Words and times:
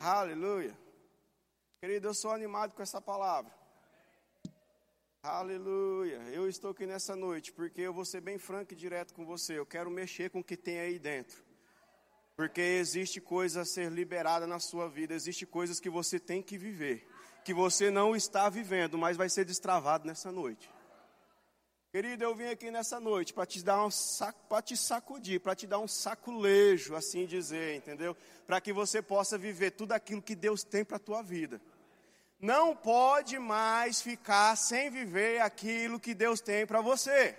Aleluia. 0.00 0.74
Querido, 1.78 2.08
eu 2.08 2.14
sou 2.14 2.30
animado 2.30 2.74
com 2.74 2.82
essa 2.82 3.02
palavra. 3.02 3.52
Aleluia. 5.22 6.16
Eu 6.32 6.48
estou 6.48 6.70
aqui 6.70 6.86
nessa 6.86 7.14
noite 7.14 7.52
porque 7.52 7.82
eu 7.82 7.92
vou 7.92 8.06
ser 8.06 8.22
bem 8.22 8.38
franco 8.38 8.72
e 8.72 8.76
direto 8.76 9.12
com 9.12 9.26
você. 9.26 9.58
Eu 9.58 9.66
quero 9.66 9.90
mexer 9.90 10.30
com 10.30 10.40
o 10.40 10.44
que 10.44 10.56
tem 10.56 10.80
aí 10.80 10.98
dentro. 10.98 11.44
Porque 12.34 12.62
existe 12.62 13.20
coisa 13.20 13.60
a 13.60 13.64
ser 13.66 13.92
liberada 13.92 14.46
na 14.46 14.58
sua 14.58 14.88
vida, 14.88 15.12
existe 15.12 15.44
coisas 15.44 15.78
que 15.78 15.90
você 15.90 16.18
tem 16.18 16.42
que 16.42 16.56
viver, 16.56 17.06
que 17.44 17.52
você 17.52 17.90
não 17.90 18.16
está 18.16 18.48
vivendo, 18.48 18.96
mas 18.96 19.18
vai 19.18 19.28
ser 19.28 19.44
destravado 19.44 20.06
nessa 20.06 20.32
noite. 20.32 20.70
Querido, 21.92 22.22
eu 22.22 22.36
vim 22.36 22.46
aqui 22.46 22.70
nessa 22.70 23.00
noite 23.00 23.34
para 23.34 23.44
te 23.44 23.64
dar 23.64 23.84
um 23.84 23.90
saco, 23.90 24.38
para 24.48 24.62
te 24.62 24.76
sacudir, 24.76 25.40
para 25.40 25.56
te 25.56 25.66
dar 25.66 25.80
um 25.80 25.88
saculejo, 25.88 26.94
assim 26.94 27.26
dizer, 27.26 27.74
entendeu? 27.74 28.16
Para 28.46 28.60
que 28.60 28.72
você 28.72 29.02
possa 29.02 29.36
viver 29.36 29.72
tudo 29.72 29.90
aquilo 29.90 30.22
que 30.22 30.36
Deus 30.36 30.62
tem 30.62 30.84
para 30.84 30.98
a 30.98 31.00
tua 31.00 31.20
vida. 31.20 31.60
Não 32.40 32.76
pode 32.76 33.40
mais 33.40 34.00
ficar 34.00 34.54
sem 34.54 34.88
viver 34.88 35.40
aquilo 35.40 35.98
que 35.98 36.14
Deus 36.14 36.40
tem 36.40 36.64
para 36.64 36.80
você. 36.80 37.36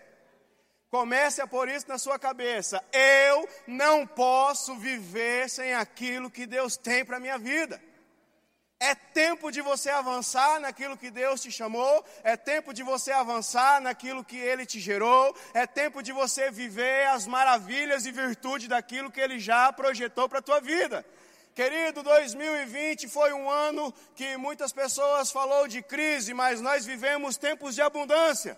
Comece 0.90 1.42
a 1.42 1.48
pôr 1.48 1.70
isso 1.70 1.88
na 1.88 1.98
sua 1.98 2.20
cabeça. 2.20 2.84
Eu 2.92 3.48
não 3.66 4.06
posso 4.06 4.76
viver 4.76 5.50
sem 5.50 5.74
aquilo 5.74 6.30
que 6.30 6.46
Deus 6.46 6.76
tem 6.76 7.06
para 7.06 7.16
a 7.16 7.22
minha 7.22 7.38
vida. 7.38 7.82
É 8.82 8.96
tempo 8.96 9.52
de 9.52 9.62
você 9.62 9.92
avançar 9.92 10.60
naquilo 10.60 10.98
que 10.98 11.12
Deus 11.12 11.40
te 11.40 11.52
chamou, 11.52 12.04
é 12.24 12.36
tempo 12.36 12.74
de 12.74 12.82
você 12.82 13.12
avançar 13.12 13.80
naquilo 13.80 14.24
que 14.26 14.38
Ele 14.38 14.66
te 14.66 14.80
gerou, 14.80 15.36
é 15.54 15.68
tempo 15.68 16.02
de 16.02 16.12
você 16.12 16.50
viver 16.50 17.06
as 17.10 17.28
maravilhas 17.28 18.08
e 18.08 18.12
virtudes 18.12 18.68
daquilo 18.68 19.12
que 19.12 19.22
Ele 19.22 19.38
já 19.38 19.72
projetou 19.72 20.28
para 20.28 20.40
a 20.40 20.42
tua 20.42 20.60
vida. 20.60 21.06
Querido, 21.54 22.02
2020 22.02 23.08
foi 23.08 23.32
um 23.34 23.48
ano 23.52 23.94
que 24.16 24.36
muitas 24.36 24.74
pessoas 24.74 25.32
falou 25.32 25.68
de 25.68 25.84
crise, 25.84 26.34
mas 26.34 26.60
nós 26.60 26.84
vivemos 26.84 27.38
tempos 27.38 27.76
de 27.76 27.84
abundância. 27.84 28.58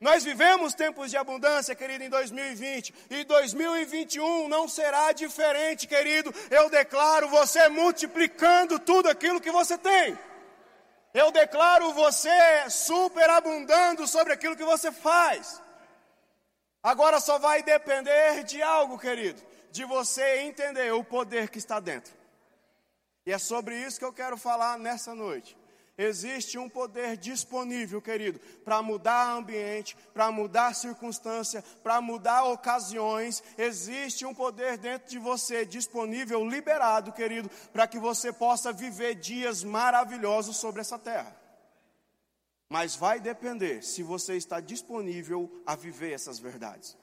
Nós 0.00 0.22
vivemos 0.22 0.74
tempos 0.74 1.10
de 1.10 1.16
abundância, 1.16 1.74
querido, 1.74 2.04
em 2.04 2.08
2020, 2.08 2.94
e 3.10 3.24
2021 3.24 4.48
não 4.48 4.68
será 4.68 5.10
diferente, 5.10 5.88
querido. 5.88 6.32
Eu 6.50 6.70
declaro 6.70 7.28
você 7.28 7.68
multiplicando 7.68 8.78
tudo 8.78 9.08
aquilo 9.08 9.40
que 9.40 9.50
você 9.50 9.76
tem. 9.76 10.16
Eu 11.12 11.32
declaro 11.32 11.92
você 11.94 12.30
superabundando 12.70 14.06
sobre 14.06 14.32
aquilo 14.32 14.56
que 14.56 14.64
você 14.64 14.92
faz. 14.92 15.60
Agora 16.80 17.18
só 17.18 17.38
vai 17.40 17.60
depender 17.62 18.44
de 18.44 18.62
algo, 18.62 18.98
querido, 18.98 19.42
de 19.72 19.84
você 19.84 20.42
entender 20.42 20.92
o 20.92 21.02
poder 21.02 21.48
que 21.48 21.58
está 21.58 21.80
dentro. 21.80 22.14
E 23.26 23.32
é 23.32 23.38
sobre 23.38 23.76
isso 23.76 23.98
que 23.98 24.04
eu 24.04 24.12
quero 24.12 24.36
falar 24.36 24.78
nessa 24.78 25.12
noite. 25.12 25.56
Existe 25.98 26.56
um 26.56 26.68
poder 26.68 27.16
disponível, 27.16 28.00
querido, 28.00 28.38
para 28.64 28.80
mudar 28.80 29.32
ambiente, 29.32 29.96
para 30.14 30.30
mudar 30.30 30.72
circunstância, 30.72 31.60
para 31.82 32.00
mudar 32.00 32.44
ocasiões. 32.44 33.42
Existe 33.58 34.24
um 34.24 34.32
poder 34.32 34.78
dentro 34.78 35.10
de 35.10 35.18
você 35.18 35.66
disponível, 35.66 36.44
liberado, 36.46 37.10
querido, 37.10 37.50
para 37.72 37.88
que 37.88 37.98
você 37.98 38.32
possa 38.32 38.72
viver 38.72 39.16
dias 39.16 39.64
maravilhosos 39.64 40.56
sobre 40.56 40.82
essa 40.82 40.96
terra. 40.96 41.36
Mas 42.68 42.94
vai 42.94 43.18
depender 43.18 43.82
se 43.82 44.04
você 44.04 44.36
está 44.36 44.60
disponível 44.60 45.50
a 45.66 45.74
viver 45.74 46.12
essas 46.12 46.38
verdades. 46.38 46.96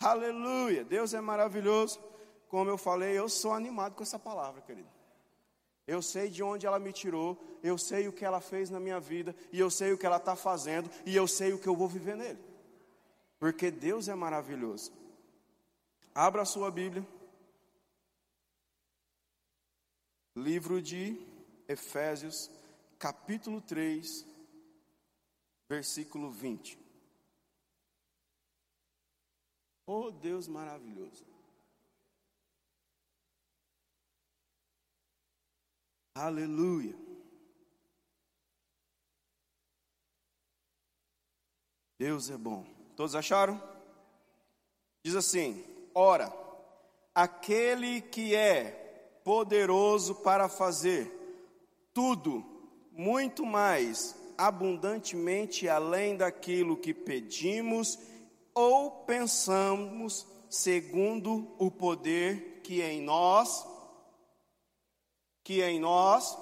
Aleluia! 0.00 0.82
Deus 0.82 1.12
é 1.12 1.20
maravilhoso. 1.20 2.00
Como 2.48 2.70
eu 2.70 2.78
falei, 2.78 3.18
eu 3.18 3.28
sou 3.28 3.52
animado 3.52 3.94
com 3.94 4.02
essa 4.02 4.18
palavra, 4.18 4.62
querido. 4.62 4.97
Eu 5.88 6.02
sei 6.02 6.28
de 6.28 6.42
onde 6.42 6.66
ela 6.66 6.78
me 6.78 6.92
tirou, 6.92 7.42
eu 7.62 7.78
sei 7.78 8.06
o 8.06 8.12
que 8.12 8.22
ela 8.22 8.42
fez 8.42 8.68
na 8.68 8.78
minha 8.78 9.00
vida, 9.00 9.34
e 9.50 9.58
eu 9.58 9.70
sei 9.70 9.90
o 9.90 9.96
que 9.96 10.04
ela 10.04 10.18
está 10.18 10.36
fazendo, 10.36 10.90
e 11.06 11.16
eu 11.16 11.26
sei 11.26 11.54
o 11.54 11.58
que 11.58 11.66
eu 11.66 11.74
vou 11.74 11.88
viver 11.88 12.14
nele. 12.14 12.38
Porque 13.38 13.70
Deus 13.70 14.06
é 14.06 14.14
maravilhoso. 14.14 14.92
Abra 16.14 16.42
a 16.42 16.44
sua 16.44 16.70
Bíblia. 16.70 17.02
Livro 20.36 20.82
de 20.82 21.18
Efésios, 21.66 22.50
capítulo 22.98 23.62
3, 23.62 24.26
versículo 25.70 26.30
20. 26.30 26.78
Oh 29.86 30.10
Deus 30.10 30.46
maravilhoso. 30.46 31.24
Aleluia. 36.18 36.96
Deus 41.96 42.28
é 42.28 42.36
bom. 42.36 42.66
Todos 42.96 43.14
acharam? 43.14 43.62
Diz 45.04 45.14
assim: 45.14 45.64
Ora, 45.94 46.32
aquele 47.14 48.00
que 48.00 48.34
é 48.34 49.20
poderoso 49.22 50.16
para 50.16 50.48
fazer 50.48 51.08
tudo 51.94 52.44
muito 52.90 53.46
mais 53.46 54.16
abundantemente 54.36 55.68
além 55.68 56.16
daquilo 56.16 56.76
que 56.76 56.92
pedimos 56.92 57.96
ou 58.52 59.04
pensamos, 59.04 60.26
segundo 60.50 61.54
o 61.58 61.70
poder 61.70 62.60
que 62.64 62.82
em 62.82 63.00
nós 63.00 63.77
que 65.48 65.62
em 65.62 65.80
nós, 65.80 66.36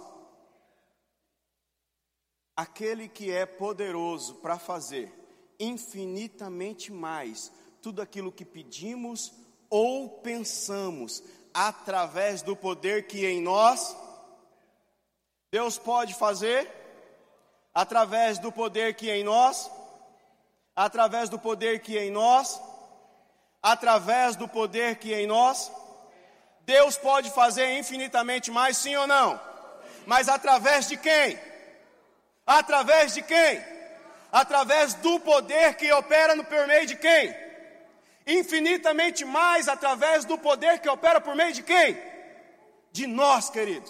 aquele 2.56 3.06
que 3.06 3.30
é 3.30 3.46
poderoso 3.46 4.34
para 4.34 4.58
fazer 4.58 5.14
infinitamente 5.60 6.90
mais 6.90 7.52
tudo 7.80 8.02
aquilo 8.02 8.32
que 8.32 8.44
pedimos 8.44 9.32
ou 9.70 10.08
pensamos, 10.08 11.22
através 11.54 12.42
do 12.42 12.56
poder 12.56 13.06
que 13.06 13.24
em 13.24 13.40
nós, 13.40 13.96
Deus 15.52 15.78
pode 15.78 16.12
fazer, 16.12 16.68
através 17.72 18.40
do 18.40 18.50
poder 18.50 18.96
que 18.96 19.08
em 19.08 19.22
nós, 19.22 19.70
através 20.74 21.28
do 21.28 21.38
poder 21.38 21.80
que 21.80 21.96
em 21.96 22.10
nós, 22.10 22.60
através 23.62 24.34
do 24.34 24.48
poder 24.48 24.98
que 24.98 25.14
em 25.14 25.28
nós, 25.28 25.70
Deus 26.66 26.98
pode 26.98 27.30
fazer 27.30 27.78
infinitamente 27.78 28.50
mais, 28.50 28.76
sim 28.76 28.96
ou 28.96 29.06
não? 29.06 29.40
Mas 30.04 30.28
através 30.28 30.88
de 30.88 30.96
quem? 30.96 31.38
Através 32.44 33.14
de 33.14 33.22
quem? 33.22 33.64
Através 34.32 34.94
do 34.94 35.20
poder 35.20 35.76
que 35.76 35.92
opera 35.92 36.34
no 36.34 36.44
por 36.44 36.66
meio 36.66 36.84
de 36.84 36.96
quem? 36.96 37.34
Infinitamente 38.26 39.24
mais 39.24 39.68
através 39.68 40.24
do 40.24 40.36
poder 40.36 40.80
que 40.80 40.88
opera 40.88 41.20
por 41.20 41.36
meio 41.36 41.52
de 41.52 41.62
quem? 41.62 41.96
De 42.90 43.06
nós, 43.06 43.48
querido. 43.48 43.88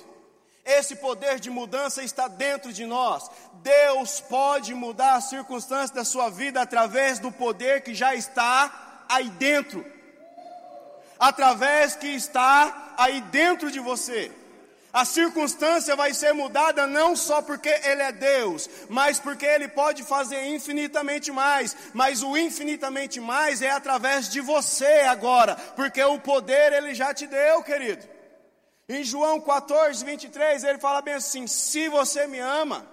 Esse 0.62 0.96
poder 0.96 1.40
de 1.40 1.48
mudança 1.48 2.02
está 2.02 2.28
dentro 2.28 2.74
de 2.74 2.84
nós. 2.84 3.30
Deus 3.54 4.20
pode 4.20 4.74
mudar 4.74 5.14
as 5.14 5.30
circunstâncias 5.30 5.92
da 5.92 6.04
sua 6.04 6.28
vida 6.28 6.60
através 6.60 7.18
do 7.18 7.32
poder 7.32 7.80
que 7.80 7.94
já 7.94 8.14
está 8.14 9.06
aí 9.08 9.30
dentro 9.30 9.95
através 11.18 11.96
que 11.96 12.08
está 12.08 12.94
aí 12.96 13.20
dentro 13.20 13.70
de 13.70 13.80
você. 13.80 14.30
A 14.92 15.04
circunstância 15.04 15.94
vai 15.94 16.14
ser 16.14 16.32
mudada 16.32 16.86
não 16.86 17.14
só 17.14 17.42
porque 17.42 17.68
Ele 17.68 18.00
é 18.00 18.12
Deus, 18.12 18.68
mas 18.88 19.20
porque 19.20 19.44
Ele 19.44 19.68
pode 19.68 20.02
fazer 20.02 20.46
infinitamente 20.46 21.30
mais. 21.30 21.76
Mas 21.92 22.22
o 22.22 22.34
infinitamente 22.34 23.20
mais 23.20 23.60
é 23.60 23.70
através 23.70 24.28
de 24.30 24.40
você 24.40 25.02
agora, 25.06 25.54
porque 25.76 26.02
o 26.02 26.18
poder 26.18 26.72
Ele 26.72 26.94
já 26.94 27.12
te 27.12 27.26
deu, 27.26 27.62
querido. 27.62 28.06
Em 28.88 29.02
João 29.02 29.40
14, 29.40 30.04
23, 30.04 30.62
ele 30.62 30.78
fala 30.78 31.02
bem 31.02 31.14
assim: 31.14 31.46
Se 31.46 31.88
você 31.88 32.26
me 32.26 32.38
ama, 32.38 32.86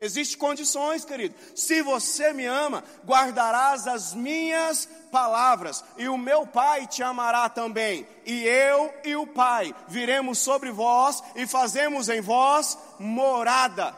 Existem 0.00 0.38
condições, 0.38 1.04
querido. 1.04 1.34
Se 1.54 1.80
você 1.80 2.32
me 2.32 2.44
ama, 2.44 2.84
guardarás 3.04 3.86
as 3.86 4.12
minhas 4.12 4.86
palavras, 5.10 5.82
e 5.96 6.06
o 6.08 6.18
meu 6.18 6.46
Pai 6.46 6.86
te 6.86 7.02
amará 7.02 7.48
também. 7.48 8.06
E 8.26 8.44
eu 8.44 8.92
e 9.04 9.16
o 9.16 9.26
Pai 9.26 9.74
viremos 9.88 10.38
sobre 10.38 10.70
vós 10.70 11.22
e 11.34 11.46
fazemos 11.46 12.08
em 12.10 12.20
vós 12.20 12.76
morada. 12.98 13.96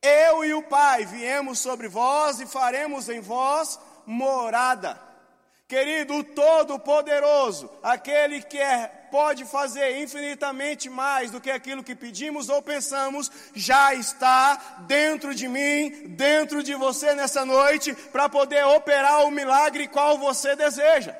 Eu 0.00 0.44
e 0.44 0.54
o 0.54 0.62
Pai 0.62 1.04
viemos 1.04 1.58
sobre 1.58 1.88
vós 1.88 2.40
e 2.40 2.46
faremos 2.46 3.08
em 3.08 3.20
vós 3.20 3.78
morada. 4.06 5.11
Querido, 5.72 6.16
o 6.16 6.22
Todo-Poderoso, 6.22 7.70
aquele 7.82 8.42
que 8.42 8.58
é, 8.58 8.88
pode 9.10 9.46
fazer 9.46 10.02
infinitamente 10.02 10.90
mais 10.90 11.30
do 11.30 11.40
que 11.40 11.50
aquilo 11.50 11.82
que 11.82 11.94
pedimos 11.94 12.50
ou 12.50 12.60
pensamos, 12.60 13.32
já 13.54 13.94
está 13.94 14.56
dentro 14.80 15.34
de 15.34 15.48
mim, 15.48 16.08
dentro 16.08 16.62
de 16.62 16.74
você 16.74 17.14
nessa 17.14 17.46
noite, 17.46 17.94
para 17.94 18.28
poder 18.28 18.66
operar 18.66 19.24
o 19.24 19.30
milagre 19.30 19.88
qual 19.88 20.18
você 20.18 20.54
deseja. 20.54 21.16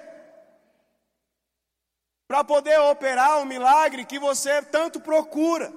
para 2.29 2.45
poder 2.45 2.79
operar 2.79 3.41
o 3.41 3.47
milagre 3.47 4.05
que 4.05 4.19
você 4.19 4.61
tanto 4.61 5.01
procura, 5.01 5.73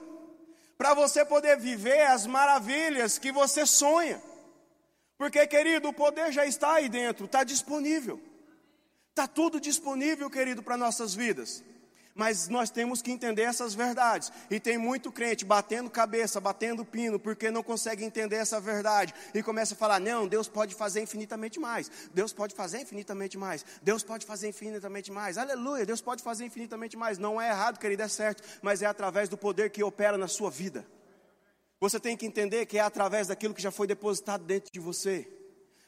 para 0.77 0.93
você 0.93 1.23
poder 1.23 1.57
viver 1.57 2.01
as 2.07 2.27
maravilhas 2.27 3.17
que 3.17 3.31
você 3.31 3.65
sonha. 3.65 4.21
Porque, 5.17 5.47
querido, 5.47 5.87
o 5.87 5.93
poder 5.93 6.33
já 6.33 6.45
está 6.45 6.73
aí 6.73 6.89
dentro, 6.89 7.23
está 7.23 7.45
disponível. 7.45 8.34
Está 9.15 9.29
tudo 9.29 9.61
disponível, 9.61 10.29
querido, 10.29 10.61
para 10.61 10.75
nossas 10.75 11.15
vidas. 11.15 11.63
Mas 12.13 12.49
nós 12.49 12.69
temos 12.69 13.01
que 13.01 13.09
entender 13.09 13.43
essas 13.43 13.73
verdades. 13.73 14.29
E 14.51 14.59
tem 14.59 14.77
muito 14.77 15.09
crente 15.09 15.45
batendo 15.45 15.89
cabeça, 15.89 16.41
batendo 16.41 16.83
pino, 16.83 17.17
porque 17.17 17.49
não 17.49 17.63
consegue 17.63 18.03
entender 18.03 18.35
essa 18.35 18.59
verdade. 18.59 19.13
E 19.33 19.41
começa 19.41 19.73
a 19.73 19.77
falar: 19.77 20.01
não, 20.01 20.27
Deus 20.27 20.49
pode 20.49 20.75
fazer 20.75 21.01
infinitamente 21.01 21.61
mais. 21.61 21.89
Deus 22.13 22.33
pode 22.33 22.53
fazer 22.53 22.81
infinitamente 22.81 23.37
mais. 23.37 23.65
Deus 23.81 24.03
pode 24.03 24.25
fazer 24.25 24.49
infinitamente 24.49 25.09
mais. 25.13 25.37
Aleluia, 25.37 25.85
Deus 25.85 26.01
pode 26.01 26.21
fazer 26.21 26.45
infinitamente 26.45 26.97
mais. 26.97 27.17
Não 27.17 27.41
é 27.41 27.47
errado, 27.47 27.79
querido, 27.79 28.03
é 28.03 28.09
certo. 28.09 28.43
Mas 28.61 28.81
é 28.81 28.85
através 28.85 29.29
do 29.29 29.37
poder 29.37 29.69
que 29.69 29.81
opera 29.81 30.17
na 30.17 30.27
sua 30.27 30.51
vida. 30.51 30.85
Você 31.79 32.01
tem 32.01 32.17
que 32.17 32.25
entender 32.25 32.65
que 32.65 32.77
é 32.77 32.81
através 32.81 33.27
daquilo 33.27 33.53
que 33.53 33.61
já 33.61 33.71
foi 33.71 33.87
depositado 33.87 34.43
dentro 34.43 34.69
de 34.73 34.79
você 34.81 35.25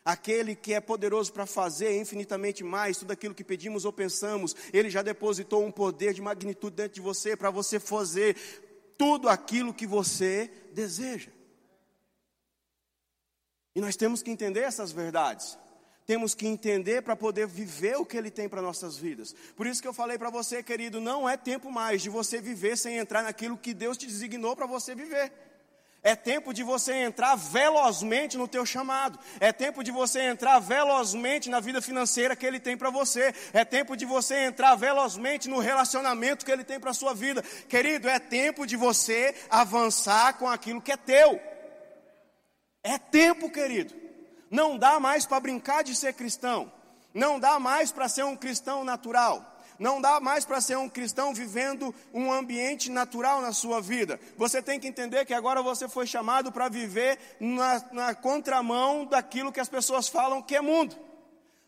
aquele 0.07 0.55
que 0.55 0.73
é 0.73 0.79
poderoso 0.79 1.33
para 1.33 1.45
fazer 1.45 1.99
infinitamente 1.99 2.63
mais 2.63 2.95
tudo 2.95 3.11
aquilo 3.11 3.35
que 3.35 3.43
pedimos 3.43 3.83
ou 3.83 3.91
pensamos, 3.91 4.55
ele 4.71 4.89
já 4.89 5.01
depositou 5.01 5.65
um 5.65 5.69
poder 5.69 6.13
de 6.13 6.21
magnitude 6.21 6.77
dentro 6.77 6.93
de 6.93 7.01
você 7.01 7.35
para 7.35 7.51
você 7.51 7.77
fazer 7.77 8.37
tudo 8.97 9.27
aquilo 9.27 9.73
que 9.73 9.85
você 9.85 10.49
deseja. 10.71 11.29
E 13.75 13.81
nós 13.81 13.97
temos 13.97 14.23
que 14.23 14.31
entender 14.31 14.61
essas 14.61 14.93
verdades. 14.93 15.57
Temos 16.05 16.33
que 16.33 16.47
entender 16.47 17.01
para 17.01 17.17
poder 17.17 17.45
viver 17.45 17.97
o 17.97 18.05
que 18.05 18.15
Ele 18.15 18.31
tem 18.31 18.47
para 18.47 18.61
nossas 18.61 18.95
vidas. 18.97 19.35
Por 19.57 19.67
isso 19.67 19.81
que 19.81 19.87
eu 19.89 19.93
falei 19.93 20.17
para 20.17 20.29
você, 20.29 20.63
querido, 20.63 21.01
não 21.01 21.27
é 21.27 21.35
tempo 21.35 21.69
mais 21.69 22.01
de 22.01 22.09
você 22.09 22.39
viver 22.39 22.77
sem 22.77 22.95
entrar 22.95 23.23
naquilo 23.23 23.57
que 23.57 23.73
Deus 23.73 23.97
te 23.97 24.07
designou 24.07 24.55
para 24.55 24.65
você 24.65 24.95
viver. 24.95 25.33
É 26.03 26.15
tempo 26.15 26.53
de 26.53 26.63
você 26.63 26.93
entrar 26.93 27.35
velozmente 27.35 28.37
no 28.37 28.47
teu 28.47 28.65
chamado. 28.65 29.19
É 29.39 29.51
tempo 29.51 29.83
de 29.83 29.91
você 29.91 30.21
entrar 30.21 30.59
velozmente 30.59 31.49
na 31.49 31.59
vida 31.59 31.81
financeira 31.81 32.35
que 32.35 32.45
ele 32.45 32.59
tem 32.59 32.77
para 32.77 32.89
você. 32.89 33.33
É 33.51 33.65
tempo 33.65 33.97
de 33.97 34.05
você 34.05 34.45
entrar 34.45 34.75
velozmente 34.75 35.49
no 35.49 35.59
relacionamento 35.59 36.45
que 36.45 36.51
ele 36.51 36.63
tem 36.63 36.79
para 36.79 36.91
a 36.91 36.93
sua 36.93 37.13
vida. 37.13 37.41
Querido, 37.67 38.07
é 38.07 38.19
tempo 38.19 38.65
de 38.65 38.77
você 38.77 39.35
avançar 39.49 40.37
com 40.37 40.47
aquilo 40.47 40.81
que 40.81 40.91
é 40.91 40.97
teu. 40.97 41.41
É 42.83 42.97
tempo, 42.97 43.49
querido. 43.49 43.93
Não 44.49 44.77
dá 44.77 44.99
mais 44.99 45.25
para 45.25 45.41
brincar 45.41 45.83
de 45.83 45.93
ser 45.93 46.13
cristão. 46.13 46.71
Não 47.13 47.39
dá 47.39 47.59
mais 47.59 47.91
para 47.91 48.07
ser 48.07 48.23
um 48.23 48.35
cristão 48.35 48.83
natural. 48.83 49.56
Não 49.79 50.01
dá 50.01 50.19
mais 50.19 50.43
para 50.43 50.59
ser 50.59 50.77
um 50.77 50.89
cristão 50.89 51.33
vivendo 51.33 51.93
um 52.13 52.31
ambiente 52.31 52.89
natural 52.89 53.41
na 53.41 53.53
sua 53.53 53.79
vida. 53.79 54.19
Você 54.35 54.61
tem 54.61 54.79
que 54.79 54.87
entender 54.87 55.25
que 55.25 55.33
agora 55.33 55.61
você 55.61 55.87
foi 55.87 56.07
chamado 56.07 56.51
para 56.51 56.69
viver 56.69 57.19
na, 57.39 57.83
na 57.91 58.15
contramão 58.15 59.05
daquilo 59.05 59.51
que 59.51 59.59
as 59.59 59.69
pessoas 59.69 60.07
falam 60.07 60.41
que 60.41 60.55
é 60.55 60.61
mundo. 60.61 60.95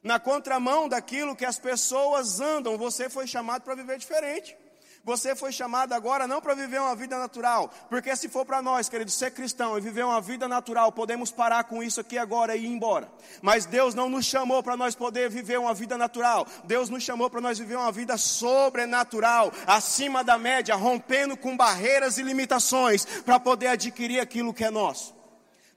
Na 0.02 0.20
contramão 0.20 0.88
daquilo 0.88 1.36
que 1.36 1.46
as 1.46 1.60
pessoas 1.60 2.40
andam. 2.40 2.78
Você 2.78 3.10
foi 3.10 3.28
chamado 3.28 3.62
para 3.62 3.76
viver 3.76 3.98
diferente. 3.98 4.58
Você 5.04 5.36
foi 5.36 5.52
chamado 5.52 5.94
agora 5.94 6.28
não 6.28 6.42
para 6.42 6.54
viver 6.54 6.80
uma 6.80 6.96
vida 6.96 7.18
natural, 7.18 7.74
porque 7.90 8.16
se 8.16 8.28
for 8.28 8.46
para 8.46 8.62
nós, 8.62 8.90
querido, 8.90 9.10
ser 9.10 9.32
cristão 9.32 9.78
e 9.78 9.82
viver 9.82 10.04
uma 10.04 10.20
vida 10.20 10.48
natural, 10.48 10.92
podemos 10.92 11.32
parar 11.32 11.64
com 11.64 11.82
isso 11.82 12.02
aqui 12.02 12.18
agora 12.18 12.56
e 12.56 12.66
ir 12.66 12.68
embora. 12.68 13.10
Mas 13.42 13.66
Deus 13.66 13.96
não 13.96 14.10
nos 14.10 14.26
chamou 14.26 14.62
para 14.62 14.78
nós 14.78 14.96
poder 14.96 15.30
viver 15.30 15.58
uma 15.58 15.74
vida 15.74 15.98
natural. 15.98 16.46
Deus 16.66 16.90
nos 16.90 17.04
chamou 17.04 17.30
para 17.30 17.42
nós 17.42 17.58
viver 17.58 17.76
uma 17.76 17.92
vida 17.92 18.18
sobrenatural, 18.18 19.52
acima 19.66 20.24
da 20.24 20.38
média, 20.38 20.76
rompendo 20.76 21.38
com 21.38 21.56
barreiras 21.56 22.18
e 22.18 22.24
limitações 22.24 23.06
para 23.24 23.40
poder 23.40 23.68
adquirir 23.68 24.20
aquilo 24.20 24.54
que 24.54 24.64
é 24.66 24.70
nosso. 24.70 25.19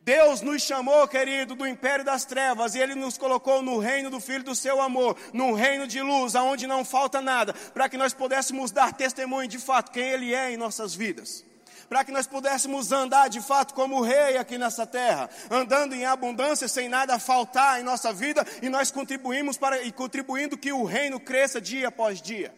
Deus 0.05 0.41
nos 0.41 0.63
chamou, 0.63 1.07
querido, 1.07 1.55
do 1.55 1.65
império 1.65 2.05
das 2.05 2.25
trevas 2.25 2.75
e 2.75 2.81
Ele 2.81 2.97
nos 2.97 3.17
colocou 3.17 3.63
no 3.63 3.79
reino 3.79 4.11
do 4.11 4.19
Filho 4.19 4.43
do 4.43 4.55
Seu 4.55 4.81
amor, 4.81 5.17
num 5.33 5.53
reino 5.53 5.87
de 5.87 6.03
luz, 6.03 6.35
aonde 6.35 6.67
não 6.67 6.85
falta 6.85 7.21
nada, 7.21 7.55
para 7.73 7.89
que 7.89 7.97
nós 7.97 8.13
pudéssemos 8.13 8.73
dar 8.73 8.93
testemunho 8.93 9.47
de 9.47 9.61
fato 9.61 9.93
quem 9.93 10.03
Ele 10.03 10.35
é 10.35 10.51
em 10.51 10.57
nossas 10.57 10.93
vidas. 10.93 11.45
Para 11.89 12.05
que 12.05 12.11
nós 12.11 12.27
pudéssemos 12.27 12.91
andar 12.91 13.29
de 13.29 13.41
fato 13.41 13.75
como 13.75 14.01
rei 14.01 14.37
aqui 14.37 14.59
nessa 14.59 14.85
terra, 14.85 15.31
andando 15.49 15.95
em 15.95 16.05
abundância, 16.05 16.67
sem 16.67 16.89
nada 16.89 17.17
faltar 17.21 17.81
em 17.81 17.85
nossa 17.85 18.13
vida, 18.13 18.45
e 18.61 18.69
nós 18.69 18.91
contribuímos 18.91 19.57
para 19.57 19.83
e 19.83 19.93
contribuindo 19.93 20.59
que 20.59 20.73
o 20.73 20.85
reino 20.85 21.21
cresça 21.21 21.61
dia 21.61 21.89
após 21.89 22.21
dia. 22.21 22.53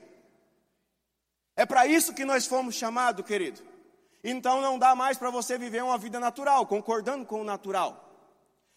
É 1.57 1.67
para 1.67 1.87
isso 1.87 2.15
que 2.15 2.25
nós 2.25 2.47
fomos 2.47 2.75
chamados, 2.75 3.27
querido. 3.27 3.74
Então 4.25 4.63
não 4.63 4.79
dá 4.79 4.95
mais 4.95 5.19
para 5.19 5.29
você 5.29 5.59
viver 5.59 5.85
uma 5.85 5.99
vida 5.99 6.19
natural, 6.19 6.67
concordando 6.67 7.27
com 7.27 7.43
o 7.43 7.45
natural. 7.45 8.01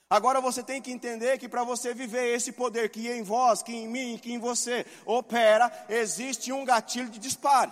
Agora 0.10 0.42
você 0.42 0.62
tem 0.62 0.82
que 0.82 0.92
entender 0.92 1.38
que 1.38 1.48
para 1.48 1.64
você 1.64 1.94
viver 1.94 2.36
esse 2.36 2.52
poder 2.52 2.90
que 2.90 3.10
em 3.10 3.24
vós, 3.24 3.64
que 3.64 3.74
em 3.74 3.88
mim, 3.88 4.18
que 4.18 4.34
em 4.34 4.40
você 4.40 4.86
opera, 5.06 5.72
existe 5.88 6.52
um 6.52 6.66
gatilho 6.66 7.10
de 7.10 7.18
disparo. 7.18 7.72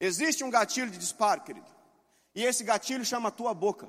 Existe 0.00 0.42
um 0.42 0.50
gatilho 0.50 0.90
de 0.90 0.98
disparo, 0.98 1.42
querido. 1.42 1.66
E 2.34 2.44
esse 2.44 2.64
gatilho 2.64 3.04
chama 3.04 3.28
a 3.28 3.32
tua 3.32 3.54
boca. 3.54 3.88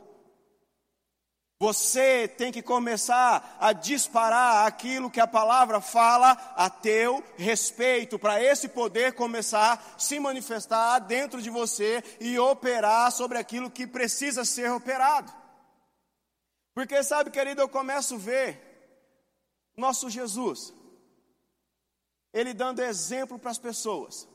Você 1.62 2.28
tem 2.28 2.52
que 2.52 2.64
começar 2.64 3.56
a 3.60 3.72
disparar 3.72 4.66
aquilo 4.66 5.12
que 5.12 5.20
a 5.20 5.28
palavra 5.28 5.80
fala 5.80 6.32
a 6.56 6.72
teu 6.72 7.24
respeito, 7.38 8.18
para 8.18 8.42
esse 8.42 8.68
poder 8.68 9.14
começar 9.14 9.74
a 9.74 10.00
se 10.00 10.20
manifestar 10.20 10.98
dentro 10.98 11.40
de 11.40 11.52
você 11.52 12.04
e 12.20 12.40
operar 12.40 13.12
sobre 13.12 13.38
aquilo 13.38 13.70
que 13.70 13.86
precisa 13.86 14.44
ser 14.44 14.72
operado. 14.72 15.32
Porque 16.74 17.04
sabe, 17.04 17.30
querido, 17.30 17.62
eu 17.62 17.70
começo 17.70 18.16
a 18.16 18.18
ver 18.18 18.60
nosso 19.78 20.10
Jesus, 20.10 20.74
ele 22.34 22.56
dando 22.56 22.82
exemplo 22.82 23.38
para 23.38 23.52
as 23.52 23.60
pessoas. 23.60 24.28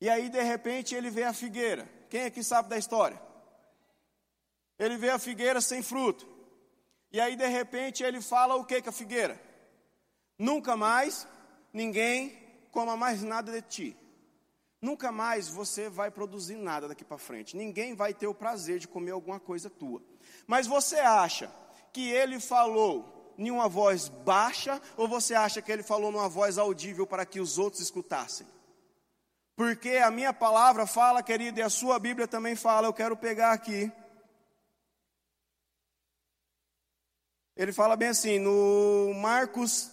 E 0.00 0.10
aí, 0.10 0.28
de 0.28 0.42
repente, 0.42 0.92
ele 0.92 1.08
vê 1.08 1.22
a 1.22 1.32
figueira. 1.32 1.88
Quem 2.10 2.24
aqui 2.24 2.42
sabe 2.42 2.68
da 2.68 2.76
história? 2.76 3.33
Ele 4.78 4.96
vê 4.96 5.10
a 5.10 5.18
figueira 5.18 5.60
sem 5.60 5.82
fruto. 5.82 6.26
E 7.12 7.20
aí, 7.20 7.36
de 7.36 7.46
repente, 7.46 8.02
ele 8.02 8.20
fala 8.20 8.56
o 8.56 8.64
que 8.64 8.82
com 8.82 8.90
a 8.90 8.92
figueira? 8.92 9.40
Nunca 10.38 10.76
mais 10.76 11.26
ninguém 11.72 12.36
coma 12.70 12.96
mais 12.96 13.22
nada 13.22 13.52
de 13.52 13.62
ti. 13.62 13.96
Nunca 14.80 15.10
mais 15.10 15.48
você 15.48 15.88
vai 15.88 16.10
produzir 16.10 16.56
nada 16.56 16.88
daqui 16.88 17.04
para 17.04 17.16
frente. 17.16 17.56
Ninguém 17.56 17.94
vai 17.94 18.12
ter 18.12 18.26
o 18.26 18.34
prazer 18.34 18.78
de 18.78 18.88
comer 18.88 19.12
alguma 19.12 19.40
coisa 19.40 19.70
tua. 19.70 20.02
Mas 20.46 20.66
você 20.66 20.96
acha 20.96 21.50
que 21.92 22.10
ele 22.10 22.38
falou 22.38 23.32
em 23.38 23.50
uma 23.50 23.68
voz 23.68 24.08
baixa 24.08 24.80
ou 24.96 25.08
você 25.08 25.34
acha 25.34 25.62
que 25.62 25.72
ele 25.72 25.82
falou 25.82 26.12
numa 26.12 26.28
voz 26.28 26.58
audível 26.58 27.06
para 27.06 27.24
que 27.24 27.40
os 27.40 27.58
outros 27.58 27.80
escutassem? 27.80 28.46
Porque 29.56 29.90
a 29.96 30.10
minha 30.10 30.32
palavra 30.32 30.86
fala, 30.86 31.22
querido, 31.22 31.60
e 31.60 31.62
a 31.62 31.70
sua 31.70 31.98
Bíblia 31.98 32.26
também 32.26 32.56
fala, 32.56 32.88
eu 32.88 32.92
quero 32.92 33.16
pegar 33.16 33.52
aqui. 33.52 33.90
Ele 37.56 37.72
fala 37.72 37.96
bem 37.96 38.08
assim, 38.08 38.38
no 38.38 39.14
Marcos 39.14 39.90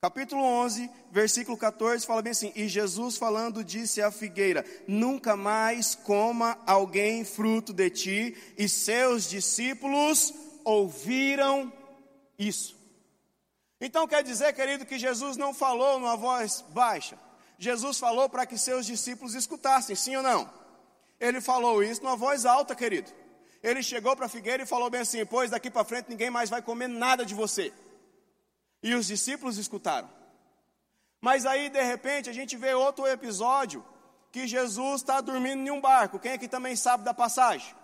capítulo 0.00 0.42
11, 0.42 0.90
versículo 1.10 1.56
14, 1.56 2.06
fala 2.06 2.22
bem 2.22 2.32
assim: 2.32 2.52
E 2.54 2.68
Jesus 2.68 3.16
falando 3.16 3.64
disse 3.64 4.02
à 4.02 4.10
figueira: 4.10 4.64
Nunca 4.86 5.36
mais 5.36 5.94
coma 5.94 6.58
alguém 6.66 7.24
fruto 7.24 7.72
de 7.72 7.90
ti. 7.90 8.36
E 8.56 8.68
seus 8.68 9.28
discípulos 9.28 10.34
ouviram 10.64 11.72
isso. 12.38 12.76
Então 13.80 14.08
quer 14.08 14.24
dizer, 14.24 14.52
querido, 14.52 14.84
que 14.84 14.98
Jesus 14.98 15.36
não 15.36 15.54
falou 15.54 16.00
numa 16.00 16.16
voz 16.16 16.64
baixa. 16.70 17.16
Jesus 17.58 17.98
falou 17.98 18.28
para 18.28 18.46
que 18.46 18.58
seus 18.58 18.86
discípulos 18.86 19.34
escutassem, 19.34 19.94
sim 19.94 20.16
ou 20.16 20.22
não? 20.22 20.50
Ele 21.20 21.40
falou 21.40 21.82
isso 21.82 22.02
numa 22.02 22.16
voz 22.16 22.44
alta, 22.44 22.74
querido. 22.74 23.10
Ele 23.62 23.82
chegou 23.82 24.14
para 24.14 24.26
a 24.26 24.28
figueira 24.28 24.62
e 24.62 24.66
falou 24.66 24.88
bem 24.90 25.00
assim: 25.00 25.24
Pois 25.26 25.50
daqui 25.50 25.70
para 25.70 25.84
frente 25.84 26.08
ninguém 26.08 26.30
mais 26.30 26.50
vai 26.50 26.62
comer 26.62 26.88
nada 26.88 27.24
de 27.24 27.34
você. 27.34 27.72
E 28.82 28.94
os 28.94 29.06
discípulos 29.06 29.58
escutaram. 29.58 30.08
Mas 31.20 31.44
aí, 31.44 31.68
de 31.68 31.82
repente, 31.82 32.30
a 32.30 32.32
gente 32.32 32.56
vê 32.56 32.74
outro 32.74 33.06
episódio 33.06 33.84
que 34.30 34.46
Jesus 34.46 35.00
está 35.00 35.20
dormindo 35.20 35.66
em 35.66 35.70
um 35.70 35.80
barco. 35.80 36.18
Quem 36.18 36.32
aqui 36.32 36.46
também 36.46 36.76
sabe 36.76 37.02
da 37.02 37.12
passagem? 37.12 37.74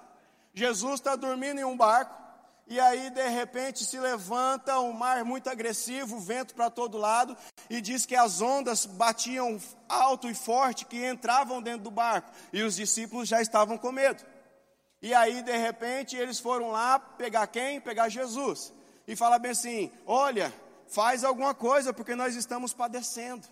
Jesus 0.52 0.94
está 0.94 1.16
dormindo 1.16 1.60
em 1.60 1.64
um 1.64 1.76
barco. 1.76 2.22
E 2.66 2.80
aí, 2.80 3.10
de 3.10 3.28
repente, 3.28 3.84
se 3.84 3.98
levanta 3.98 4.78
um 4.80 4.92
mar 4.92 5.22
muito 5.24 5.50
agressivo, 5.50 6.18
vento 6.18 6.54
para 6.54 6.70
todo 6.70 6.96
lado, 6.96 7.36
e 7.68 7.80
diz 7.80 8.06
que 8.06 8.16
as 8.16 8.40
ondas 8.40 8.86
batiam 8.86 9.60
alto 9.86 10.30
e 10.30 10.34
forte, 10.34 10.86
que 10.86 11.04
entravam 11.06 11.60
dentro 11.60 11.82
do 11.82 11.90
barco, 11.90 12.30
e 12.52 12.62
os 12.62 12.76
discípulos 12.76 13.28
já 13.28 13.42
estavam 13.42 13.76
com 13.76 13.92
medo. 13.92 14.24
E 15.04 15.12
aí, 15.12 15.42
de 15.42 15.54
repente, 15.54 16.16
eles 16.16 16.40
foram 16.40 16.70
lá 16.70 16.98
pegar 16.98 17.46
quem? 17.48 17.78
Pegar 17.78 18.08
Jesus. 18.08 18.72
E 19.06 19.14
falar 19.14 19.38
bem 19.38 19.50
assim: 19.50 19.92
olha, 20.06 20.50
faz 20.88 21.24
alguma 21.24 21.52
coisa, 21.52 21.92
porque 21.92 22.14
nós 22.14 22.34
estamos 22.34 22.72
padecendo. 22.72 23.46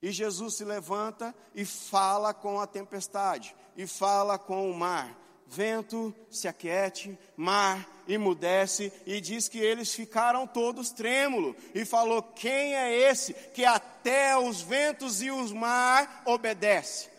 E 0.00 0.12
Jesus 0.12 0.54
se 0.54 0.64
levanta 0.64 1.34
e 1.52 1.64
fala 1.64 2.32
com 2.32 2.60
a 2.60 2.66
tempestade, 2.68 3.56
e 3.76 3.88
fala 3.88 4.38
com 4.38 4.70
o 4.70 4.72
mar. 4.72 5.18
Vento 5.48 6.14
se 6.30 6.46
aquiete, 6.46 7.18
mar 7.36 7.84
emudece, 8.06 8.92
e 9.04 9.20
diz 9.20 9.48
que 9.48 9.58
eles 9.58 9.92
ficaram 9.92 10.46
todos 10.46 10.92
trêmulos. 10.92 11.56
E 11.74 11.84
falou: 11.84 12.22
Quem 12.22 12.76
é 12.76 13.10
esse 13.10 13.34
que 13.34 13.64
até 13.64 14.38
os 14.38 14.62
ventos 14.62 15.22
e 15.22 15.28
os 15.32 15.50
mar 15.50 16.22
obedece? 16.24 17.11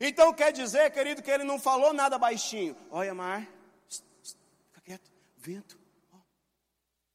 Então 0.00 0.32
quer 0.32 0.52
dizer, 0.52 0.90
querido, 0.90 1.22
que 1.22 1.30
ele 1.30 1.44
não 1.44 1.58
falou 1.58 1.92
nada 1.92 2.18
baixinho. 2.18 2.76
Olha, 2.90 3.14
mar, 3.14 3.46
fica 3.88 4.80
quieto, 4.84 5.10
vento. 5.36 5.78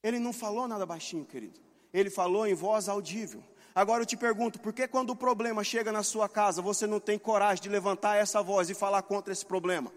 Ele 0.02 0.20
não 0.20 0.34
falou 0.34 0.68
nada 0.68 0.86
baixinho, 0.86 1.26
querido. 1.26 1.62
Ele 1.94 2.10
falou 2.10 2.46
em 2.46 2.54
voz 2.54 2.90
audível. 2.90 3.42
Agora 3.74 4.04
eu 4.04 4.06
te 4.06 4.18
pergunto, 4.18 4.60
por 4.60 4.74
que 4.74 4.88
quando 4.88 5.12
o 5.12 5.16
problema 5.16 5.64
chega 5.64 5.92
na 5.92 6.04
sua 6.04 6.28
casa, 6.28 6.62
você 6.62 6.86
não 6.86 7.00
tem 7.00 7.18
coragem 7.18 7.64
de 7.64 7.70
levantar 7.70 8.18
essa 8.18 8.44
voz 8.44 8.70
e 8.70 8.76
falar 8.76 9.02
contra 9.04 9.32
esse 9.32 9.46
problema? 9.46 9.92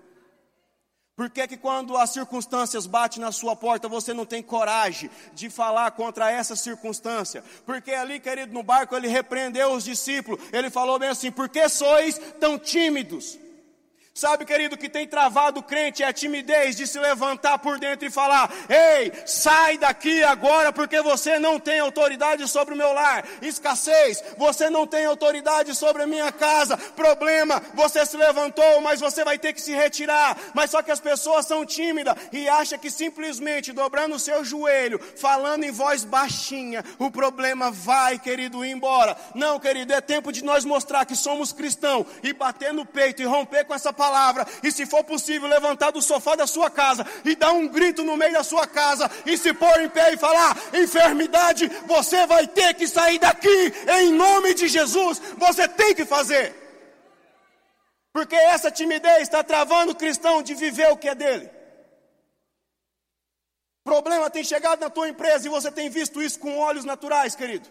Por 1.17 1.31
que, 1.31 1.49
que 1.49 1.57
quando 1.57 1.97
as 1.97 2.11
circunstâncias 2.11 2.85
batem 2.87 3.23
na 3.23 3.33
sua 3.33 3.57
porta, 3.57 3.89
você 3.89 4.13
não 4.13 4.27
tem 4.27 4.43
coragem 4.43 5.11
de 5.33 5.49
falar 5.49 5.91
contra 5.93 6.31
essa 6.31 6.55
circunstância? 6.55 7.43
Porque 7.65 7.91
ali, 7.93 8.21
querido, 8.21 8.53
no 8.53 8.63
barco, 8.63 8.95
ele 8.95 9.09
repreendeu 9.09 9.73
os 9.73 9.83
discípulos. 9.83 10.39
Ele 10.53 10.69
falou 10.69 10.99
bem 10.99 11.09
assim: 11.09 11.33
por 11.33 11.49
que 11.49 11.67
sois 11.71 12.19
tão 12.39 12.59
tímidos? 12.59 13.39
Sabe, 14.17 14.47
querido, 14.47 14.79
que 14.79 14.89
tem 14.89 15.07
travado 15.07 15.61
o 15.61 15.63
crente 15.63 16.03
é 16.03 16.07
a 16.07 16.13
timidez 16.13 16.75
de 16.75 16.87
se 16.87 16.99
levantar 16.99 17.59
por 17.59 17.79
dentro 17.79 18.07
e 18.07 18.11
falar: 18.11 18.51
Ei, 18.67 19.13
sai 19.27 19.77
daqui 19.77 20.25
agora, 20.25 20.73
porque 20.73 21.03
você 21.03 21.39
não 21.39 21.61
tem 21.61 21.81
autoridade 21.81 22.49
sobre 22.49 22.73
o 22.73 22.77
meu 22.79 22.95
lar. 22.95 23.27
Escassez, 23.43 24.25
você 24.39 24.71
não 24.71 24.87
tem 24.87 25.05
autoridade 25.05 25.75
sobre 25.75 26.05
a 26.05 26.07
minha 26.07 26.33
casa. 26.33 26.79
Problema, 26.79 27.63
você 27.75 28.07
se 28.07 28.17
levantou, 28.17 28.81
mas 28.81 29.01
você 29.01 29.23
vai 29.23 29.39
ter 29.39 29.53
que 29.53 29.61
se 29.61 29.75
retirar. 29.75 30.35
Mas 30.55 30.71
só 30.71 30.81
que 30.81 30.91
as 30.91 30.99
pessoas 30.99 31.45
são 31.45 31.67
tímidas 31.67 32.15
e 32.33 32.49
acham 32.49 32.79
que 32.79 32.91
simplesmente 32.91 33.71
dobrando 33.71 34.17
o 34.17 34.19
seu 34.19 34.43
joelho, 34.43 34.99
falando 35.19 35.65
em 35.65 35.71
voz 35.71 36.05
baixinha, 36.05 36.83
o 36.99 37.11
problema 37.11 37.71
vai, 37.71 38.19
querido, 38.19 38.65
ir 38.65 38.71
embora. 38.71 39.15
Não, 39.35 39.61
querido, 39.61 39.93
é 39.93 40.01
tempo 40.01 40.33
de 40.33 40.43
nós 40.43 40.65
mostrar 40.65 41.05
que 41.05 41.15
somos 41.15 41.53
cristãos 41.53 42.07
e 42.23 42.33
bater 42.33 42.73
no 42.73 42.87
peito 42.87 43.21
e 43.21 43.27
romper 43.27 43.67
com 43.67 43.75
essa 43.75 43.93
palavra 43.93 44.06
palavra, 44.07 44.47
e 44.63 44.71
se 44.71 44.87
for 44.87 45.03
possível, 45.03 45.49
levantar 45.49 45.91
do 45.91 46.01
sofá 46.01 46.37
da 46.37 46.47
sua 46.47 46.71
casa 46.71 47.05
e 47.25 47.35
dar 47.35 47.53
um 47.53 47.67
grito 47.67 48.05
no 48.05 48.17
meio 48.17 48.33
da 48.33 48.45
sua 48.45 48.67
casa 48.67 49.11
e 49.25 49.37
se 49.37 49.53
pôr 49.53 49.81
em 49.81 49.89
pé 49.89 50.13
e 50.13 50.17
falar: 50.17 50.57
enfermidade, 50.73 51.69
você 51.87 52.27
vai 52.27 52.47
ter 52.47 52.75
que 52.75 52.87
sair 52.87 53.19
daqui, 53.19 53.73
em 54.01 54.13
nome 54.13 54.55
de 54.55 54.69
Jesus, 54.69 55.21
você 55.37 55.67
tem 55.69 55.95
que 55.95 56.05
fazer. 56.05 56.55
Porque 58.13 58.37
essa 58.37 58.71
timidez 58.71 59.23
está 59.23 59.43
travando 59.43 59.93
o 59.93 59.97
cristão 59.97 60.43
de 60.43 60.55
viver 60.55 60.89
o 60.91 60.97
que 60.97 61.09
é 61.09 61.15
dele. 61.15 61.51
Problema 63.85 64.31
tem 64.31 64.43
chegado 64.43 64.81
na 64.81 64.91
tua 64.91 65.09
empresa 65.09 65.47
e 65.47 65.51
você 65.51 65.71
tem 65.71 65.89
visto 65.91 66.23
isso 66.23 66.39
com 66.39 66.59
olhos 66.59 66.85
naturais, 66.85 67.37
querido. 67.37 67.69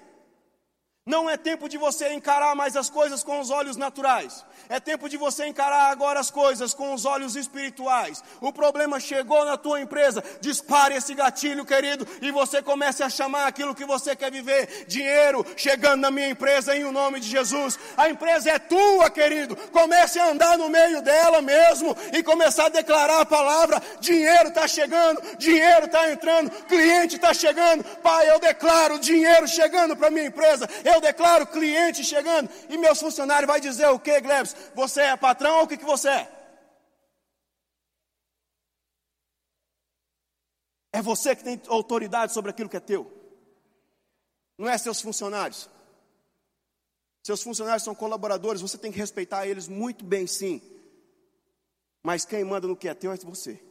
Não 1.07 1.29
é 1.29 1.38
tempo 1.38 1.69
de 1.69 1.77
você 1.77 2.12
encarar 2.13 2.55
mais 2.55 2.75
as 2.75 2.89
coisas 2.89 3.24
com 3.24 3.39
os 3.39 3.51
olhos 3.51 3.77
naturais. 3.77 4.43
É 4.67 4.79
tempo 4.79 5.07
de 5.07 5.17
você 5.17 5.45
encarar 5.45 5.91
agora 5.91 6.19
as 6.19 6.31
coisas 6.31 6.74
com 6.74 6.95
os 6.95 7.05
olhos 7.05 7.35
espirituais. 7.35 8.24
O 8.41 8.51
problema 8.51 9.00
chegou 9.00 9.45
na 9.45 9.55
tua 9.55 9.79
empresa, 9.79 10.24
dispare 10.41 10.95
esse 10.95 11.13
gatilho, 11.13 11.63
querido, 11.63 12.07
e 12.24 12.31
você 12.31 12.59
comece 12.59 13.03
a 13.03 13.09
chamar 13.09 13.45
aquilo 13.45 13.75
que 13.75 13.85
você 13.85 14.15
quer 14.15 14.31
viver. 14.31 14.85
Dinheiro 14.88 15.45
chegando 15.55 16.01
na 16.01 16.09
minha 16.09 16.27
empresa 16.27 16.75
em 16.75 16.83
o 16.85 16.91
nome 16.91 17.19
de 17.19 17.29
Jesus. 17.29 17.77
A 17.95 18.09
empresa 18.09 18.50
é 18.50 18.57
tua, 18.57 19.07
querido. 19.12 19.55
Comece 19.71 20.17
a 20.17 20.31
andar 20.31 20.57
no 20.57 20.69
meio 20.69 21.03
dela 21.03 21.39
mesmo 21.39 21.95
e 22.13 22.24
começar 22.24 22.65
a 22.65 22.69
declarar 22.69 23.21
a 23.21 23.25
palavra: 23.27 23.79
dinheiro 24.00 24.50
está 24.50 24.67
chegando, 24.67 25.21
dinheiro 25.38 25.85
está 25.85 26.12
entrando, 26.12 26.50
cliente 26.63 27.17
está 27.17 27.31
chegando. 27.31 27.83
Pai, 27.97 28.27
eu 28.27 28.39
declaro 28.39 28.97
dinheiro 28.97 29.47
chegando 29.47 29.95
para 29.95 30.09
minha 30.09 30.25
empresa. 30.25 30.67
Eu 30.83 30.94
eu 30.95 31.01
declaro 31.01 31.47
cliente 31.47 32.03
chegando 32.03 32.49
e 32.69 32.77
meus 32.77 32.99
funcionários 32.99 33.47
vai 33.47 33.61
dizer 33.61 33.87
o 33.89 33.99
que, 33.99 34.19
Glebs? 34.21 34.55
Você 34.73 35.01
é 35.01 35.15
patrão 35.17 35.57
ou 35.57 35.63
o 35.63 35.67
que, 35.67 35.77
que 35.77 35.85
você 35.85 36.09
é? 36.09 36.31
É 40.93 41.01
você 41.01 41.35
que 41.35 41.43
tem 41.43 41.61
autoridade 41.67 42.31
sobre 42.33 42.51
aquilo 42.51 42.69
que 42.69 42.77
é 42.77 42.79
teu. 42.79 43.11
Não 44.57 44.69
é 44.69 44.77
seus 44.77 45.01
funcionários. 45.01 45.69
Seus 47.21 47.43
funcionários 47.43 47.83
são 47.83 47.93
colaboradores, 47.93 48.61
você 48.61 48.77
tem 48.77 48.91
que 48.91 48.99
respeitar 48.99 49.45
eles 49.45 49.67
muito 49.67 50.05
bem, 50.05 50.25
sim. 50.25 50.61
Mas 52.03 52.23
quem 52.23 52.43
manda 52.43 52.67
no 52.67 52.77
que 52.77 52.87
é 52.87 52.93
teu 52.93 53.11
é 53.11 53.17
você. 53.17 53.61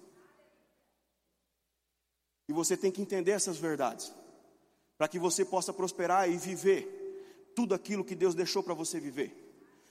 E 2.48 2.52
você 2.52 2.76
tem 2.76 2.90
que 2.92 3.00
entender 3.00 3.30
essas 3.30 3.56
verdades, 3.56 4.12
para 4.98 5.08
que 5.08 5.18
você 5.18 5.44
possa 5.44 5.72
prosperar 5.72 6.28
e 6.28 6.36
viver 6.36 7.03
tudo 7.54 7.74
aquilo 7.74 8.04
que 8.04 8.14
Deus 8.14 8.34
deixou 8.34 8.62
para 8.62 8.74
você 8.74 8.98
viver. 8.98 9.44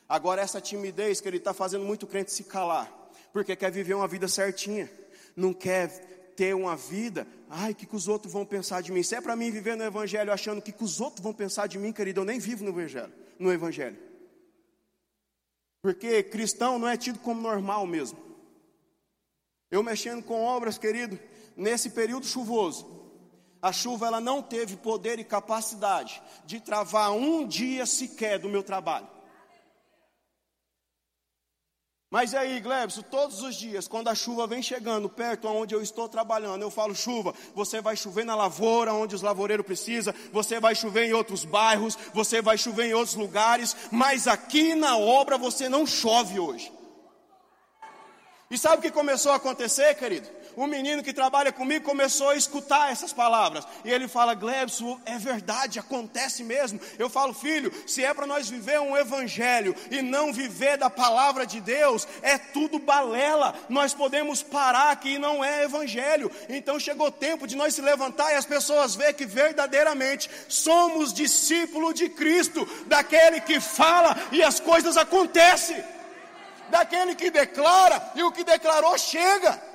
Agora, 0.08 0.42
essa 0.42 0.62
timidez 0.62 1.22
que 1.22 1.28
ele 1.28 1.38
está 1.38 1.54
fazendo 1.54 1.86
muito 1.86 2.06
crente 2.06 2.32
se 2.32 2.44
calar, 2.44 2.92
porque 3.32 3.56
quer 3.56 3.72
viver 3.72 3.94
uma 3.94 4.08
vida 4.08 4.28
certinha, 4.28 4.90
não 5.36 5.54
quer 5.54 5.88
ter 6.36 6.54
uma 6.56 6.76
vida, 6.76 7.28
ai, 7.50 7.74
que, 7.74 7.86
que 7.86 7.96
os 7.96 8.08
outros 8.08 8.32
vão 8.34 8.46
pensar 8.46 8.82
de 8.82 8.92
mim? 8.92 9.04
Se 9.04 9.16
é 9.16 9.22
para 9.22 9.36
mim 9.36 9.52
viver 9.52 9.76
no 9.76 9.84
Evangelho 9.84 10.32
achando 10.32 10.62
que, 10.62 10.72
que 10.72 10.84
os 10.84 11.00
outros 11.00 11.24
vão 11.24 11.34
pensar 11.34 11.68
de 11.68 11.78
mim, 11.78 11.92
querido, 11.92 12.22
eu 12.22 12.26
nem 12.26 12.40
vivo 12.40 12.64
no 12.64 12.72
Evangelho. 12.72 13.14
No 13.40 13.52
evangelho. 13.52 13.98
Porque 15.82 16.24
cristão 16.24 16.80
não 16.80 16.88
é 16.88 16.96
tido 16.96 17.20
como 17.20 17.42
normal 17.42 17.86
mesmo. 17.86 18.18
Eu 19.70 19.84
mexendo 19.84 20.24
com 20.24 20.42
obras, 20.42 20.78
querido, 20.78 21.20
nesse 21.58 21.90
período 21.90 22.26
chuvoso, 22.26 23.03
a 23.64 23.72
chuva 23.72 24.08
ela 24.08 24.20
não 24.20 24.42
teve 24.42 24.76
poder 24.76 25.20
e 25.20 25.24
capacidade 25.24 26.22
de 26.46 26.60
travar 26.60 27.14
um 27.14 27.48
dia 27.48 27.86
sequer 27.86 28.38
do 28.38 28.50
meu 28.50 28.62
trabalho. 28.62 29.08
Mas 32.12 32.36
aí, 32.36 32.60
Glebson, 32.60 33.02
todos 33.04 33.42
os 33.42 33.56
dias, 33.56 33.88
quando 33.88 34.10
a 34.10 34.14
chuva 34.14 34.46
vem 34.46 34.62
chegando 34.62 35.08
perto 35.08 35.48
aonde 35.48 35.74
eu 35.74 35.82
estou 35.82 36.10
trabalhando, 36.10 36.62
eu 36.62 36.70
falo: 36.70 36.94
chuva, 36.94 37.34
você 37.56 37.80
vai 37.80 37.96
chover 37.96 38.26
na 38.26 38.36
lavoura 38.36 38.94
onde 38.94 39.16
os 39.16 39.22
lavoureiros 39.22 39.66
precisam, 39.66 40.14
você 40.34 40.60
vai 40.60 40.76
chover 40.76 41.06
em 41.06 41.14
outros 41.14 41.46
bairros, 41.46 41.98
você 42.14 42.42
vai 42.42 42.58
chover 42.58 42.88
em 42.88 42.94
outros 42.94 43.16
lugares, 43.16 43.76
mas 43.90 44.28
aqui 44.28 44.76
na 44.76 44.98
obra 44.98 45.38
você 45.38 45.70
não 45.70 45.88
chove 45.88 46.38
hoje. 46.38 46.70
E 48.52 48.58
sabe 48.58 48.78
o 48.78 48.82
que 48.82 48.92
começou 48.92 49.32
a 49.32 49.38
acontecer, 49.38 49.96
querido? 49.96 50.30
Um 50.56 50.68
menino 50.68 51.04
que 51.04 51.14
trabalha 51.14 51.52
comigo 51.52 51.86
começou 51.86 52.30
a 52.30 52.36
escutar 52.36 52.92
essas 52.92 53.14
palavras. 53.14 53.66
E 53.84 53.90
ele 53.90 54.08
fala: 54.08 54.34
Glebson, 54.34 55.00
é 55.06 55.18
verdade, 55.18 55.80
acontece 55.80 56.44
mesmo. 56.44 56.80
Eu 56.98 57.10
falo, 57.10 57.34
filho, 57.34 57.72
se 57.88 58.04
é 58.04 58.14
para 58.14 58.28
nós 58.28 58.50
viver 58.50 58.80
um 58.80 58.96
evangelho 58.96 59.76
e 59.90 60.02
não 60.02 60.32
viver 60.34 60.78
da 60.78 60.90
palavra 60.90 61.46
de 61.46 61.60
Deus, 61.60 62.08
é 62.22 62.38
tudo 62.38 62.80
balela. 62.80 63.56
Nós 63.70 63.94
podemos 63.94 64.42
parar 64.42 64.92
aqui 64.92 65.16
e 65.16 65.20
não 65.20 65.44
é 65.44 65.64
evangelho. 65.64 66.32
Então 66.50 66.80
chegou 66.80 67.08
o 67.08 67.12
tempo 67.12 67.48
de 67.48 67.56
nós 67.56 67.74
se 67.74 67.82
levantar 67.82 68.32
e 68.32 68.36
as 68.36 68.46
pessoas 68.46 68.96
ver 68.96 69.14
que 69.14 69.26
verdadeiramente 69.26 70.30
somos 70.48 71.14
discípulos 71.14 71.94
de 71.94 72.10
Cristo, 72.10 72.68
daquele 72.88 73.42
que 73.42 73.60
fala 73.60 74.16
e 74.32 74.44
as 74.44 74.60
coisas 74.60 74.98
acontecem 74.98 75.84
daquele 76.70 77.14
que 77.14 77.30
declara 77.30 78.02
e 78.16 78.24
o 78.24 78.32
que 78.32 78.44
declarou 78.44 78.98
chega. 78.98 79.73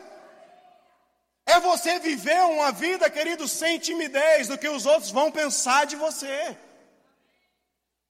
É 1.49 1.59
você 1.61 1.99
viver 1.99 2.43
uma 2.43 2.71
vida, 2.71 3.09
querido, 3.09 3.49
sem 3.49 3.79
timidez 3.79 4.49
do 4.49 4.59
que 4.59 4.69
os 4.69 4.85
outros 4.85 5.11
vão 5.11 5.31
pensar 5.31 5.87
de 5.87 5.97
você. 5.97 6.55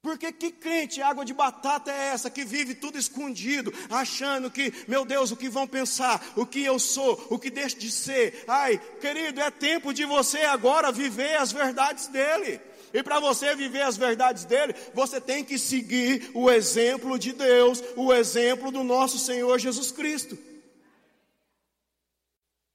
Porque 0.02 0.32
que 0.32 0.50
crente 0.50 1.00
água 1.00 1.24
de 1.24 1.32
batata 1.32 1.92
é 1.92 2.08
essa 2.08 2.28
que 2.28 2.44
vive 2.44 2.74
tudo 2.74 2.98
escondido, 2.98 3.72
achando 3.88 4.50
que, 4.50 4.72
meu 4.88 5.04
Deus, 5.04 5.30
o 5.30 5.36
que 5.36 5.48
vão 5.48 5.68
pensar, 5.68 6.20
o 6.34 6.44
que 6.44 6.64
eu 6.64 6.80
sou, 6.80 7.28
o 7.30 7.38
que 7.38 7.48
deixo 7.48 7.78
de 7.78 7.92
ser. 7.92 8.44
Ai, 8.48 8.80
querido, 9.00 9.40
é 9.40 9.52
tempo 9.52 9.94
de 9.94 10.04
você 10.04 10.38
agora 10.38 10.90
viver 10.90 11.36
as 11.36 11.52
verdades 11.52 12.08
dele. 12.08 12.60
E 12.92 13.04
para 13.04 13.20
você 13.20 13.54
viver 13.54 13.82
as 13.82 13.96
verdades 13.96 14.44
dele, 14.44 14.74
você 14.92 15.20
tem 15.20 15.44
que 15.44 15.58
seguir 15.58 16.30
o 16.34 16.50
exemplo 16.50 17.16
de 17.16 17.32
Deus, 17.32 17.84
o 17.94 18.12
exemplo 18.12 18.72
do 18.72 18.82
nosso 18.82 19.16
Senhor 19.16 19.58
Jesus 19.60 19.92
Cristo. 19.92 20.36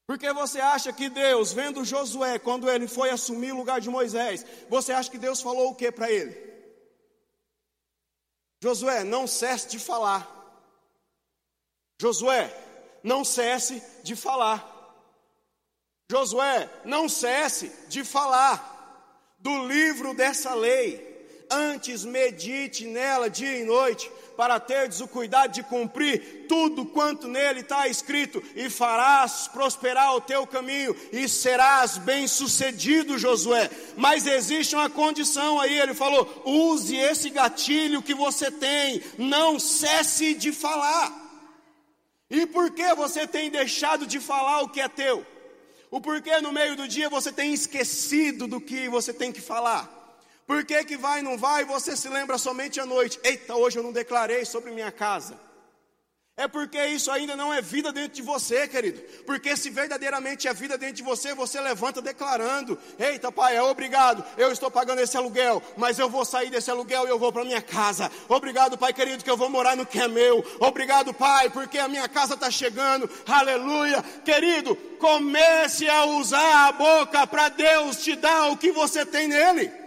Porque 0.06 0.30
você 0.32 0.60
acha 0.60 0.92
que 0.92 1.08
Deus, 1.08 1.52
vendo 1.52 1.84
Josué, 1.84 2.38
quando 2.38 2.70
ele 2.70 2.86
foi 2.86 3.10
assumir 3.10 3.52
o 3.52 3.56
lugar 3.56 3.80
de 3.80 3.88
Moisés, 3.88 4.44
você 4.68 4.92
acha 4.92 5.10
que 5.10 5.18
Deus 5.18 5.40
falou 5.40 5.70
o 5.70 5.74
que 5.74 5.90
para 5.90 6.10
ele? 6.10 6.36
Josué, 8.62 9.02
não 9.04 9.26
cesse 9.26 9.68
de 9.68 9.78
falar. 9.78 10.30
Josué, 12.00 12.52
não 13.02 13.24
cesse 13.24 13.82
de 14.02 14.14
falar. 14.14 14.70
Josué, 16.10 16.70
não 16.84 17.08
cesse 17.08 17.72
de 17.88 18.04
falar. 18.04 18.72
do 19.38 19.66
livro 19.66 20.14
dessa 20.14 20.54
lei. 20.54 21.12
Antes 21.50 22.04
medite 22.04 22.86
nela 22.86 23.28
dia 23.28 23.58
e 23.58 23.64
noite, 23.64 24.10
para 24.36 24.60
teres 24.60 25.00
o 25.00 25.08
cuidado 25.08 25.52
de 25.52 25.62
cumprir 25.62 26.46
tudo 26.48 26.84
quanto 26.84 27.28
nele 27.28 27.60
está 27.60 27.88
escrito, 27.88 28.42
e 28.54 28.68
farás 28.68 29.48
prosperar 29.48 30.14
o 30.14 30.20
teu 30.20 30.46
caminho, 30.46 30.94
e 31.12 31.28
serás 31.28 31.98
bem-sucedido, 31.98 33.18
Josué. 33.18 33.70
Mas 33.96 34.26
existe 34.26 34.74
uma 34.74 34.90
condição 34.90 35.60
aí, 35.60 35.78
ele 35.78 35.94
falou: 35.94 36.42
use 36.44 36.96
esse 36.96 37.30
gatilho 37.30 38.02
que 38.02 38.14
você 38.14 38.50
tem, 38.50 39.02
não 39.18 39.58
cesse 39.58 40.34
de 40.34 40.52
falar. 40.52 41.12
E 42.30 42.46
por 42.46 42.70
que 42.70 42.94
você 42.94 43.26
tem 43.26 43.50
deixado 43.50 44.06
de 44.06 44.18
falar 44.18 44.62
o 44.62 44.68
que 44.68 44.80
é 44.80 44.88
teu? 44.88 45.24
O 45.90 46.00
porquê 46.00 46.40
no 46.40 46.50
meio 46.50 46.74
do 46.74 46.88
dia 46.88 47.08
você 47.08 47.30
tem 47.30 47.52
esquecido 47.52 48.48
do 48.48 48.60
que 48.60 48.88
você 48.88 49.12
tem 49.12 49.30
que 49.30 49.40
falar? 49.40 49.93
Por 50.46 50.64
que, 50.64 50.84
que 50.84 50.96
vai 50.96 51.20
e 51.20 51.22
não 51.22 51.38
vai 51.38 51.64
você 51.64 51.96
se 51.96 52.08
lembra 52.08 52.36
somente 52.38 52.78
à 52.80 52.86
noite? 52.86 53.18
Eita, 53.22 53.54
hoje 53.54 53.78
eu 53.78 53.82
não 53.82 53.92
declarei 53.92 54.44
sobre 54.44 54.70
minha 54.70 54.92
casa. 54.92 55.38
É 56.36 56.48
porque 56.48 56.84
isso 56.86 57.12
ainda 57.12 57.36
não 57.36 57.54
é 57.54 57.62
vida 57.62 57.92
dentro 57.92 58.14
de 58.14 58.20
você, 58.20 58.66
querido. 58.66 59.00
Porque 59.24 59.56
se 59.56 59.70
verdadeiramente 59.70 60.48
é 60.48 60.52
vida 60.52 60.76
dentro 60.76 60.96
de 60.96 61.02
você, 61.04 61.32
você 61.32 61.60
levanta 61.60 62.02
declarando: 62.02 62.76
Eita, 62.98 63.30
pai, 63.30 63.56
é 63.56 63.62
obrigado, 63.62 64.24
eu 64.36 64.50
estou 64.50 64.68
pagando 64.68 65.00
esse 65.00 65.16
aluguel, 65.16 65.62
mas 65.76 65.96
eu 65.96 66.10
vou 66.10 66.24
sair 66.24 66.50
desse 66.50 66.68
aluguel 66.68 67.06
e 67.06 67.10
eu 67.10 67.20
vou 67.20 67.32
para 67.32 67.44
minha 67.44 67.62
casa. 67.62 68.10
Obrigado, 68.28 68.76
pai 68.76 68.92
querido, 68.92 69.22
que 69.22 69.30
eu 69.30 69.36
vou 69.36 69.48
morar 69.48 69.76
no 69.76 69.86
que 69.86 70.00
é 70.00 70.08
meu. 70.08 70.44
Obrigado, 70.58 71.14
pai, 71.14 71.50
porque 71.50 71.78
a 71.78 71.86
minha 71.86 72.08
casa 72.08 72.34
está 72.34 72.50
chegando. 72.50 73.08
Aleluia. 73.24 74.02
Querido, 74.24 74.74
comece 74.98 75.88
a 75.88 76.04
usar 76.04 76.66
a 76.66 76.72
boca 76.72 77.28
para 77.28 77.48
Deus 77.48 78.02
te 78.02 78.16
dar 78.16 78.50
o 78.50 78.56
que 78.56 78.72
você 78.72 79.06
tem 79.06 79.28
nele. 79.28 79.83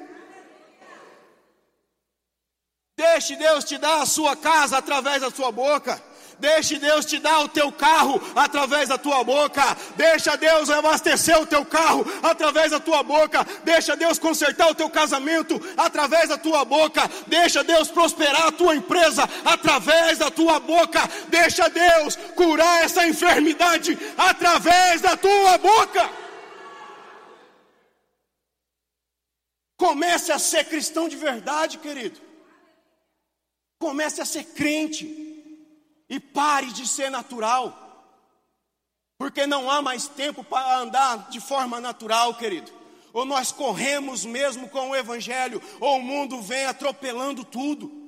Deixe 2.97 3.35
Deus 3.35 3.63
te 3.63 3.77
dar 3.77 4.01
a 4.01 4.07
sua 4.07 4.35
casa 4.35 4.79
através 4.79 5.21
da 5.21 5.29
sua 5.29 5.51
boca. 5.51 6.01
Deixe 6.39 6.79
Deus 6.79 7.05
te 7.05 7.19
dar 7.19 7.41
o 7.41 7.47
teu 7.47 7.71
carro 7.71 8.19
através 8.35 8.89
da 8.89 8.97
tua 8.97 9.23
boca. 9.23 9.77
Deixa 9.95 10.35
Deus 10.35 10.67
abastecer 10.71 11.39
o 11.39 11.45
teu 11.45 11.63
carro 11.63 12.03
através 12.23 12.71
da 12.71 12.79
tua 12.79 13.03
boca. 13.03 13.45
Deixa 13.63 13.95
Deus 13.95 14.17
consertar 14.17 14.71
o 14.71 14.73
teu 14.73 14.89
casamento 14.89 15.61
através 15.77 16.29
da 16.29 16.39
tua 16.39 16.65
boca. 16.65 17.07
Deixa 17.27 17.63
Deus 17.63 17.87
prosperar 17.87 18.47
a 18.47 18.51
tua 18.51 18.75
empresa 18.75 19.29
através 19.45 20.17
da 20.17 20.31
tua 20.31 20.59
boca. 20.59 21.07
Deixa 21.27 21.69
Deus 21.69 22.15
curar 22.35 22.83
essa 22.83 23.05
enfermidade 23.05 23.95
através 24.17 25.01
da 25.01 25.15
tua 25.15 25.55
boca. 25.59 26.09
Comece 29.77 30.31
a 30.31 30.39
ser 30.39 30.65
cristão 30.65 31.07
de 31.07 31.15
verdade, 31.15 31.77
querido. 31.77 32.26
Comece 33.79 34.21
a 34.21 34.25
ser 34.25 34.43
crente. 34.43 35.05
E 36.09 36.19
pare 36.19 36.67
de 36.67 36.87
ser 36.87 37.09
natural. 37.09 37.83
Porque 39.17 39.45
não 39.45 39.69
há 39.69 39.81
mais 39.81 40.07
tempo 40.07 40.43
para 40.43 40.79
andar 40.79 41.29
de 41.29 41.39
forma 41.39 41.81
natural, 41.81 42.35
querido. 42.35 42.71
Ou 43.11 43.25
nós 43.25 43.51
corremos 43.51 44.23
mesmo 44.23 44.69
com 44.69 44.91
o 44.91 44.95
Evangelho, 44.95 45.61
ou 45.79 45.97
o 45.97 46.01
mundo 46.01 46.41
vem 46.41 46.65
atropelando 46.65 47.43
tudo. 47.43 48.06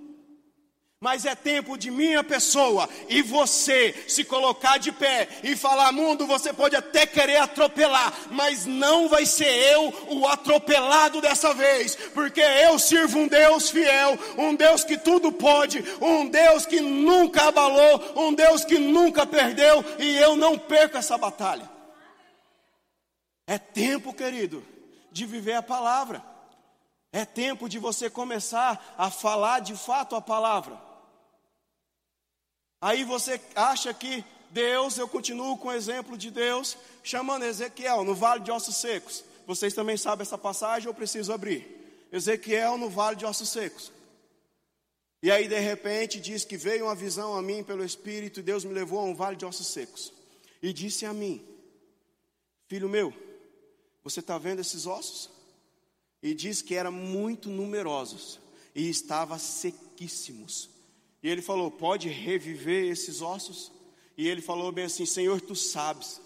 Mas 1.01 1.25
é 1.25 1.33
tempo 1.33 1.77
de 1.77 1.89
minha 1.89 2.21
pessoa 2.25 2.89
e 3.07 3.21
você 3.21 4.03
se 4.05 4.25
colocar 4.25 4.77
de 4.77 4.91
pé 4.91 5.29
e 5.43 5.55
falar: 5.55 5.93
mundo, 5.93 6.27
você 6.27 6.51
pode 6.51 6.75
até 6.75 7.07
querer 7.07 7.37
atropelar, 7.37 8.13
mas 8.31 8.65
não 8.65 9.07
vai 9.07 9.25
ser 9.25 9.47
eu 9.47 9.93
o 10.09 10.27
atropelado 10.27 11.21
dessa 11.21 11.53
vez, 11.53 11.95
porque 12.13 12.41
eu 12.41 12.77
sirvo 12.77 13.19
um 13.19 13.29
Deus 13.29 13.69
fiel, 13.69 14.19
um 14.37 14.53
Deus 14.53 14.83
que 14.83 14.97
tudo 14.97 15.31
pode, 15.31 15.81
um 16.01 16.27
Deus 16.27 16.65
que 16.65 16.81
nunca 16.81 17.47
abalou, 17.47 18.27
um 18.27 18.33
Deus 18.33 18.65
que 18.65 18.77
nunca 18.77 19.25
perdeu 19.25 19.85
e 19.99 20.17
eu 20.17 20.35
não 20.35 20.59
perco 20.59 20.97
essa 20.97 21.17
batalha. 21.17 21.69
É 23.47 23.57
tempo, 23.57 24.13
querido, 24.13 24.65
de 25.13 25.25
viver 25.25 25.53
a 25.53 25.63
palavra, 25.63 26.21
é 27.09 27.23
tempo 27.23 27.69
de 27.69 27.79
você 27.79 28.09
começar 28.09 28.95
a 28.97 29.09
falar 29.09 29.61
de 29.61 29.77
fato 29.77 30.13
a 30.13 30.21
palavra. 30.21 30.88
Aí 32.81 33.03
você 33.03 33.39
acha 33.55 33.93
que 33.93 34.23
Deus, 34.51 34.97
eu 34.97 35.07
continuo 35.07 35.57
com 35.57 35.67
o 35.67 35.73
exemplo 35.73 36.17
de 36.17 36.31
Deus, 36.31 36.77
chamando 37.03 37.45
Ezequiel 37.45 38.03
no 38.03 38.15
vale 38.15 38.41
de 38.41 38.51
ossos 38.51 38.77
secos. 38.77 39.23
Vocês 39.45 39.73
também 39.73 39.97
sabem 39.97 40.23
essa 40.23 40.37
passagem, 40.37 40.87
eu 40.87 40.93
preciso 40.93 41.33
abrir. 41.33 41.67
Ezequiel 42.11 42.77
no 42.77 42.89
vale 42.89 43.15
de 43.15 43.25
ossos 43.25 43.49
secos. 43.49 43.91
E 45.21 45.29
aí 45.29 45.47
de 45.47 45.59
repente 45.59 46.19
diz 46.19 46.45
que 46.45 46.55
veio 46.55 46.85
uma 46.85 46.95
visão 46.95 47.35
a 47.35 47.41
mim 47.41 47.63
pelo 47.63 47.83
Espírito 47.83 48.39
e 48.39 48.43
Deus 48.43 48.63
me 48.63 48.73
levou 48.73 48.99
a 48.99 49.03
um 49.03 49.13
vale 49.13 49.35
de 49.35 49.45
ossos 49.45 49.67
secos. 49.67 50.13
E 50.61 50.71
disse 50.71 51.05
a 51.05 51.13
mim: 51.13 51.45
Filho 52.67 52.87
meu, 52.87 53.13
você 54.03 54.21
está 54.21 54.37
vendo 54.37 54.59
esses 54.59 54.85
ossos? 54.85 55.29
E 56.21 56.33
diz 56.33 56.61
que 56.61 56.75
eram 56.75 56.91
muito 56.91 57.49
numerosos 57.49 58.39
e 58.73 58.89
estavam 58.89 59.37
sequíssimos. 59.37 60.69
E 61.21 61.29
ele 61.29 61.41
falou: 61.41 61.69
Pode 61.69 62.09
reviver 62.09 62.85
esses 62.91 63.21
ossos? 63.21 63.71
E 64.17 64.27
ele 64.27 64.41
falou 64.41 64.71
bem 64.71 64.85
assim: 64.85 65.05
Senhor, 65.05 65.39
tu 65.41 65.55
sabes. 65.55 66.21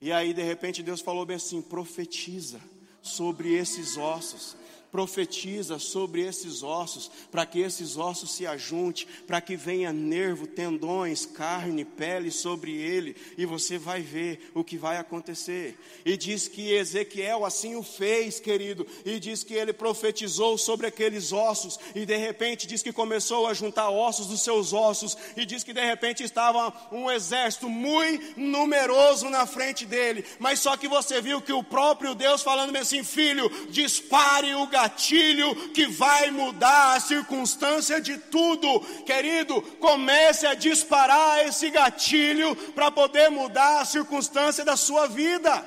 E 0.00 0.12
aí, 0.12 0.34
de 0.34 0.42
repente, 0.42 0.82
Deus 0.82 1.00
falou 1.00 1.24
bem 1.24 1.36
assim: 1.36 1.62
Profetiza 1.62 2.60
sobre 3.02 3.54
esses 3.54 3.96
ossos 3.96 4.56
profetiza 4.96 5.78
sobre 5.78 6.22
esses 6.22 6.62
ossos, 6.62 7.10
para 7.30 7.44
que 7.44 7.60
esses 7.60 7.98
ossos 7.98 8.32
se 8.32 8.46
ajuntem, 8.46 9.06
para 9.26 9.42
que 9.42 9.54
venha 9.54 9.92
nervo, 9.92 10.46
tendões, 10.46 11.26
carne, 11.26 11.84
pele 11.84 12.30
sobre 12.30 12.72
ele, 12.72 13.14
e 13.36 13.44
você 13.44 13.76
vai 13.76 14.00
ver 14.00 14.50
o 14.54 14.64
que 14.64 14.78
vai 14.78 14.96
acontecer. 14.96 15.78
E 16.02 16.16
diz 16.16 16.48
que 16.48 16.72
Ezequiel 16.72 17.44
assim 17.44 17.76
o 17.76 17.82
fez, 17.82 18.40
querido, 18.40 18.86
e 19.04 19.20
diz 19.20 19.44
que 19.44 19.52
ele 19.52 19.74
profetizou 19.74 20.56
sobre 20.56 20.86
aqueles 20.86 21.30
ossos, 21.30 21.78
e 21.94 22.06
de 22.06 22.16
repente 22.16 22.66
diz 22.66 22.82
que 22.82 22.90
começou 22.90 23.46
a 23.46 23.52
juntar 23.52 23.90
ossos 23.90 24.28
dos 24.28 24.40
seus 24.40 24.72
ossos, 24.72 25.14
e 25.36 25.44
diz 25.44 25.62
que 25.62 25.74
de 25.74 25.84
repente 25.84 26.22
estava 26.22 26.72
um 26.90 27.10
exército 27.10 27.68
muito 27.68 28.40
numeroso 28.40 29.28
na 29.28 29.44
frente 29.44 29.84
dele, 29.84 30.24
mas 30.38 30.58
só 30.60 30.74
que 30.74 30.88
você 30.88 31.20
viu 31.20 31.42
que 31.42 31.52
o 31.52 31.62
próprio 31.62 32.14
Deus 32.14 32.40
falando 32.40 32.74
assim, 32.78 33.04
filho, 33.04 33.50
dispare 33.68 34.54
o 34.54 34.66
gatilho 34.66 34.85
gatilho 34.86 35.72
que 35.72 35.86
vai 35.86 36.30
mudar 36.30 36.94
a 36.94 37.00
circunstância 37.00 38.00
de 38.00 38.16
tudo. 38.16 38.80
Querido, 39.04 39.60
comece 39.78 40.46
a 40.46 40.54
disparar 40.54 41.46
esse 41.46 41.70
gatilho 41.70 42.54
para 42.72 42.90
poder 42.90 43.30
mudar 43.30 43.80
a 43.80 43.84
circunstância 43.84 44.64
da 44.64 44.76
sua 44.76 45.06
vida. 45.08 45.66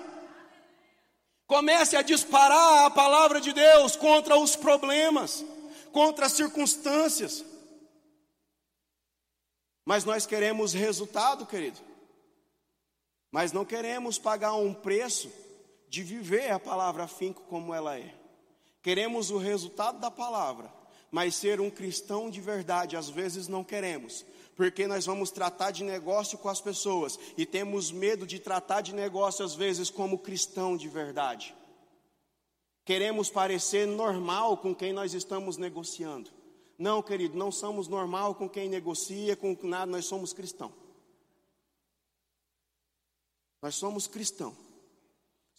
Comece 1.46 1.98
a 1.98 2.02
disparar 2.02 2.86
a 2.86 2.90
palavra 2.90 3.42
de 3.42 3.52
Deus 3.52 3.96
contra 3.96 4.38
os 4.38 4.56
problemas, 4.56 5.44
contra 5.92 6.28
as 6.28 6.34
circunstâncias. 6.34 7.44
Mas 9.84 10.06
nós 10.06 10.26
queremos 10.26 10.74
resultado, 10.74 11.46
querido. 11.46 11.80
Mas 13.32 13.52
não 13.52 13.66
queremos 13.66 14.18
pagar 14.18 14.54
um 14.54 14.74
preço 14.74 15.32
de 15.88 16.04
viver 16.04 16.52
a 16.52 16.60
palavra 16.60 17.04
afinco 17.04 17.42
como 17.44 17.74
ela 17.74 17.98
é. 17.98 18.19
Queremos 18.90 19.30
o 19.30 19.38
resultado 19.38 20.00
da 20.00 20.10
palavra, 20.10 20.74
mas 21.12 21.36
ser 21.36 21.62
um 21.62 21.70
cristão 21.70 22.28
de 22.28 22.42
verdade 22.42 22.98
às 22.98 23.08
vezes 23.08 23.48
não 23.48 23.64
queremos, 23.64 24.26
porque 24.56 24.88
nós 24.88 25.06
vamos 25.06 25.30
tratar 25.30 25.70
de 25.70 25.84
negócio 25.84 26.40
com 26.40 26.50
as 26.50 26.60
pessoas 26.60 27.20
e 27.38 27.46
temos 27.46 27.92
medo 27.92 28.26
de 28.26 28.40
tratar 28.40 28.82
de 28.82 28.96
negócio 28.96 29.46
às 29.46 29.54
vezes 29.54 29.92
como 29.92 30.18
cristão 30.18 30.76
de 30.76 30.90
verdade. 30.90 31.56
Queremos 32.84 33.30
parecer 33.30 33.86
normal 33.86 34.58
com 34.58 34.74
quem 34.74 34.92
nós 34.92 35.14
estamos 35.14 35.56
negociando. 35.56 36.32
Não, 36.76 37.00
querido, 37.04 37.38
não 37.38 37.52
somos 37.52 37.88
normal 37.88 38.34
com 38.34 38.50
quem 38.50 38.68
negocia, 38.68 39.36
com 39.36 39.56
nada, 39.62 39.86
nós 39.86 40.06
somos 40.06 40.34
cristão. 40.34 40.74
Nós 43.62 43.76
somos 43.76 44.08
cristão. 44.08 44.58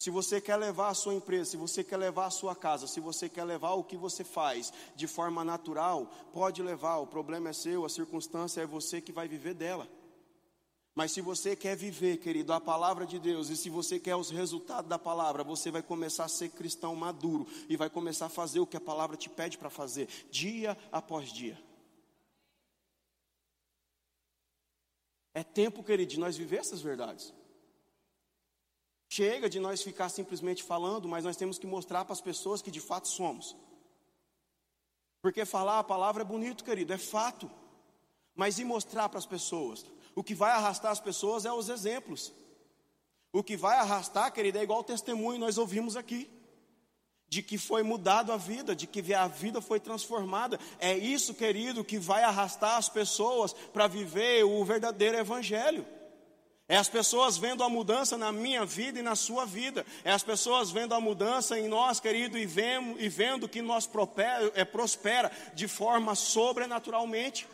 Se 0.01 0.09
você 0.09 0.41
quer 0.41 0.55
levar 0.55 0.89
a 0.89 0.93
sua 0.95 1.13
empresa, 1.13 1.51
se 1.51 1.57
você 1.57 1.83
quer 1.83 1.97
levar 1.97 2.25
a 2.25 2.31
sua 2.31 2.55
casa, 2.55 2.87
se 2.87 2.99
você 2.99 3.29
quer 3.29 3.43
levar 3.43 3.73
o 3.73 3.83
que 3.83 3.95
você 3.95 4.23
faz 4.23 4.73
de 4.95 5.05
forma 5.05 5.45
natural, 5.45 6.11
pode 6.33 6.63
levar, 6.63 6.97
o 6.97 7.05
problema 7.05 7.51
é 7.51 7.53
seu, 7.53 7.85
a 7.85 7.89
circunstância 7.89 8.61
é 8.61 8.65
você 8.65 8.99
que 8.99 9.11
vai 9.11 9.27
viver 9.27 9.53
dela. 9.53 9.87
Mas 10.95 11.11
se 11.11 11.21
você 11.21 11.55
quer 11.55 11.77
viver, 11.77 12.17
querido, 12.17 12.51
a 12.51 12.59
palavra 12.59 13.05
de 13.05 13.19
Deus, 13.19 13.49
e 13.49 13.55
se 13.55 13.69
você 13.69 13.99
quer 13.99 14.15
os 14.15 14.31
resultados 14.31 14.89
da 14.89 14.97
palavra, 14.97 15.43
você 15.43 15.69
vai 15.69 15.83
começar 15.83 16.25
a 16.25 16.27
ser 16.27 16.49
cristão 16.49 16.95
maduro 16.95 17.45
e 17.69 17.77
vai 17.77 17.87
começar 17.87 18.25
a 18.25 18.29
fazer 18.29 18.59
o 18.59 18.65
que 18.65 18.77
a 18.77 18.81
palavra 18.81 19.15
te 19.15 19.29
pede 19.29 19.55
para 19.55 19.69
fazer, 19.69 20.07
dia 20.31 20.75
após 20.91 21.31
dia. 21.31 21.61
É 25.31 25.43
tempo, 25.43 25.83
querido, 25.83 26.09
de 26.13 26.19
nós 26.19 26.35
viver 26.35 26.57
essas 26.57 26.81
verdades. 26.81 27.31
Chega 29.13 29.49
de 29.49 29.59
nós 29.59 29.81
ficar 29.81 30.07
simplesmente 30.07 30.63
falando, 30.63 31.05
mas 31.05 31.25
nós 31.25 31.35
temos 31.35 31.59
que 31.59 31.67
mostrar 31.67 32.05
para 32.05 32.13
as 32.13 32.21
pessoas 32.21 32.61
que 32.61 32.71
de 32.71 32.79
fato 32.79 33.09
somos. 33.09 33.57
Porque 35.21 35.43
falar 35.43 35.79
a 35.79 35.83
palavra 35.83 36.23
é 36.23 36.25
bonito, 36.25 36.63
querido, 36.63 36.93
é 36.93 36.97
fato. 36.97 37.51
Mas 38.33 38.57
e 38.57 38.63
mostrar 38.63 39.09
para 39.09 39.19
as 39.19 39.25
pessoas? 39.25 39.85
O 40.15 40.23
que 40.23 40.33
vai 40.33 40.51
arrastar 40.51 40.93
as 40.93 41.01
pessoas 41.01 41.43
é 41.43 41.51
os 41.51 41.67
exemplos. 41.67 42.31
O 43.33 43.43
que 43.43 43.57
vai 43.57 43.75
arrastar, 43.79 44.31
querido, 44.31 44.59
é 44.59 44.63
igual 44.63 44.79
o 44.79 44.83
testemunho 44.83 45.41
nós 45.41 45.57
ouvimos 45.57 45.97
aqui. 45.97 46.29
De 47.27 47.43
que 47.43 47.57
foi 47.57 47.83
mudado 47.83 48.31
a 48.31 48.37
vida, 48.37 48.73
de 48.73 48.87
que 48.87 49.13
a 49.13 49.27
vida 49.27 49.59
foi 49.59 49.81
transformada. 49.81 50.57
É 50.79 50.97
isso, 50.97 51.33
querido, 51.33 51.83
que 51.83 51.99
vai 51.99 52.23
arrastar 52.23 52.77
as 52.77 52.87
pessoas 52.87 53.51
para 53.51 53.87
viver 53.87 54.45
o 54.45 54.63
verdadeiro 54.63 55.17
evangelho. 55.17 55.85
É 56.71 56.77
as 56.77 56.87
pessoas 56.87 57.37
vendo 57.37 57.65
a 57.65 57.69
mudança 57.69 58.17
na 58.17 58.31
minha 58.31 58.65
vida 58.65 58.97
e 58.97 59.01
na 59.01 59.13
sua 59.13 59.45
vida. 59.45 59.85
É 60.05 60.11
as 60.13 60.23
pessoas 60.23 60.71
vendo 60.71 60.95
a 60.95 61.01
mudança 61.01 61.59
em 61.59 61.67
nós, 61.67 61.99
querido, 61.99 62.37
e 62.37 62.45
vendo, 62.45 62.97
e 62.97 63.09
vendo 63.09 63.49
que 63.49 63.61
nós 63.61 63.85
prospera, 63.85 64.49
é, 64.55 64.63
prospera 64.63 65.29
de 65.53 65.67
forma 65.67 66.15
sobrenaturalmente. 66.15 67.45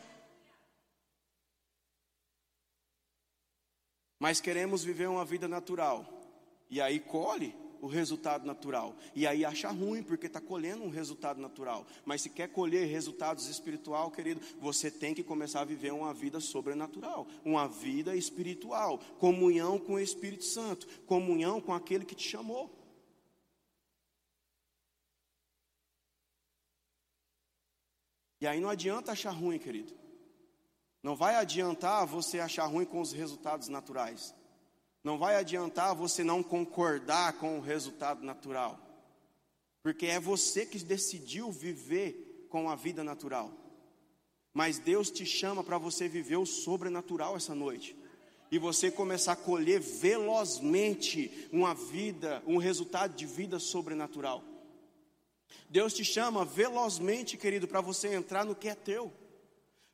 Mas 4.19 4.39
queremos 4.39 4.83
viver 4.83 5.09
uma 5.09 5.25
vida 5.25 5.47
natural. 5.47 6.05
E 6.69 6.79
aí 6.79 6.99
colhe 6.99 7.55
o 7.81 7.87
resultado 7.87 8.45
natural. 8.45 8.95
E 9.15 9.25
aí 9.27 9.45
acha 9.45 9.69
ruim, 9.69 10.03
porque 10.03 10.27
está 10.27 10.41
colhendo 10.41 10.83
um 10.83 10.89
resultado 10.89 11.39
natural. 11.39 11.85
Mas 12.05 12.21
se 12.21 12.29
quer 12.29 12.49
colher 12.49 12.87
resultados 12.87 13.47
espiritual, 13.47 14.11
querido, 14.11 14.41
você 14.59 14.89
tem 14.91 15.13
que 15.13 15.23
começar 15.23 15.61
a 15.61 15.65
viver 15.65 15.93
uma 15.93 16.13
vida 16.13 16.39
sobrenatural, 16.39 17.27
uma 17.43 17.67
vida 17.67 18.15
espiritual, 18.15 18.99
comunhão 19.19 19.79
com 19.79 19.93
o 19.93 19.99
Espírito 19.99 20.43
Santo, 20.43 20.87
comunhão 21.05 21.61
com 21.61 21.73
aquele 21.73 22.05
que 22.05 22.15
te 22.15 22.27
chamou. 22.27 22.77
E 28.39 28.45
aí 28.45 28.59
não 28.59 28.69
adianta 28.69 29.11
achar 29.11 29.31
ruim, 29.31 29.57
querido. 29.57 29.93
Não 31.01 31.15
vai 31.15 31.35
adiantar 31.35 32.05
você 32.05 32.39
achar 32.39 32.65
ruim 32.65 32.85
com 32.85 32.99
os 32.99 33.11
resultados 33.11 33.67
naturais. 33.67 34.33
Não 35.07 35.17
vai 35.17 35.37
adiantar 35.37 35.95
você 35.95 36.21
não 36.21 36.43
concordar 36.43 37.31
com 37.37 37.57
o 37.57 37.61
resultado 37.61 38.25
natural, 38.25 38.77
porque 39.81 40.05
é 40.05 40.19
você 40.19 40.65
que 40.65 40.77
decidiu 40.79 41.49
viver 41.49 42.45
com 42.49 42.69
a 42.69 42.75
vida 42.75 43.05
natural. 43.05 43.49
Mas 44.53 44.79
Deus 44.79 45.09
te 45.09 45.25
chama 45.25 45.63
para 45.63 45.77
você 45.77 46.09
viver 46.09 46.35
o 46.35 46.45
sobrenatural 46.45 47.37
essa 47.37 47.55
noite. 47.55 47.95
E 48.51 48.59
você 48.59 48.91
começar 48.91 49.31
a 49.31 49.37
colher 49.37 49.79
velozmente 49.79 51.47
uma 51.53 51.73
vida, 51.73 52.43
um 52.45 52.57
resultado 52.57 53.15
de 53.15 53.25
vida 53.25 53.59
sobrenatural. 53.59 54.43
Deus 55.69 55.93
te 55.93 56.03
chama 56.03 56.43
velozmente, 56.43 57.37
querido, 57.37 57.65
para 57.65 57.79
você 57.79 58.13
entrar 58.13 58.43
no 58.43 58.53
que 58.53 58.67
é 58.67 58.75
teu. 58.75 59.13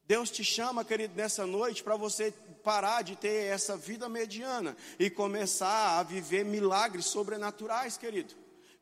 Deus 0.08 0.32
te 0.32 0.44
chama, 0.44 0.84
querido, 0.84 1.14
nessa 1.16 1.46
noite 1.46 1.84
para 1.84 1.96
você 1.96 2.34
parar 2.64 3.02
de 3.02 3.16
ter 3.16 3.46
essa 3.46 3.76
vida 3.76 4.08
mediana 4.08 4.76
e 4.98 5.10
começar 5.10 6.00
a 6.00 6.04
viver 6.04 6.46
milagres 6.46 7.06
sobrenaturais, 7.06 7.98
querido. 7.98 8.34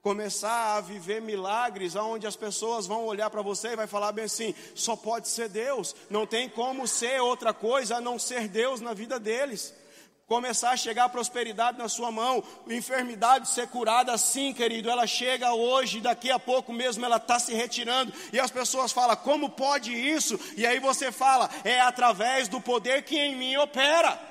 Começar 0.01 0.77
a 0.77 0.81
viver 0.81 1.21
milagres 1.21 1.95
onde 1.95 2.25
as 2.25 2.35
pessoas 2.35 2.87
vão 2.87 3.05
olhar 3.05 3.29
para 3.29 3.41
você 3.41 3.69
e 3.69 3.75
vai 3.75 3.85
falar 3.85 4.11
bem 4.11 4.25
assim: 4.25 4.55
só 4.73 4.95
pode 4.95 5.27
ser 5.27 5.49
Deus, 5.49 5.95
não 6.09 6.25
tem 6.25 6.49
como 6.49 6.87
ser 6.87 7.21
outra 7.21 7.53
coisa 7.53 7.97
a 7.97 8.01
não 8.01 8.17
ser 8.17 8.47
Deus 8.47 8.81
na 8.81 8.93
vida 8.93 9.19
deles 9.19 9.73
começar 10.31 10.71
a 10.71 10.77
chegar 10.77 11.03
a 11.03 11.09
prosperidade 11.09 11.77
na 11.77 11.89
sua 11.89 12.09
mão, 12.09 12.41
enfermidade 12.65 13.49
ser 13.49 13.67
curada 13.67 14.13
assim, 14.13 14.53
querido, 14.53 14.89
ela 14.89 15.05
chega 15.05 15.53
hoje, 15.53 15.99
daqui 15.99 16.31
a 16.31 16.39
pouco 16.39 16.71
mesmo 16.71 17.03
ela 17.03 17.17
está 17.17 17.37
se 17.37 17.53
retirando, 17.53 18.13
e 18.31 18.39
as 18.39 18.49
pessoas 18.49 18.93
falam, 18.93 19.17
como 19.17 19.49
pode 19.49 19.91
isso? 19.93 20.39
E 20.55 20.65
aí 20.65 20.79
você 20.79 21.11
fala, 21.11 21.49
é 21.65 21.81
através 21.81 22.47
do 22.47 22.61
poder 22.61 23.03
que 23.03 23.19
em 23.19 23.35
mim 23.35 23.57
opera. 23.57 24.30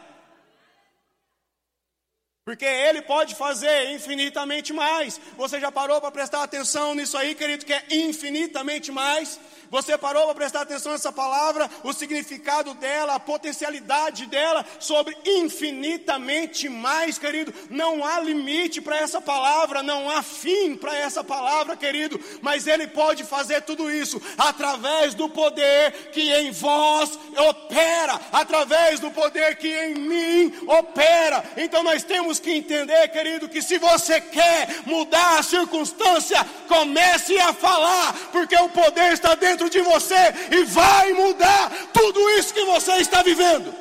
Porque 2.45 2.65
Ele 2.65 3.03
pode 3.03 3.35
fazer 3.35 3.91
infinitamente 3.91 4.73
mais. 4.73 5.21
Você 5.37 5.61
já 5.61 5.71
parou 5.71 6.01
para 6.01 6.11
prestar 6.11 6.43
atenção 6.43 6.95
nisso 6.95 7.17
aí, 7.17 7.35
querido, 7.35 7.67
que 7.67 7.73
é 7.73 7.85
infinitamente 7.91 8.91
mais? 8.91 9.39
Você 9.71 9.97
parou 9.97 10.25
para 10.25 10.35
prestar 10.35 10.63
atenção 10.63 10.93
nessa 10.93 11.13
palavra, 11.13 11.71
o 11.85 11.93
significado 11.93 12.75
dela, 12.75 13.15
a 13.15 13.21
potencialidade 13.21 14.27
dela 14.27 14.65
sobre 14.81 15.17
infinitamente 15.25 16.69
mais, 16.69 17.19
querido. 17.19 17.55
Não 17.69 18.05
há 18.05 18.19
limite 18.19 18.81
para 18.81 18.97
essa 18.97 19.21
palavra, 19.21 19.83
não 19.83 20.11
há 20.11 20.23
fim 20.23 20.75
para 20.75 20.97
essa 20.97 21.23
palavra, 21.23 21.77
querido. 21.77 22.19
Mas 22.41 22.67
Ele 22.67 22.89
pode 22.89 23.23
fazer 23.23 23.63
tudo 23.63 23.91
isso 23.91 24.21
através 24.37 25.15
do 25.15 25.29
poder 25.29 26.11
que 26.11 26.33
em 26.33 26.51
vós 26.51 27.17
opera, 27.37 28.21
através 28.33 28.99
do 28.99 29.11
poder 29.11 29.57
que 29.57 29.69
em 29.69 29.95
mim 29.95 30.53
opera. 30.67 31.45
Então 31.57 31.85
nós 31.85 32.03
temos 32.03 32.30
que 32.39 32.53
entender, 32.53 33.09
querido, 33.09 33.49
que 33.49 33.63
se 33.63 33.79
você 33.79 34.21
quer 34.21 34.87
mudar 34.87 35.39
a 35.39 35.43
circunstância, 35.43 36.45
comece 36.69 37.39
a 37.39 37.53
falar, 37.53 38.13
porque 38.31 38.55
o 38.57 38.69
poder 38.69 39.13
está 39.13 39.35
dentro 39.35 39.69
de 39.69 39.81
você 39.81 40.15
e 40.53 40.65
vai 40.65 41.13
mudar 41.15 41.71
tudo 41.93 42.31
isso 42.39 42.55
que 42.55 42.65
você 42.65 42.99
está 42.99 43.23
vivendo. 43.23 43.75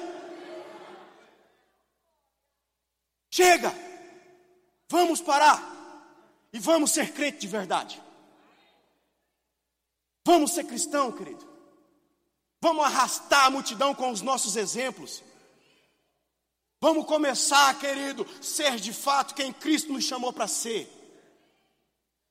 Chega, 3.29 3.73
vamos 4.89 5.21
parar 5.21 5.62
e 6.51 6.59
vamos 6.59 6.91
ser 6.91 7.12
crente 7.13 7.39
de 7.39 7.47
verdade. 7.47 8.01
Vamos 10.25 10.53
ser 10.53 10.63
cristão, 10.63 11.12
querido. 11.12 11.47
Vamos 12.62 12.83
arrastar 12.85 13.45
a 13.45 13.49
multidão 13.49 13.95
com 13.95 14.12
os 14.12 14.21
nossos 14.21 14.55
exemplos. 14.55 15.23
Vamos 16.81 17.05
começar, 17.05 17.77
querido, 17.77 18.25
ser 18.41 18.77
de 18.77 18.93
fato 18.93 19.35
quem 19.35 19.51
Cristo 19.51 19.91
nos 19.91 20.05
chamou 20.05 20.31
para 20.31 20.47
ser. 20.47 20.89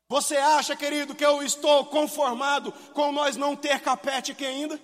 Você 0.09 0.37
acha, 0.39 0.75
querido, 0.75 1.15
que 1.15 1.25
eu 1.25 1.43
estou 1.43 1.85
conformado 1.85 2.73
com 2.95 3.13
nós 3.13 3.37
não 3.37 3.55
ter 3.55 3.81
capete 3.81 4.33
aqui 4.33 4.47
ainda? 4.47 4.81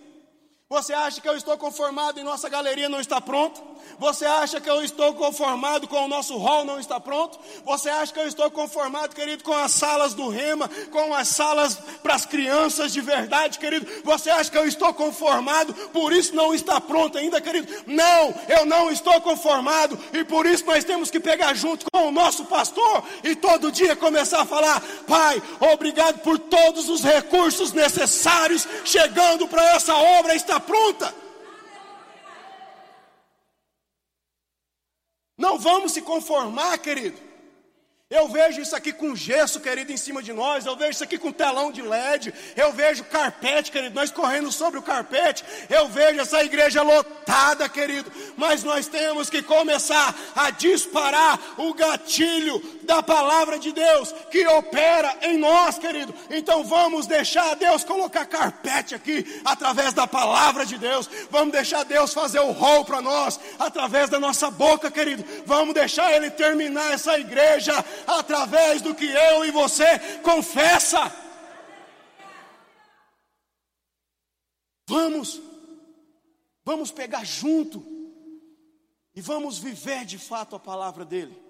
Você 0.74 0.92
acha 0.92 1.20
que 1.20 1.28
eu 1.28 1.36
estou 1.36 1.56
conformado 1.56 2.18
e 2.18 2.24
nossa 2.24 2.48
galeria 2.48 2.88
não 2.88 3.00
está 3.00 3.20
pronta? 3.20 3.62
Você 3.96 4.24
acha 4.26 4.60
que 4.60 4.68
eu 4.68 4.82
estou 4.82 5.14
conformado 5.14 5.86
com 5.86 6.04
o 6.04 6.08
nosso 6.08 6.36
hall 6.36 6.64
não 6.64 6.80
está 6.80 6.98
pronto? 6.98 7.38
Você 7.64 7.88
acha 7.88 8.12
que 8.12 8.18
eu 8.18 8.26
estou 8.26 8.50
conformado, 8.50 9.14
querido, 9.14 9.44
com 9.44 9.52
as 9.52 9.70
salas 9.70 10.14
do 10.14 10.28
rema, 10.28 10.68
com 10.90 11.14
as 11.14 11.28
salas 11.28 11.78
para 12.02 12.14
as 12.14 12.26
crianças 12.26 12.92
de 12.92 13.00
verdade, 13.00 13.60
querido? 13.60 13.86
Você 14.02 14.30
acha 14.30 14.50
que 14.50 14.58
eu 14.58 14.66
estou 14.66 14.92
conformado, 14.92 15.72
por 15.92 16.12
isso 16.12 16.34
não 16.34 16.52
está 16.52 16.80
pronto 16.80 17.18
ainda, 17.18 17.40
querido? 17.40 17.72
Não, 17.86 18.34
eu 18.48 18.66
não 18.66 18.90
estou 18.90 19.20
conformado 19.20 19.96
e 20.12 20.24
por 20.24 20.44
isso 20.44 20.66
nós 20.66 20.82
temos 20.82 21.08
que 21.08 21.20
pegar 21.20 21.54
junto 21.54 21.86
com 21.92 22.08
o 22.08 22.12
nosso 22.12 22.46
pastor 22.46 23.04
e 23.22 23.36
todo 23.36 23.70
dia 23.70 23.94
começar 23.94 24.42
a 24.42 24.46
falar: 24.46 24.82
Pai, 25.06 25.40
obrigado 25.72 26.18
por 26.18 26.36
todos 26.36 26.88
os 26.88 27.02
recursos 27.02 27.72
necessários 27.72 28.66
chegando 28.84 29.46
para 29.46 29.76
essa 29.76 29.94
obra 29.94 30.34
estar 30.34 30.63
pronta. 30.64 31.14
Não 35.36 35.58
vamos 35.58 35.92
se 35.92 36.02
conformar, 36.02 36.78
querido. 36.78 37.34
Eu 38.10 38.28
vejo 38.28 38.60
isso 38.60 38.76
aqui 38.76 38.92
com 38.92 39.16
gesso, 39.16 39.58
querido, 39.60 39.90
em 39.90 39.96
cima 39.96 40.22
de 40.22 40.32
nós. 40.32 40.66
Eu 40.66 40.76
vejo 40.76 40.92
isso 40.92 41.02
aqui 41.02 41.18
com 41.18 41.32
telão 41.32 41.72
de 41.72 41.82
LED. 41.82 42.32
Eu 42.54 42.70
vejo 42.72 43.02
carpete, 43.04 43.72
querido, 43.72 43.94
nós 43.94 44.12
correndo 44.12 44.52
sobre 44.52 44.78
o 44.78 44.82
carpete. 44.82 45.42
Eu 45.68 45.88
vejo 45.88 46.20
essa 46.20 46.44
igreja 46.44 46.82
lotada, 46.82 47.68
querido. 47.68 48.12
Mas 48.36 48.62
nós 48.62 48.86
temos 48.86 49.28
que 49.28 49.42
começar 49.42 50.14
a 50.36 50.50
disparar 50.50 51.40
o 51.58 51.74
gatilho 51.74 52.60
da 52.84 53.02
palavra 53.02 53.58
de 53.58 53.72
Deus 53.72 54.12
que 54.30 54.46
opera 54.46 55.18
em 55.22 55.38
nós, 55.38 55.78
querido. 55.78 56.14
Então 56.30 56.64
vamos 56.64 57.06
deixar 57.06 57.56
Deus 57.56 57.84
colocar 57.84 58.26
carpete 58.26 58.94
aqui 58.94 59.40
através 59.44 59.92
da 59.92 60.06
palavra 60.06 60.64
de 60.64 60.78
Deus. 60.78 61.08
Vamos 61.30 61.52
deixar 61.52 61.84
Deus 61.84 62.12
fazer 62.12 62.40
o 62.40 62.52
rol 62.52 62.84
para 62.84 63.02
nós 63.02 63.40
através 63.58 64.08
da 64.08 64.20
nossa 64.20 64.50
boca, 64.50 64.90
querido. 64.90 65.24
Vamos 65.46 65.74
deixar 65.74 66.12
Ele 66.12 66.30
terminar 66.30 66.92
essa 66.92 67.18
igreja 67.18 67.72
através 68.06 68.80
do 68.80 68.94
que 68.94 69.06
eu 69.06 69.44
e 69.44 69.50
você 69.50 69.98
confessa. 70.22 71.12
Vamos, 74.86 75.40
vamos 76.64 76.90
pegar 76.90 77.24
junto 77.24 77.84
e 79.14 79.20
vamos 79.20 79.58
viver 79.58 80.04
de 80.04 80.18
fato 80.18 80.56
a 80.56 80.60
palavra 80.60 81.04
dele. 81.04 81.43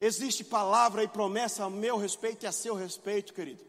Existe 0.00 0.44
palavra 0.44 1.02
e 1.02 1.08
promessa 1.08 1.64
a 1.64 1.70
meu 1.70 1.96
respeito 1.96 2.44
e 2.44 2.46
a 2.46 2.52
seu 2.52 2.74
respeito, 2.74 3.34
querido. 3.34 3.64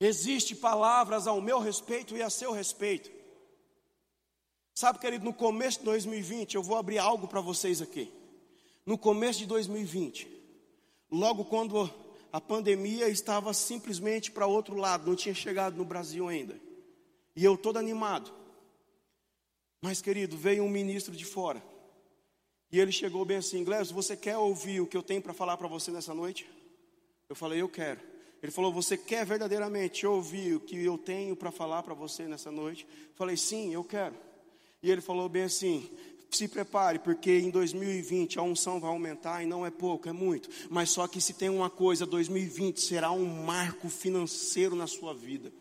Existe 0.00 0.54
palavras 0.54 1.26
ao 1.26 1.40
meu 1.40 1.58
respeito 1.58 2.16
e 2.16 2.22
a 2.22 2.30
seu 2.30 2.52
respeito. 2.52 3.10
Sabe, 4.74 5.00
querido, 5.00 5.24
no 5.24 5.34
começo 5.34 5.80
de 5.80 5.86
2020 5.86 6.54
eu 6.54 6.62
vou 6.62 6.78
abrir 6.78 6.98
algo 6.98 7.26
para 7.26 7.40
vocês 7.40 7.82
aqui. 7.82 8.12
no 8.86 8.96
começo 8.96 9.40
de 9.40 9.46
2020, 9.46 10.26
logo 11.10 11.44
quando 11.44 11.92
a 12.32 12.40
pandemia 12.40 13.06
estava 13.08 13.52
simplesmente 13.52 14.30
para 14.30 14.46
outro 14.46 14.76
lado, 14.76 15.06
não 15.06 15.16
tinha 15.16 15.34
chegado 15.34 15.76
no 15.76 15.84
Brasil 15.84 16.26
ainda. 16.26 16.58
E 17.36 17.44
eu 17.44 17.56
todo 17.56 17.78
animado. 17.78 18.32
Mas, 19.82 20.00
querido, 20.00 20.36
veio 20.36 20.64
um 20.64 20.70
ministro 20.70 21.14
de 21.14 21.24
fora. 21.24 21.62
E 22.70 22.78
ele 22.78 22.92
chegou 22.92 23.24
bem 23.24 23.38
assim: 23.38 23.64
Gleison, 23.64 23.94
você 23.94 24.16
quer 24.16 24.36
ouvir 24.36 24.80
o 24.80 24.86
que 24.86 24.96
eu 24.96 25.02
tenho 25.02 25.22
para 25.22 25.32
falar 25.32 25.56
para 25.56 25.68
você 25.68 25.90
nessa 25.90 26.14
noite? 26.14 26.48
Eu 27.28 27.36
falei: 27.36 27.60
Eu 27.60 27.68
quero. 27.68 28.00
Ele 28.42 28.52
falou: 28.52 28.72
Você 28.72 28.96
quer 28.96 29.24
verdadeiramente 29.24 30.06
ouvir 30.06 30.54
o 30.54 30.60
que 30.60 30.76
eu 30.84 30.98
tenho 30.98 31.34
para 31.34 31.50
falar 31.50 31.82
para 31.82 31.94
você 31.94 32.24
nessa 32.24 32.50
noite? 32.50 32.86
Eu 32.90 33.14
falei: 33.14 33.36
Sim, 33.36 33.72
eu 33.72 33.82
quero. 33.82 34.14
E 34.82 34.90
ele 34.90 35.00
falou 35.00 35.28
bem 35.28 35.44
assim: 35.44 35.90
se 36.30 36.46
prepare, 36.46 36.98
porque 36.98 37.38
em 37.38 37.50
2020 37.50 38.38
a 38.38 38.42
unção 38.42 38.78
vai 38.78 38.90
aumentar 38.90 39.42
e 39.42 39.46
não 39.46 39.64
é 39.64 39.70
pouco, 39.70 40.08
é 40.08 40.12
muito. 40.12 40.48
Mas 40.68 40.90
só 40.90 41.06
que 41.08 41.20
se 41.20 41.32
tem 41.32 41.48
uma 41.48 41.70
coisa, 41.70 42.04
2020 42.04 42.80
será 42.80 43.10
um 43.10 43.24
marco 43.24 43.88
financeiro 43.88 44.76
na 44.76 44.86
sua 44.86 45.14
vida. 45.14 45.52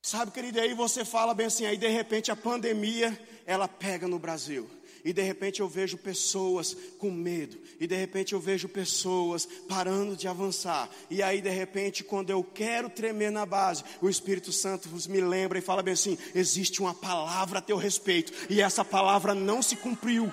Sabe, 0.00 0.30
querido, 0.30 0.60
aí 0.60 0.74
você 0.74 1.04
fala 1.04 1.34
bem 1.34 1.46
assim, 1.46 1.66
aí 1.66 1.76
de 1.76 1.88
repente 1.88 2.30
a 2.30 2.36
pandemia, 2.36 3.18
ela 3.44 3.66
pega 3.66 4.06
no 4.06 4.18
Brasil. 4.18 4.70
E 5.04 5.12
de 5.12 5.22
repente 5.22 5.60
eu 5.60 5.68
vejo 5.68 5.96
pessoas 5.96 6.76
com 6.98 7.10
medo, 7.10 7.56
e 7.78 7.86
de 7.86 7.96
repente 7.96 8.32
eu 8.32 8.40
vejo 8.40 8.68
pessoas 8.68 9.46
parando 9.68 10.16
de 10.16 10.26
avançar. 10.26 10.90
E 11.10 11.22
aí 11.22 11.40
de 11.40 11.50
repente, 11.50 12.02
quando 12.02 12.30
eu 12.30 12.42
quero 12.42 12.90
tremer 12.90 13.30
na 13.30 13.46
base, 13.46 13.84
o 14.00 14.08
Espírito 14.08 14.52
Santo 14.52 14.88
me 15.08 15.20
lembra 15.20 15.58
e 15.58 15.62
fala 15.62 15.82
bem 15.82 15.94
assim: 15.94 16.18
existe 16.34 16.80
uma 16.80 16.94
palavra 16.94 17.58
a 17.58 17.62
teu 17.62 17.76
respeito, 17.76 18.32
e 18.50 18.60
essa 18.60 18.84
palavra 18.84 19.34
não 19.34 19.62
se 19.62 19.76
cumpriu. 19.76 20.32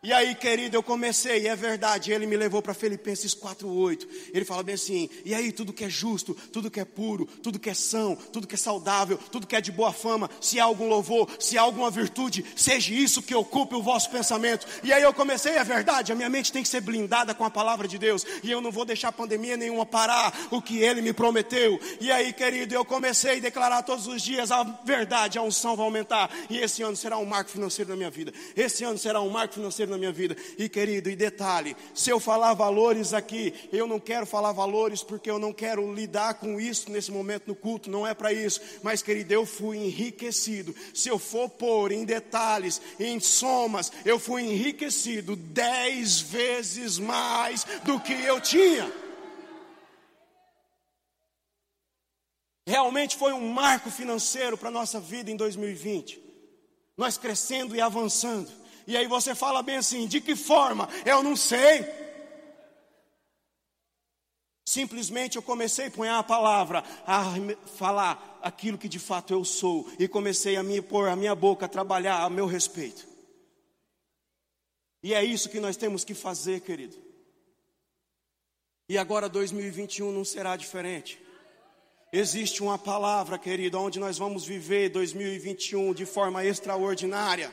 E 0.00 0.12
aí, 0.12 0.32
querido, 0.36 0.76
eu 0.76 0.82
comecei, 0.82 1.42
e 1.42 1.48
é 1.48 1.56
verdade, 1.56 2.12
ele 2.12 2.24
me 2.24 2.36
levou 2.36 2.62
para 2.62 2.72
Filipenses 2.72 3.34
4:8. 3.34 4.06
Ele 4.32 4.44
fala 4.44 4.62
bem 4.62 4.76
assim: 4.76 5.10
"E 5.24 5.34
aí, 5.34 5.50
tudo 5.50 5.72
que 5.72 5.82
é 5.82 5.90
justo, 5.90 6.36
tudo 6.52 6.70
que 6.70 6.78
é 6.78 6.84
puro, 6.84 7.26
tudo 7.42 7.58
que 7.58 7.68
é 7.68 7.74
são, 7.74 8.14
tudo 8.14 8.46
que 8.46 8.54
é 8.54 8.58
saudável, 8.58 9.18
tudo 9.32 9.44
que 9.44 9.56
é 9.56 9.60
de 9.60 9.72
boa 9.72 9.92
fama, 9.92 10.30
se 10.40 10.60
há 10.60 10.64
algum 10.64 10.88
louvor, 10.88 11.28
se 11.40 11.58
há 11.58 11.62
alguma 11.62 11.90
virtude, 11.90 12.44
seja 12.54 12.94
isso 12.94 13.20
que 13.20 13.34
ocupe 13.34 13.74
o 13.74 13.82
vosso 13.82 14.08
pensamento". 14.08 14.68
E 14.84 14.92
aí 14.92 15.02
eu 15.02 15.12
comecei, 15.12 15.56
é 15.56 15.64
verdade, 15.64 16.12
a 16.12 16.14
minha 16.14 16.28
mente 16.28 16.52
tem 16.52 16.62
que 16.62 16.68
ser 16.68 16.80
blindada 16.80 17.34
com 17.34 17.44
a 17.44 17.50
palavra 17.50 17.88
de 17.88 17.98
Deus, 17.98 18.24
e 18.44 18.52
eu 18.52 18.60
não 18.60 18.70
vou 18.70 18.84
deixar 18.84 19.10
pandemia 19.10 19.56
nenhuma 19.56 19.84
parar 19.84 20.32
o 20.52 20.62
que 20.62 20.78
ele 20.78 21.02
me 21.02 21.12
prometeu. 21.12 21.80
E 22.00 22.12
aí, 22.12 22.32
querido, 22.32 22.72
eu 22.72 22.84
comecei 22.84 23.38
a 23.38 23.40
declarar 23.40 23.82
todos 23.82 24.06
os 24.06 24.22
dias 24.22 24.52
a 24.52 24.62
verdade, 24.62 25.38
a 25.38 25.42
unção 25.42 25.74
vai 25.74 25.84
aumentar, 25.84 26.30
e 26.48 26.58
esse 26.58 26.84
ano 26.84 26.96
será 26.96 27.18
um 27.18 27.26
marco 27.26 27.50
financeiro 27.50 27.90
na 27.90 27.96
minha 27.96 28.10
vida. 28.10 28.32
Esse 28.54 28.84
ano 28.84 28.96
será 28.96 29.20
um 29.20 29.28
marco 29.28 29.54
financeiro 29.54 29.87
na 29.88 29.98
minha 29.98 30.12
vida. 30.12 30.36
E 30.58 30.68
querido, 30.68 31.10
e 31.10 31.16
detalhe: 31.16 31.76
se 31.94 32.10
eu 32.10 32.20
falar 32.20 32.54
valores 32.54 33.12
aqui, 33.12 33.54
eu 33.72 33.86
não 33.86 33.98
quero 33.98 34.26
falar 34.26 34.52
valores 34.52 35.02
porque 35.02 35.30
eu 35.30 35.38
não 35.38 35.52
quero 35.52 35.92
lidar 35.92 36.34
com 36.34 36.60
isso 36.60 36.90
nesse 36.90 37.10
momento 37.10 37.48
no 37.48 37.54
culto, 37.54 37.90
não 37.90 38.06
é 38.06 38.14
para 38.14 38.32
isso. 38.32 38.60
Mas, 38.82 39.02
querido, 39.02 39.32
eu 39.32 39.46
fui 39.46 39.76
enriquecido. 39.78 40.74
Se 40.94 41.08
eu 41.08 41.18
for 41.18 41.48
pôr 41.48 41.92
em 41.92 42.04
detalhes, 42.04 42.80
em 42.98 43.18
somas, 43.20 43.90
eu 44.04 44.18
fui 44.18 44.42
enriquecido 44.42 45.36
dez 45.36 46.20
vezes 46.20 46.98
mais 46.98 47.64
do 47.84 47.98
que 48.00 48.12
eu 48.12 48.40
tinha. 48.40 48.90
Realmente 52.68 53.16
foi 53.16 53.32
um 53.32 53.48
marco 53.50 53.90
financeiro 53.90 54.58
para 54.58 54.68
a 54.68 54.72
nossa 54.72 55.00
vida 55.00 55.30
em 55.30 55.36
2020. 55.36 56.20
Nós 56.98 57.16
crescendo 57.16 57.74
e 57.74 57.80
avançando. 57.80 58.50
E 58.88 58.96
aí 58.96 59.06
você 59.06 59.34
fala 59.34 59.62
bem 59.62 59.76
assim: 59.76 60.06
de 60.06 60.18
que 60.18 60.34
forma? 60.34 60.88
Eu 61.04 61.22
não 61.22 61.36
sei. 61.36 61.84
Simplesmente 64.66 65.36
eu 65.36 65.42
comecei 65.42 65.86
a 65.86 65.90
pôr 65.90 66.08
a 66.08 66.22
palavra, 66.22 66.82
a 67.06 67.24
falar 67.76 68.38
aquilo 68.42 68.78
que 68.78 68.88
de 68.88 68.98
fato 68.98 69.32
eu 69.32 69.44
sou, 69.44 69.86
e 69.98 70.08
comecei 70.08 70.56
a 70.56 70.62
me 70.62 70.80
pôr 70.80 71.06
a 71.08 71.16
minha 71.16 71.34
boca 71.34 71.66
a 71.66 71.68
trabalhar 71.68 72.22
a 72.22 72.30
meu 72.30 72.46
respeito. 72.46 73.06
E 75.02 75.12
é 75.12 75.22
isso 75.22 75.50
que 75.50 75.60
nós 75.60 75.76
temos 75.76 76.02
que 76.02 76.14
fazer, 76.14 76.60
querido. 76.60 76.96
E 78.88 78.96
agora 78.96 79.28
2021 79.28 80.10
não 80.10 80.24
será 80.24 80.56
diferente. 80.56 81.20
Existe 82.10 82.62
uma 82.62 82.78
palavra, 82.78 83.38
querido, 83.38 83.78
onde 83.78 83.98
nós 83.98 84.16
vamos 84.16 84.46
viver 84.46 84.88
2021 84.88 85.92
de 85.92 86.06
forma 86.06 86.42
extraordinária. 86.42 87.52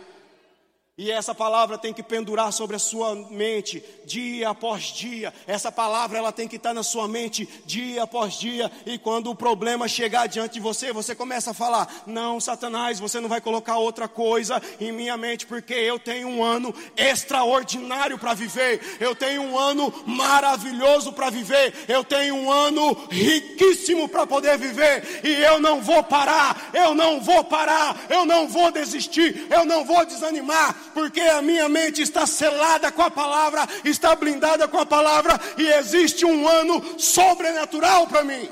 E 0.98 1.12
essa 1.12 1.36
palavra 1.36 1.78
tem 1.78 1.94
que 1.94 2.02
pendurar 2.02 2.54
sobre 2.54 2.78
a 2.78 2.80
sua 2.80 3.14
mente 3.30 3.84
dia 4.06 4.48
após 4.48 4.84
dia. 4.84 5.34
Essa 5.46 5.70
palavra 5.70 6.18
ela 6.18 6.32
tem 6.32 6.48
que 6.48 6.56
estar 6.56 6.74
na 6.74 6.84
sua 6.84 7.06
mente 7.06 7.46
dia 7.66 8.04
após 8.04 8.36
dia. 8.36 8.72
E 8.86 8.98
quando 8.98 9.30
o 9.30 9.36
problema 9.36 9.90
chegar 9.90 10.26
diante 10.28 10.54
de 10.54 10.62
você, 10.62 10.94
você 10.94 11.14
começa 11.14 11.52
a 11.52 11.54
falar: 11.54 12.04
Não, 12.08 12.40
Satanás, 12.40 12.98
você 12.98 13.20
não 13.20 13.28
vai 13.28 13.42
colocar 13.42 13.78
outra 13.78 14.08
coisa 14.08 14.62
em 14.80 14.94
minha 14.94 15.18
mente, 15.18 15.46
porque 15.46 15.74
eu 15.74 16.00
tenho 16.00 16.30
um 16.30 16.42
ano 16.42 16.74
extraordinário 16.96 18.18
para 18.18 18.34
viver. 18.34 18.80
Eu 18.98 19.14
tenho 19.14 19.42
um 19.42 19.60
ano 19.60 19.94
maravilhoso 20.06 21.12
para 21.12 21.30
viver. 21.30 21.74
Eu 21.90 22.06
tenho 22.06 22.36
um 22.36 22.50
ano 22.50 22.94
riquíssimo 23.12 24.08
para 24.08 24.26
poder 24.26 24.58
viver. 24.58 25.20
E 25.26 25.44
eu 25.44 25.60
não 25.60 25.82
vou 25.82 26.02
parar. 26.04 26.70
Eu 26.74 26.96
não 26.96 27.20
vou 27.20 27.44
parar. 27.44 28.06
Eu 28.10 28.26
não 28.26 28.48
vou 28.48 28.72
desistir. 28.72 29.46
Eu 29.50 29.66
não 29.66 29.84
vou 29.84 30.06
desanimar 30.06 30.85
porque 30.96 31.20
a 31.20 31.42
minha 31.42 31.68
mente 31.68 32.02
está 32.02 32.26
selada 32.26 32.90
com 32.90 33.02
a 33.02 33.12
palavra, 33.12 33.68
está 33.84 34.16
blindada 34.16 34.66
com 34.66 34.78
a 34.78 34.86
palavra, 34.86 35.34
e 35.58 35.68
existe 35.68 36.26
um 36.26 36.48
ano 36.48 36.98
sobrenatural 36.98 38.08
para 38.08 38.24
mim. 38.24 38.50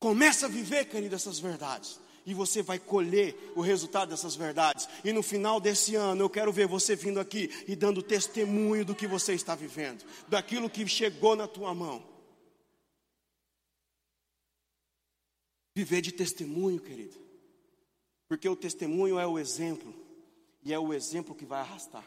Começa 0.00 0.46
a 0.46 0.48
viver, 0.48 0.86
querido, 0.86 1.14
essas 1.14 1.38
verdades. 1.38 2.00
E 2.26 2.34
você 2.34 2.62
vai 2.62 2.80
colher 2.80 3.52
o 3.54 3.60
resultado 3.60 4.10
dessas 4.10 4.34
verdades. 4.34 4.88
E 5.04 5.12
no 5.12 5.22
final 5.22 5.60
desse 5.60 5.94
ano, 5.94 6.24
eu 6.24 6.28
quero 6.28 6.52
ver 6.52 6.66
você 6.66 6.96
vindo 6.96 7.20
aqui 7.20 7.64
e 7.68 7.76
dando 7.76 8.02
testemunho 8.02 8.84
do 8.84 8.94
que 8.94 9.06
você 9.06 9.34
está 9.34 9.54
vivendo, 9.54 10.04
daquilo 10.26 10.68
que 10.68 10.86
chegou 10.88 11.36
na 11.36 11.46
tua 11.46 11.72
mão. 11.72 12.04
Viver 15.76 16.00
de 16.00 16.10
testemunho, 16.10 16.80
querido. 16.80 17.27
Porque 18.28 18.48
o 18.48 18.54
testemunho 18.54 19.18
é 19.18 19.26
o 19.26 19.38
exemplo, 19.38 19.94
e 20.62 20.72
é 20.72 20.78
o 20.78 20.92
exemplo 20.92 21.34
que 21.34 21.46
vai 21.46 21.60
arrastar. 21.60 22.04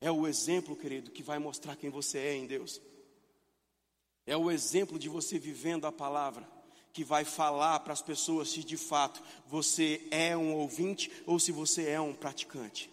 É 0.00 0.10
o 0.10 0.26
exemplo, 0.26 0.76
querido, 0.76 1.10
que 1.10 1.22
vai 1.22 1.38
mostrar 1.38 1.76
quem 1.76 1.90
você 1.90 2.18
é 2.18 2.36
em 2.36 2.46
Deus. 2.46 2.80
É 4.26 4.36
o 4.36 4.50
exemplo 4.50 4.98
de 4.98 5.08
você 5.08 5.38
vivendo 5.38 5.86
a 5.86 5.92
palavra, 5.92 6.48
que 6.92 7.02
vai 7.02 7.24
falar 7.24 7.80
para 7.80 7.92
as 7.92 8.00
pessoas 8.00 8.50
se 8.50 8.62
de 8.62 8.76
fato 8.76 9.20
você 9.46 10.06
é 10.10 10.36
um 10.36 10.54
ouvinte 10.54 11.10
ou 11.26 11.40
se 11.40 11.50
você 11.50 11.88
é 11.88 12.00
um 12.00 12.14
praticante. 12.14 12.88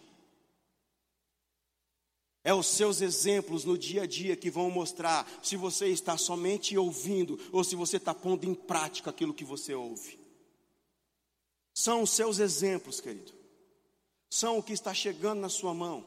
É 2.44 2.52
os 2.52 2.66
seus 2.66 3.00
exemplos 3.00 3.64
no 3.64 3.78
dia 3.78 4.02
a 4.02 4.06
dia 4.06 4.34
que 4.34 4.50
vão 4.50 4.68
mostrar 4.68 5.30
se 5.40 5.56
você 5.56 5.86
está 5.86 6.18
somente 6.18 6.76
ouvindo 6.76 7.38
ou 7.52 7.62
se 7.62 7.76
você 7.76 7.98
está 7.98 8.12
pondo 8.12 8.44
em 8.44 8.54
prática 8.54 9.10
aquilo 9.10 9.32
que 9.32 9.44
você 9.44 9.72
ouve. 9.72 10.21
São 11.74 12.02
os 12.02 12.10
seus 12.10 12.38
exemplos, 12.38 13.00
querido. 13.00 13.32
São 14.28 14.58
o 14.58 14.62
que 14.62 14.72
está 14.72 14.92
chegando 14.94 15.40
na 15.40 15.48
sua 15.48 15.74
mão. 15.74 16.04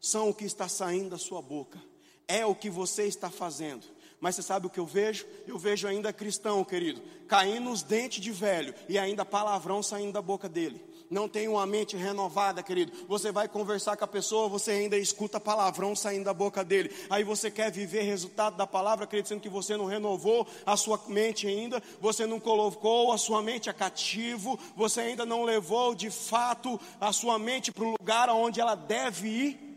São 0.00 0.30
o 0.30 0.34
que 0.34 0.44
está 0.44 0.68
saindo 0.68 1.10
da 1.10 1.18
sua 1.18 1.42
boca. 1.42 1.82
É 2.26 2.44
o 2.44 2.54
que 2.54 2.70
você 2.70 3.04
está 3.04 3.30
fazendo. 3.30 3.84
Mas 4.20 4.34
você 4.34 4.42
sabe 4.42 4.66
o 4.66 4.70
que 4.70 4.80
eu 4.80 4.86
vejo? 4.86 5.26
Eu 5.46 5.58
vejo 5.58 5.86
ainda 5.86 6.12
cristão, 6.12 6.64
querido, 6.64 7.00
caindo 7.28 7.70
os 7.70 7.82
dentes 7.82 8.22
de 8.22 8.32
velho 8.32 8.74
e 8.88 8.98
ainda 8.98 9.24
palavrão 9.24 9.82
saindo 9.82 10.12
da 10.12 10.22
boca 10.22 10.48
dele 10.48 10.87
não 11.10 11.28
tem 11.28 11.48
uma 11.48 11.66
mente 11.66 11.96
renovada, 11.96 12.62
querido. 12.62 12.92
Você 13.08 13.32
vai 13.32 13.48
conversar 13.48 13.96
com 13.96 14.04
a 14.04 14.08
pessoa, 14.08 14.48
você 14.48 14.72
ainda 14.72 14.96
escuta 14.96 15.40
palavrão 15.40 15.94
saindo 15.96 16.24
da 16.24 16.34
boca 16.34 16.64
dele. 16.64 16.94
Aí 17.08 17.24
você 17.24 17.50
quer 17.50 17.70
viver 17.70 18.02
resultado 18.02 18.56
da 18.56 18.66
palavra, 18.66 19.06
querido, 19.06 19.40
que 19.40 19.48
você 19.48 19.76
não 19.76 19.86
renovou 19.86 20.46
a 20.64 20.76
sua 20.76 21.00
mente 21.08 21.46
ainda, 21.46 21.82
você 22.00 22.26
não 22.26 22.40
colocou 22.40 23.12
a 23.12 23.18
sua 23.18 23.42
mente 23.42 23.68
a 23.68 23.74
cativo, 23.74 24.58
você 24.76 25.00
ainda 25.00 25.24
não 25.24 25.44
levou 25.44 25.94
de 25.94 26.10
fato 26.10 26.80
a 27.00 27.12
sua 27.12 27.38
mente 27.38 27.72
para 27.72 27.84
o 27.84 27.94
lugar 27.98 28.28
onde 28.30 28.60
ela 28.60 28.74
deve 28.74 29.28
ir. 29.28 29.68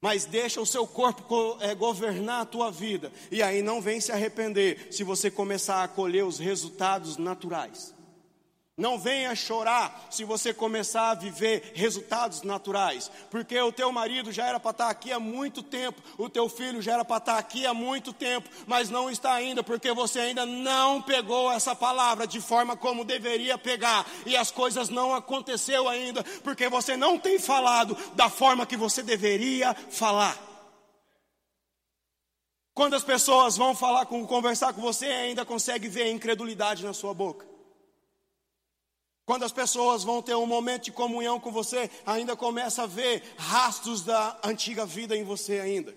Mas 0.00 0.24
deixa 0.24 0.60
o 0.60 0.66
seu 0.66 0.86
corpo 0.86 1.58
é, 1.60 1.74
governar 1.74 2.42
a 2.42 2.46
tua 2.46 2.70
vida. 2.70 3.12
E 3.32 3.42
aí 3.42 3.62
não 3.62 3.80
vem 3.80 4.00
se 4.00 4.12
arrepender 4.12 4.88
se 4.92 5.02
você 5.02 5.28
começar 5.28 5.82
a 5.82 5.88
colher 5.88 6.24
os 6.24 6.38
resultados 6.38 7.16
naturais. 7.16 7.97
Não 8.78 8.96
venha 8.96 9.34
chorar 9.34 10.06
se 10.08 10.22
você 10.22 10.54
começar 10.54 11.10
a 11.10 11.14
viver 11.14 11.72
resultados 11.74 12.42
naturais, 12.42 13.10
porque 13.28 13.60
o 13.60 13.72
teu 13.72 13.90
marido 13.90 14.30
já 14.30 14.46
era 14.46 14.60
para 14.60 14.70
estar 14.70 14.88
aqui 14.88 15.10
há 15.10 15.18
muito 15.18 15.64
tempo, 15.64 16.00
o 16.16 16.30
teu 16.30 16.48
filho 16.48 16.80
já 16.80 16.92
era 16.92 17.04
para 17.04 17.16
estar 17.16 17.38
aqui 17.38 17.66
há 17.66 17.74
muito 17.74 18.12
tempo, 18.12 18.48
mas 18.68 18.88
não 18.88 19.10
está 19.10 19.32
ainda, 19.32 19.64
porque 19.64 19.92
você 19.92 20.20
ainda 20.20 20.46
não 20.46 21.02
pegou 21.02 21.50
essa 21.50 21.74
palavra 21.74 22.24
de 22.24 22.40
forma 22.40 22.76
como 22.76 23.04
deveria 23.04 23.58
pegar, 23.58 24.06
e 24.24 24.36
as 24.36 24.52
coisas 24.52 24.88
não 24.88 25.12
aconteceu 25.12 25.88
ainda, 25.88 26.22
porque 26.44 26.68
você 26.68 26.96
não 26.96 27.18
tem 27.18 27.36
falado 27.36 27.98
da 28.14 28.30
forma 28.30 28.64
que 28.64 28.76
você 28.76 29.02
deveria 29.02 29.74
falar. 29.74 30.38
Quando 32.74 32.94
as 32.94 33.02
pessoas 33.02 33.56
vão 33.56 33.74
falar 33.74 34.06
com 34.06 34.24
conversar 34.24 34.72
com 34.72 34.80
você, 34.80 35.06
ainda 35.06 35.44
consegue 35.44 35.88
ver 35.88 36.02
a 36.02 36.12
incredulidade 36.12 36.84
na 36.84 36.92
sua 36.92 37.12
boca. 37.12 37.57
Quando 39.28 39.42
as 39.42 39.52
pessoas 39.52 40.04
vão 40.04 40.22
ter 40.22 40.34
um 40.34 40.46
momento 40.46 40.84
de 40.84 40.90
comunhão 40.90 41.38
com 41.38 41.52
você, 41.52 41.90
ainda 42.06 42.34
começa 42.34 42.84
a 42.84 42.86
ver 42.86 43.22
rastros 43.36 44.02
da 44.02 44.38
antiga 44.42 44.86
vida 44.86 45.14
em 45.14 45.22
você 45.22 45.60
ainda. 45.60 45.94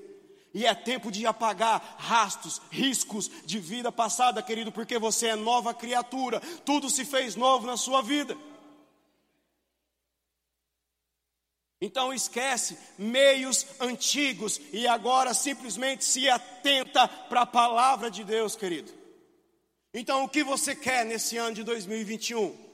E 0.53 0.65
é 0.65 0.75
tempo 0.75 1.09
de 1.09 1.25
apagar 1.25 1.95
rastros, 1.97 2.61
riscos 2.69 3.31
de 3.45 3.57
vida 3.57 3.89
passada, 3.89 4.43
querido, 4.43 4.69
porque 4.69 4.99
você 4.99 5.27
é 5.27 5.35
nova 5.37 5.73
criatura. 5.73 6.41
Tudo 6.65 6.89
se 6.89 7.05
fez 7.05 7.37
novo 7.37 7.65
na 7.65 7.77
sua 7.77 8.01
vida. 8.01 8.35
Então 11.79 12.13
esquece 12.13 12.77
meios 12.97 13.65
antigos 13.79 14.59
e 14.73 14.85
agora 14.85 15.33
simplesmente 15.33 16.03
se 16.03 16.29
atenta 16.29 17.07
para 17.07 17.43
a 17.43 17.45
palavra 17.45 18.11
de 18.11 18.25
Deus, 18.25 18.57
querido. 18.57 18.91
Então 19.93 20.25
o 20.25 20.27
que 20.27 20.43
você 20.43 20.75
quer 20.75 21.05
nesse 21.05 21.37
ano 21.37 21.55
de 21.55 21.63
2021? 21.63 22.70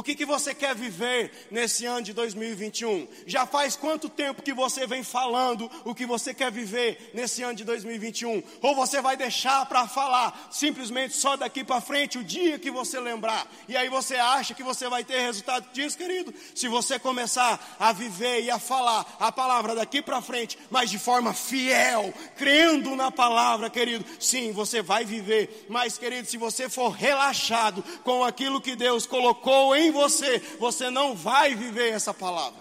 O 0.00 0.02
que, 0.02 0.14
que 0.14 0.24
você 0.24 0.54
quer 0.54 0.74
viver 0.74 1.30
nesse 1.50 1.84
ano 1.84 2.00
de 2.00 2.14
2021? 2.14 3.06
Já 3.26 3.44
faz 3.44 3.76
quanto 3.76 4.08
tempo 4.08 4.40
que 4.40 4.54
você 4.54 4.86
vem 4.86 5.04
falando 5.04 5.70
o 5.84 5.94
que 5.94 6.06
você 6.06 6.32
quer 6.32 6.50
viver 6.50 7.10
nesse 7.12 7.42
ano 7.42 7.52
de 7.52 7.64
2021? 7.64 8.42
Ou 8.62 8.74
você 8.74 9.02
vai 9.02 9.14
deixar 9.14 9.66
para 9.66 9.86
falar 9.86 10.48
simplesmente 10.50 11.14
só 11.14 11.36
daqui 11.36 11.62
para 11.62 11.82
frente 11.82 12.16
o 12.16 12.24
dia 12.24 12.58
que 12.58 12.70
você 12.70 12.98
lembrar? 12.98 13.46
E 13.68 13.76
aí 13.76 13.90
você 13.90 14.14
acha 14.14 14.54
que 14.54 14.62
você 14.62 14.88
vai 14.88 15.04
ter 15.04 15.20
resultado 15.20 15.70
disso, 15.70 15.98
querido? 15.98 16.32
Se 16.54 16.66
você 16.66 16.98
começar 16.98 17.76
a 17.78 17.92
viver 17.92 18.40
e 18.44 18.50
a 18.50 18.58
falar 18.58 19.04
a 19.20 19.30
palavra 19.30 19.74
daqui 19.74 20.00
para 20.00 20.22
frente, 20.22 20.56
mas 20.70 20.88
de 20.88 20.98
forma 20.98 21.34
fiel, 21.34 22.10
crendo 22.38 22.96
na 22.96 23.10
palavra, 23.10 23.68
querido, 23.68 24.06
sim, 24.18 24.50
você 24.50 24.80
vai 24.80 25.04
viver. 25.04 25.66
Mas, 25.68 25.98
querido, 25.98 26.26
se 26.26 26.38
você 26.38 26.70
for 26.70 26.88
relaxado 26.88 27.84
com 28.02 28.24
aquilo 28.24 28.62
que 28.62 28.74
Deus 28.74 29.04
colocou 29.04 29.76
em 29.76 29.89
você, 29.90 30.38
você 30.58 30.90
não 30.90 31.14
vai 31.14 31.54
viver 31.54 31.92
essa 31.92 32.14
palavra. 32.14 32.60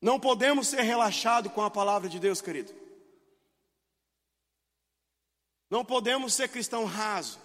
Não 0.00 0.20
podemos 0.20 0.68
ser 0.68 0.82
relaxados 0.82 1.52
com 1.52 1.62
a 1.62 1.70
palavra 1.70 2.08
de 2.08 2.18
Deus, 2.18 2.40
querido. 2.40 2.74
Não 5.70 5.84
podemos 5.84 6.34
ser 6.34 6.48
cristão 6.48 6.84
raso. 6.84 7.38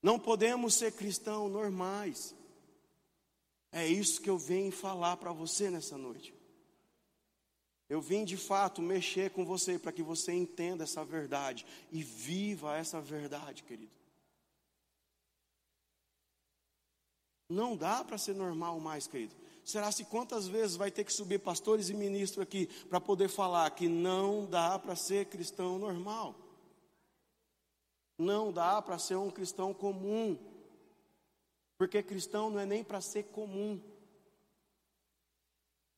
Não 0.00 0.18
podemos 0.18 0.74
ser 0.74 0.92
cristão 0.92 1.48
normais. 1.48 2.34
É 3.72 3.86
isso 3.86 4.20
que 4.20 4.30
eu 4.30 4.38
venho 4.38 4.70
falar 4.70 5.16
para 5.16 5.32
você 5.32 5.68
nessa 5.68 5.98
noite. 5.98 6.32
Eu 7.88 8.00
vim 8.00 8.24
de 8.24 8.36
fato 8.36 8.80
mexer 8.80 9.30
com 9.30 9.44
você 9.44 9.78
para 9.78 9.92
que 9.92 10.02
você 10.02 10.32
entenda 10.32 10.84
essa 10.84 11.04
verdade 11.04 11.66
e 11.90 12.02
viva 12.02 12.76
essa 12.76 13.00
verdade, 13.00 13.62
querido. 13.62 14.03
Não 17.48 17.76
dá 17.76 18.02
para 18.02 18.18
ser 18.18 18.34
normal 18.34 18.80
mais, 18.80 19.06
querido. 19.06 19.34
Será 19.64 19.90
se 19.90 20.04
quantas 20.04 20.46
vezes 20.46 20.76
vai 20.76 20.90
ter 20.90 21.04
que 21.04 21.12
subir 21.12 21.38
pastores 21.38 21.88
e 21.88 21.94
ministros 21.94 22.42
aqui 22.42 22.66
para 22.88 23.00
poder 23.00 23.28
falar 23.28 23.70
que 23.70 23.88
não 23.88 24.44
dá 24.44 24.78
para 24.78 24.94
ser 24.94 25.26
cristão 25.26 25.78
normal? 25.78 26.34
Não 28.18 28.52
dá 28.52 28.80
para 28.82 28.98
ser 28.98 29.16
um 29.16 29.30
cristão 29.30 29.72
comum. 29.72 30.38
Porque 31.78 32.02
cristão 32.02 32.50
não 32.50 32.60
é 32.60 32.66
nem 32.66 32.84
para 32.84 33.00
ser 33.00 33.24
comum. 33.24 33.80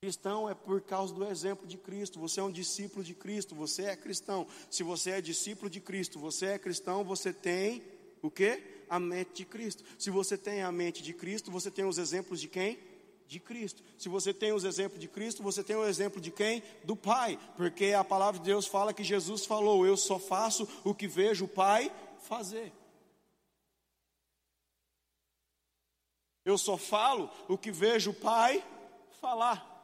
Cristão 0.01 0.49
é 0.49 0.55
por 0.55 0.81
causa 0.83 1.13
do 1.13 1.25
exemplo 1.25 1.67
de 1.67 1.77
Cristo. 1.77 2.21
Você 2.21 2.39
é 2.39 2.43
um 2.43 2.53
discípulo 2.53 3.03
de 3.03 3.15
Cristo, 3.15 3.55
você 3.55 3.87
é 3.87 3.97
cristão. 3.97 4.47
Se 4.71 4.83
você 4.83 5.11
é 5.11 5.21
discípulo 5.21 5.69
de 5.69 5.81
Cristo, 5.81 6.19
você 6.19 6.47
é 6.47 6.59
cristão, 6.59 7.03
você 7.03 7.33
tem 7.33 7.83
o 8.23 8.31
quê? 8.31 8.76
A 8.89 8.99
mente 8.99 9.33
de 9.35 9.45
Cristo. 9.45 9.85
Se 9.99 10.11
você 10.11 10.37
tem 10.37 10.63
a 10.63 10.73
mente 10.73 11.03
de 11.03 11.13
Cristo, 11.13 11.51
você 11.51 11.71
tem 11.71 11.85
os 11.85 11.99
exemplos 11.99 12.41
de 12.41 12.49
quem? 12.49 12.79
De 13.27 13.41
Cristo. 13.41 13.83
Se 13.99 14.09
você 14.09 14.33
tem 14.33 14.53
os 14.53 14.65
exemplos 14.65 15.01
de 15.01 15.09
Cristo, 15.09 15.43
você 15.43 15.63
tem 15.63 15.77
o 15.77 15.85
exemplo 15.85 16.21
de 16.21 16.31
quem? 16.31 16.63
Do 16.85 16.95
Pai. 16.95 17.39
Porque 17.57 17.93
a 17.93 18.05
palavra 18.05 18.39
de 18.39 18.47
Deus 18.47 18.67
fala 18.67 18.95
que 18.95 19.03
Jesus 19.05 19.45
falou: 19.45 19.87
Eu 19.87 19.97
só 19.97 20.19
faço 20.19 20.69
o 20.85 20.95
que 20.95 21.09
vejo 21.09 21.47
o 21.47 21.49
Pai 21.49 21.93
fazer. 22.21 22.73
Eu 26.45 26.57
só 26.57 26.77
falo 26.77 27.29
o 27.49 27.59
que 27.59 27.73
vejo 27.73 28.13
o 28.13 28.15
Pai 28.15 28.65
falar. 29.21 29.76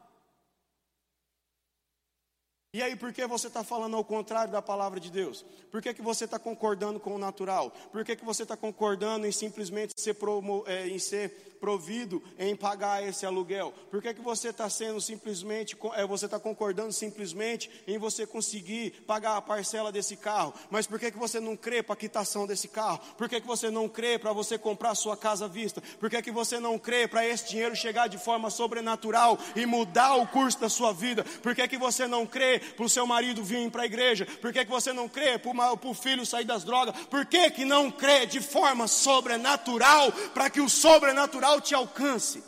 E 2.74 2.82
aí, 2.82 2.96
por 2.96 3.12
que 3.12 3.26
você 3.26 3.48
está 3.48 3.62
falando 3.62 3.96
ao 3.96 4.02
contrário 4.02 4.50
da 4.50 4.62
palavra 4.62 4.98
de 4.98 5.10
Deus? 5.10 5.44
Por 5.70 5.82
que, 5.82 5.92
que 5.92 6.00
você 6.00 6.24
está 6.24 6.38
concordando 6.38 6.98
com 6.98 7.14
o 7.14 7.18
natural? 7.18 7.70
Por 7.92 8.02
que, 8.02 8.16
que 8.16 8.24
você 8.24 8.44
está 8.44 8.56
concordando 8.56 9.26
em 9.26 9.32
simplesmente 9.32 9.92
ser, 10.00 10.14
promo, 10.14 10.64
é, 10.66 10.88
em 10.88 10.98
ser 10.98 11.51
provido 11.62 12.20
em 12.36 12.56
pagar 12.56 13.06
esse 13.06 13.24
aluguel? 13.24 13.72
Por 13.88 14.02
que, 14.02 14.12
que 14.12 14.20
você 14.20 14.48
está 14.48 14.68
sendo 14.68 15.00
simplesmente, 15.00 15.76
é, 15.94 16.04
você 16.04 16.24
está 16.24 16.40
concordando 16.40 16.92
simplesmente 16.92 17.70
em 17.86 17.98
você 17.98 18.26
conseguir 18.26 19.04
pagar 19.06 19.36
a 19.36 19.40
parcela 19.40 19.92
desse 19.92 20.16
carro? 20.16 20.52
Mas 20.68 20.88
por 20.88 20.98
que, 20.98 21.12
que 21.12 21.16
você 21.16 21.38
não 21.38 21.56
crê 21.56 21.80
para 21.80 21.92
a 21.92 21.96
quitação 21.96 22.48
desse 22.48 22.66
carro? 22.66 22.98
Por 23.16 23.28
que, 23.28 23.40
que 23.40 23.46
você 23.46 23.70
não 23.70 23.88
crê 23.88 24.18
para 24.18 24.32
você 24.32 24.58
comprar 24.58 24.96
sua 24.96 25.16
casa 25.16 25.44
à 25.44 25.48
vista? 25.48 25.80
Por 26.00 26.10
que, 26.10 26.20
que 26.20 26.32
você 26.32 26.58
não 26.58 26.76
crê 26.80 27.06
para 27.06 27.24
esse 27.24 27.50
dinheiro 27.50 27.76
chegar 27.76 28.08
de 28.08 28.18
forma 28.18 28.50
sobrenatural 28.50 29.38
e 29.54 29.64
mudar 29.64 30.16
o 30.16 30.26
curso 30.26 30.58
da 30.58 30.68
sua 30.68 30.92
vida? 30.92 31.22
Por 31.44 31.54
que, 31.54 31.68
que 31.68 31.78
você 31.78 32.08
não 32.08 32.26
crê 32.26 32.58
para 32.58 32.84
o 32.84 32.88
seu 32.88 33.06
marido 33.06 33.44
vir 33.44 33.70
para 33.70 33.82
a 33.82 33.86
igreja? 33.86 34.26
Por 34.40 34.52
que, 34.52 34.64
que 34.64 34.70
você 34.70 34.92
não 34.92 35.08
crê 35.08 35.38
para 35.38 35.88
o 35.88 35.94
filho 35.94 36.26
sair 36.26 36.44
das 36.44 36.64
drogas? 36.64 36.96
Por 37.06 37.24
que, 37.24 37.52
que 37.52 37.64
não 37.64 37.88
crê 37.88 38.26
de 38.26 38.40
forma 38.40 38.88
sobrenatural 38.88 40.10
para 40.34 40.50
que 40.50 40.60
o 40.60 40.68
sobrenatural 40.68 41.51
te 41.60 41.74
alcance. 41.74 42.42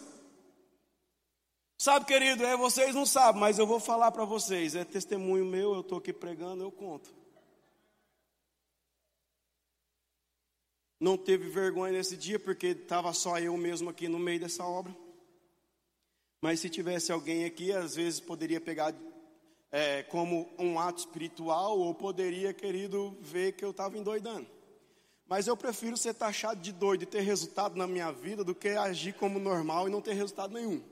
Sabe, 1.76 2.06
querido, 2.06 2.44
é 2.44 2.56
vocês 2.56 2.94
não 2.94 3.04
sabem, 3.04 3.40
mas 3.40 3.58
eu 3.58 3.66
vou 3.66 3.78
falar 3.78 4.10
para 4.10 4.24
vocês. 4.24 4.74
É 4.74 4.84
testemunho 4.84 5.44
meu, 5.44 5.74
eu 5.74 5.80
estou 5.80 5.98
aqui 5.98 6.12
pregando, 6.12 6.62
eu 6.62 6.72
conto. 6.72 7.14
Não 10.98 11.18
teve 11.18 11.48
vergonha 11.50 11.92
nesse 11.92 12.16
dia, 12.16 12.38
porque 12.38 12.68
estava 12.68 13.12
só 13.12 13.38
eu 13.38 13.56
mesmo 13.56 13.90
aqui 13.90 14.08
no 14.08 14.18
meio 14.18 14.40
dessa 14.40 14.64
obra. 14.64 14.96
Mas 16.40 16.60
se 16.60 16.70
tivesse 16.70 17.12
alguém 17.12 17.44
aqui, 17.44 17.72
às 17.72 17.94
vezes 17.96 18.20
poderia 18.20 18.60
pegar 18.60 18.94
é, 19.70 20.02
como 20.04 20.48
um 20.58 20.78
ato 20.78 21.00
espiritual, 21.00 21.78
ou 21.78 21.94
poderia, 21.94 22.54
querido, 22.54 23.16
ver 23.20 23.52
que 23.52 23.64
eu 23.64 23.72
estava 23.72 23.98
endoidando. 23.98 24.46
Mas 25.26 25.46
eu 25.46 25.56
prefiro 25.56 25.96
ser 25.96 26.14
taxado 26.14 26.60
de 26.60 26.72
doido 26.72 27.02
e 27.02 27.06
ter 27.06 27.20
resultado 27.20 27.76
na 27.76 27.86
minha 27.86 28.12
vida 28.12 28.44
do 28.44 28.54
que 28.54 28.68
agir 28.68 29.14
como 29.14 29.38
normal 29.38 29.88
e 29.88 29.90
não 29.90 30.00
ter 30.00 30.12
resultado 30.12 30.52
nenhum. 30.52 30.82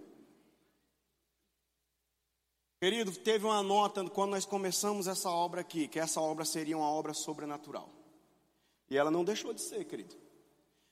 Querido, 2.81 3.13
teve 3.13 3.45
uma 3.45 3.63
nota 3.63 4.05
quando 4.11 4.33
nós 4.33 4.45
começamos 4.45 5.07
essa 5.07 5.31
obra 5.31 5.61
aqui, 5.61 5.87
que 5.87 6.01
essa 6.01 6.21
obra 6.21 6.45
seria 6.45 6.77
uma 6.77 6.91
obra 6.91 7.15
sobrenatural. 7.15 7.89
E 8.91 8.97
ela 8.97 9.11
não 9.11 9.23
deixou 9.23 9.55
de 9.55 9.61
ser, 9.61 9.85
querido. 9.85 10.17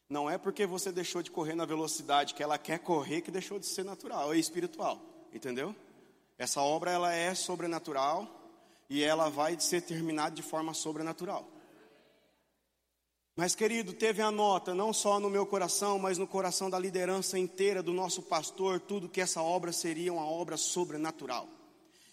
Não 0.08 0.28
é 0.28 0.38
porque 0.38 0.66
você 0.66 0.92
deixou 0.92 1.22
de 1.22 1.30
correr 1.30 1.54
na 1.54 1.64
velocidade 1.64 2.34
que 2.34 2.42
ela 2.42 2.58
quer 2.58 2.78
correr 2.78 3.22
que 3.22 3.30
deixou 3.30 3.58
de 3.58 3.66
ser 3.66 3.84
natural, 3.84 4.32
é 4.32 4.38
espiritual, 4.38 5.00
entendeu? 5.32 5.74
Essa 6.38 6.60
obra 6.60 6.90
ela 6.90 7.12
é 7.12 7.34
sobrenatural 7.34 8.26
e 8.88 9.02
ela 9.02 9.28
vai 9.28 9.58
ser 9.60 9.82
terminada 9.82 10.34
de 10.34 10.42
forma 10.42 10.74
sobrenatural. 10.74 11.46
Mas, 13.40 13.54
querido, 13.54 13.94
teve 13.94 14.20
a 14.20 14.30
nota, 14.30 14.74
não 14.74 14.92
só 14.92 15.18
no 15.18 15.30
meu 15.30 15.46
coração, 15.46 15.98
mas 15.98 16.18
no 16.18 16.26
coração 16.26 16.68
da 16.68 16.78
liderança 16.78 17.38
inteira, 17.38 17.82
do 17.82 17.90
nosso 17.90 18.20
pastor, 18.20 18.78
tudo 18.78 19.08
que 19.08 19.18
essa 19.18 19.40
obra 19.40 19.72
seria 19.72 20.12
uma 20.12 20.26
obra 20.26 20.58
sobrenatural. 20.58 21.48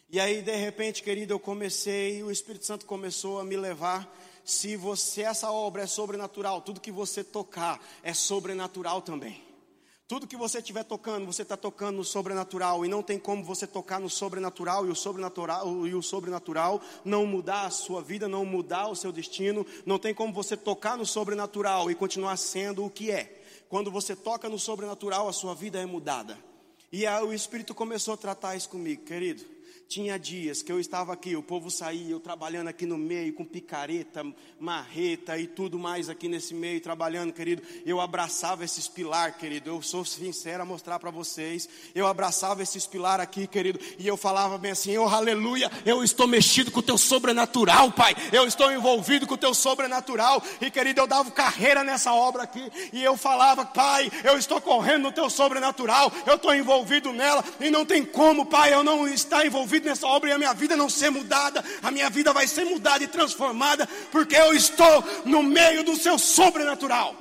E 0.10 0.22
aí, 0.22 0.42
de 0.42 0.56
repente, 0.56 1.04
querido, 1.04 1.34
eu 1.34 1.40
comecei, 1.40 2.24
o 2.24 2.32
Espírito 2.32 2.66
Santo 2.66 2.86
começou 2.86 3.42
a 3.42 3.44
me 3.44 3.58
levar. 3.58 4.10
Se 4.46 4.78
você, 4.78 5.24
essa 5.24 5.52
obra 5.52 5.82
é 5.82 5.86
sobrenatural, 5.86 6.62
tudo 6.62 6.80
que 6.80 6.94
você 6.94 7.26
tocar 7.26 7.86
é 8.02 8.14
sobrenatural 8.14 9.02
também. 9.02 9.47
Tudo 10.08 10.26
que 10.26 10.38
você 10.38 10.60
estiver 10.60 10.86
tocando, 10.86 11.26
você 11.26 11.42
está 11.42 11.58
tocando 11.58 11.98
no 11.98 12.04
sobrenatural 12.04 12.86
e 12.86 12.88
não 12.88 13.04
tem 13.04 13.20
como 13.20 13.44
você 13.44 13.68
tocar 13.68 14.00
no 14.00 14.10
sobrenatural 14.10 14.88
e 14.88 14.90
o 14.90 14.96
sobrenatural 14.96 15.86
e 15.86 15.94
o 15.94 16.02
sobrenatural 16.02 16.82
não 17.04 17.26
mudar 17.26 17.66
a 17.66 17.70
sua 17.70 18.02
vida, 18.02 18.26
não 18.26 18.46
mudar 18.46 18.88
o 18.88 18.96
seu 18.96 19.12
destino. 19.12 19.66
Não 19.86 20.00
tem 20.00 20.14
como 20.14 20.32
você 20.32 20.56
tocar 20.56 20.98
no 20.98 21.06
sobrenatural 21.06 21.92
e 21.92 21.96
continuar 21.96 22.38
sendo 22.38 22.86
o 22.86 22.90
que 22.90 23.12
é. 23.12 23.44
Quando 23.68 23.92
você 23.92 24.16
toca 24.16 24.48
no 24.48 24.58
sobrenatural, 24.58 25.28
a 25.28 25.34
sua 25.34 25.54
vida 25.54 25.78
é 25.78 25.86
mudada. 25.86 26.38
E 26.90 27.06
aí 27.06 27.22
o 27.22 27.34
Espírito 27.34 27.76
começou 27.76 28.14
a 28.14 28.18
tratar 28.18 28.56
isso 28.56 28.70
comigo, 28.70 29.04
querido. 29.04 29.57
Tinha 29.88 30.20
dias 30.20 30.62
que 30.62 30.70
eu 30.70 30.82
estava 30.82 31.14
aqui, 31.14 31.38
o 31.38 31.42
povo 31.42 31.72
saía, 31.72 32.12
eu 32.12 32.20
trabalhando 32.20 32.68
aqui 32.68 32.86
no 32.86 32.98
meio, 32.98 33.32
com 33.32 33.46
picareta, 33.46 34.22
marreta 34.60 35.38
e 35.38 35.48
tudo 35.48 35.80
mais 35.80 36.10
aqui 36.10 36.28
nesse 36.28 36.54
meio, 36.54 36.82
trabalhando, 36.82 37.32
querido. 37.32 37.64
Eu 37.86 38.02
abraçava 38.02 38.66
esses 38.66 38.86
pilar, 38.90 39.38
querido. 39.38 39.70
Eu 39.70 39.82
sou 39.82 40.04
sincero 40.04 40.64
a 40.64 40.66
mostrar 40.66 41.00
para 41.00 41.10
vocês. 41.10 41.70
Eu 41.96 42.06
abraçava 42.06 42.62
esses 42.62 42.86
pilar 42.86 43.22
aqui, 43.22 43.48
querido, 43.48 43.80
e 43.98 44.06
eu 44.06 44.18
falava 44.18 44.58
bem 44.58 44.72
assim: 44.72 44.98
oh, 44.98 45.08
aleluia, 45.08 45.72
eu 45.86 46.04
estou 46.04 46.28
mexido 46.28 46.70
com 46.70 46.80
o 46.80 46.84
teu 46.84 46.98
sobrenatural, 46.98 47.90
Pai. 47.90 48.14
Eu 48.34 48.46
estou 48.46 48.70
envolvido 48.70 49.26
com 49.26 49.36
o 49.36 49.38
teu 49.38 49.54
sobrenatural. 49.54 50.44
E, 50.60 50.70
querido, 50.70 51.00
eu 51.00 51.08
dava 51.08 51.32
carreira 51.32 51.82
nessa 51.86 52.14
obra 52.14 52.44
aqui, 52.44 52.70
e 52.92 53.02
eu 53.02 53.16
falava: 53.16 53.66
Pai, 53.66 54.12
eu 54.26 54.38
estou 54.38 54.60
correndo 54.60 55.04
no 55.04 55.12
teu 55.14 55.30
sobrenatural, 55.30 56.12
eu 56.26 56.36
estou 56.36 56.54
envolvido 56.54 57.14
nela, 57.14 57.42
e 57.62 57.70
não 57.70 57.86
tem 57.86 58.04
como, 58.04 58.46
Pai, 58.46 58.74
eu 58.74 58.84
não 58.84 59.08
estar 59.08 59.46
envolvido 59.46 59.77
envolvido 59.78 59.90
nessa 59.90 60.08
obra 60.08 60.30
e 60.30 60.34
a 60.34 60.38
minha 60.38 60.54
vida 60.54 60.76
não 60.76 60.90
ser 60.90 61.10
mudada, 61.10 61.64
a 61.82 61.92
minha 61.92 62.10
vida 62.10 62.34
vai 62.34 62.48
ser 62.48 62.66
mudada 62.66 63.04
e 63.04 63.08
transformada, 63.08 63.88
porque 64.12 64.36
eu 64.36 64.54
estou 64.54 65.04
no 65.26 65.44
meio 65.44 65.84
do 65.84 65.96
seu 65.96 66.18
sobrenatural. 66.18 67.16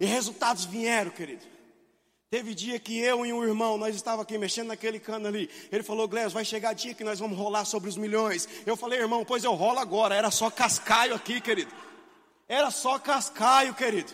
E 0.00 0.06
resultados 0.06 0.64
vieram, 0.64 1.10
querido. 1.10 1.44
Teve 2.30 2.54
dia 2.54 2.78
que 2.78 2.98
eu 2.98 3.24
e 3.24 3.32
um 3.32 3.42
irmão, 3.42 3.78
nós 3.78 3.96
estávamos 3.96 4.24
aqui 4.24 4.36
mexendo 4.36 4.68
naquele 4.68 5.00
cano 5.00 5.26
ali. 5.26 5.48
Ele 5.72 5.82
falou, 5.82 6.06
Gleus, 6.06 6.32
vai 6.32 6.44
chegar 6.44 6.74
dia 6.74 6.94
que 6.94 7.02
nós 7.02 7.18
vamos 7.18 7.38
rolar 7.38 7.64
sobre 7.64 7.88
os 7.88 7.96
milhões. 7.96 8.46
Eu 8.66 8.76
falei, 8.76 9.00
irmão, 9.00 9.24
pois 9.24 9.44
eu 9.44 9.54
rolo 9.54 9.78
agora. 9.78 10.14
Era 10.14 10.30
só 10.30 10.50
cascaio 10.50 11.14
aqui, 11.14 11.40
querido. 11.40 11.72
Era 12.46 12.70
só 12.70 12.98
cascaio, 12.98 13.74
querido. 13.74 14.12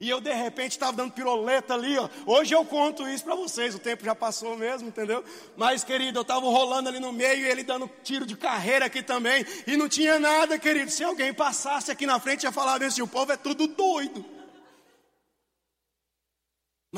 E 0.00 0.08
eu 0.08 0.20
de 0.20 0.32
repente 0.32 0.72
estava 0.72 0.96
dando 0.96 1.10
piroleta 1.10 1.74
ali, 1.74 1.98
ó. 1.98 2.08
Hoje 2.24 2.54
eu 2.54 2.64
conto 2.64 3.08
isso 3.08 3.24
para 3.24 3.34
vocês, 3.34 3.74
o 3.74 3.80
tempo 3.80 4.04
já 4.04 4.14
passou 4.14 4.56
mesmo, 4.56 4.86
entendeu? 4.86 5.24
Mas, 5.56 5.82
querido, 5.82 6.18
eu 6.18 6.22
estava 6.22 6.46
rolando 6.46 6.88
ali 6.88 7.00
no 7.00 7.12
meio 7.12 7.40
e 7.40 7.50
ele 7.50 7.64
dando 7.64 7.90
tiro 8.04 8.24
de 8.24 8.36
carreira 8.36 8.86
aqui 8.86 9.02
também. 9.02 9.44
E 9.66 9.76
não 9.76 9.88
tinha 9.88 10.20
nada, 10.20 10.56
querido. 10.56 10.88
Se 10.88 11.02
alguém 11.02 11.34
passasse 11.34 11.90
aqui 11.90 12.06
na 12.06 12.20
frente, 12.20 12.44
ia 12.44 12.52
falar 12.52 12.80
assim: 12.80 13.02
o 13.02 13.08
povo 13.08 13.32
é 13.32 13.36
tudo 13.36 13.66
doido. 13.66 14.24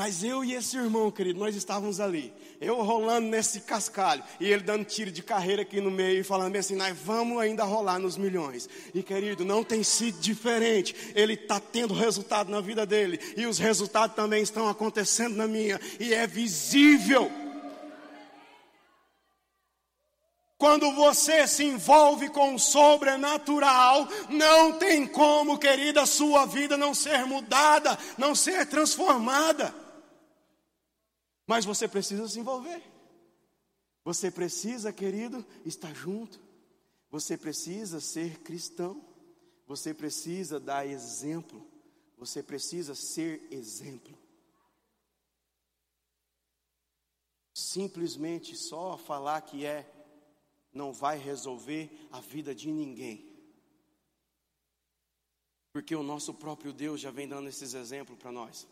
Mas 0.01 0.23
eu 0.23 0.43
e 0.43 0.55
esse 0.55 0.75
irmão, 0.77 1.11
querido, 1.11 1.37
nós 1.37 1.55
estávamos 1.55 1.99
ali. 1.99 2.33
Eu 2.59 2.81
rolando 2.81 3.27
nesse 3.27 3.61
cascalho. 3.61 4.23
E 4.39 4.51
ele 4.51 4.63
dando 4.63 4.83
tiro 4.83 5.11
de 5.11 5.21
carreira 5.21 5.61
aqui 5.61 5.79
no 5.79 5.91
meio 5.91 6.21
e 6.21 6.23
falando 6.23 6.55
assim: 6.55 6.75
nós 6.75 6.97
vamos 6.97 7.39
ainda 7.39 7.63
rolar 7.63 7.99
nos 7.99 8.17
milhões. 8.17 8.67
E 8.95 9.03
querido, 9.03 9.45
não 9.45 9.63
tem 9.63 9.83
sido 9.83 10.19
diferente. 10.19 10.95
Ele 11.13 11.33
está 11.33 11.59
tendo 11.59 11.93
resultado 11.93 12.49
na 12.49 12.59
vida 12.61 12.83
dele. 12.83 13.19
E 13.37 13.45
os 13.45 13.59
resultados 13.59 14.15
também 14.15 14.41
estão 14.41 14.67
acontecendo 14.67 15.35
na 15.35 15.47
minha. 15.47 15.79
E 15.99 16.15
é 16.15 16.25
visível. 16.25 17.31
Quando 20.57 20.91
você 20.93 21.47
se 21.47 21.63
envolve 21.63 22.29
com 22.29 22.55
o 22.55 22.59
sobrenatural, 22.59 24.07
não 24.29 24.73
tem 24.73 25.05
como, 25.05 25.59
querida, 25.59 26.07
sua 26.07 26.47
vida 26.47 26.75
não 26.75 26.95
ser 26.95 27.23
mudada, 27.27 27.95
não 28.17 28.33
ser 28.33 28.65
transformada. 28.65 29.80
Mas 31.51 31.65
você 31.65 31.85
precisa 31.85 32.29
se 32.29 32.39
envolver. 32.39 32.81
Você 34.05 34.31
precisa, 34.31 34.93
querido, 34.93 35.45
estar 35.65 35.93
junto. 35.93 36.39
Você 37.09 37.37
precisa 37.37 37.99
ser 37.99 38.39
cristão. 38.39 39.05
Você 39.67 39.93
precisa 39.93 40.61
dar 40.61 40.87
exemplo. 40.87 41.61
Você 42.17 42.41
precisa 42.41 42.95
ser 42.95 43.45
exemplo. 43.51 44.17
Simplesmente 47.53 48.55
só 48.55 48.97
falar 48.97 49.41
que 49.41 49.65
é 49.65 49.91
não 50.71 50.93
vai 50.93 51.17
resolver 51.17 51.91
a 52.13 52.21
vida 52.21 52.55
de 52.55 52.71
ninguém. 52.71 53.29
Porque 55.73 55.93
o 55.93 56.01
nosso 56.01 56.33
próprio 56.33 56.71
Deus 56.71 57.01
já 57.01 57.11
vem 57.11 57.27
dando 57.27 57.49
esses 57.49 57.73
exemplos 57.73 58.17
para 58.17 58.31
nós 58.31 58.65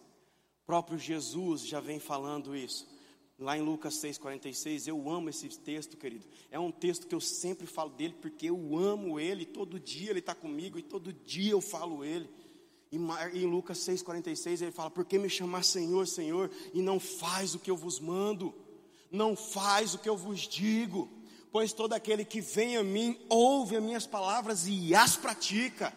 próprio 0.70 1.00
Jesus 1.00 1.66
já 1.66 1.80
vem 1.80 2.00
falando 2.00 2.56
isso. 2.56 2.88
Lá 3.40 3.58
em 3.58 3.62
Lucas 3.64 3.96
6,46, 3.96 4.88
eu 4.88 5.10
amo 5.10 5.28
esse 5.28 5.50
texto, 5.50 5.98
querido. 5.98 6.28
É 6.52 6.60
um 6.60 6.72
texto 6.72 7.08
que 7.08 7.16
eu 7.16 7.20
sempre 7.20 7.66
falo 7.66 7.90
dele, 7.90 8.16
porque 8.22 8.52
eu 8.52 8.78
amo 8.78 9.20
ele, 9.20 9.48
todo 9.48 9.80
dia 9.80 10.12
ele 10.12 10.20
está 10.20 10.36
comigo 10.36 10.78
e 10.78 10.84
todo 10.84 11.12
dia 11.12 11.54
eu 11.54 11.60
falo 11.60 12.06
ele. 12.06 12.30
E 12.92 12.98
em 12.98 13.48
Lucas 13.48 13.80
6,46 13.80 14.62
ele 14.62 14.72
fala: 14.72 14.92
Por 14.92 15.06
que 15.06 15.18
me 15.18 15.28
chamar 15.28 15.64
Senhor, 15.64 16.06
Senhor, 16.06 16.52
e 16.72 16.84
não 16.84 17.00
faz 17.00 17.56
o 17.56 17.60
que 17.60 17.72
eu 17.72 17.76
vos 17.76 18.00
mando, 18.00 18.54
não 19.10 19.36
faz 19.36 19.96
o 19.96 19.98
que 19.98 20.08
eu 20.08 20.16
vos 20.16 20.42
digo, 20.42 21.10
pois 21.52 21.74
todo 21.74 21.94
aquele 21.94 22.24
que 22.24 22.42
vem 22.42 22.78
a 22.78 22.84
mim 22.84 23.18
ouve 23.28 23.76
as 23.76 23.82
minhas 23.82 24.06
palavras 24.06 24.68
e 24.68 24.94
as 24.94 25.18
pratica. 25.18 25.92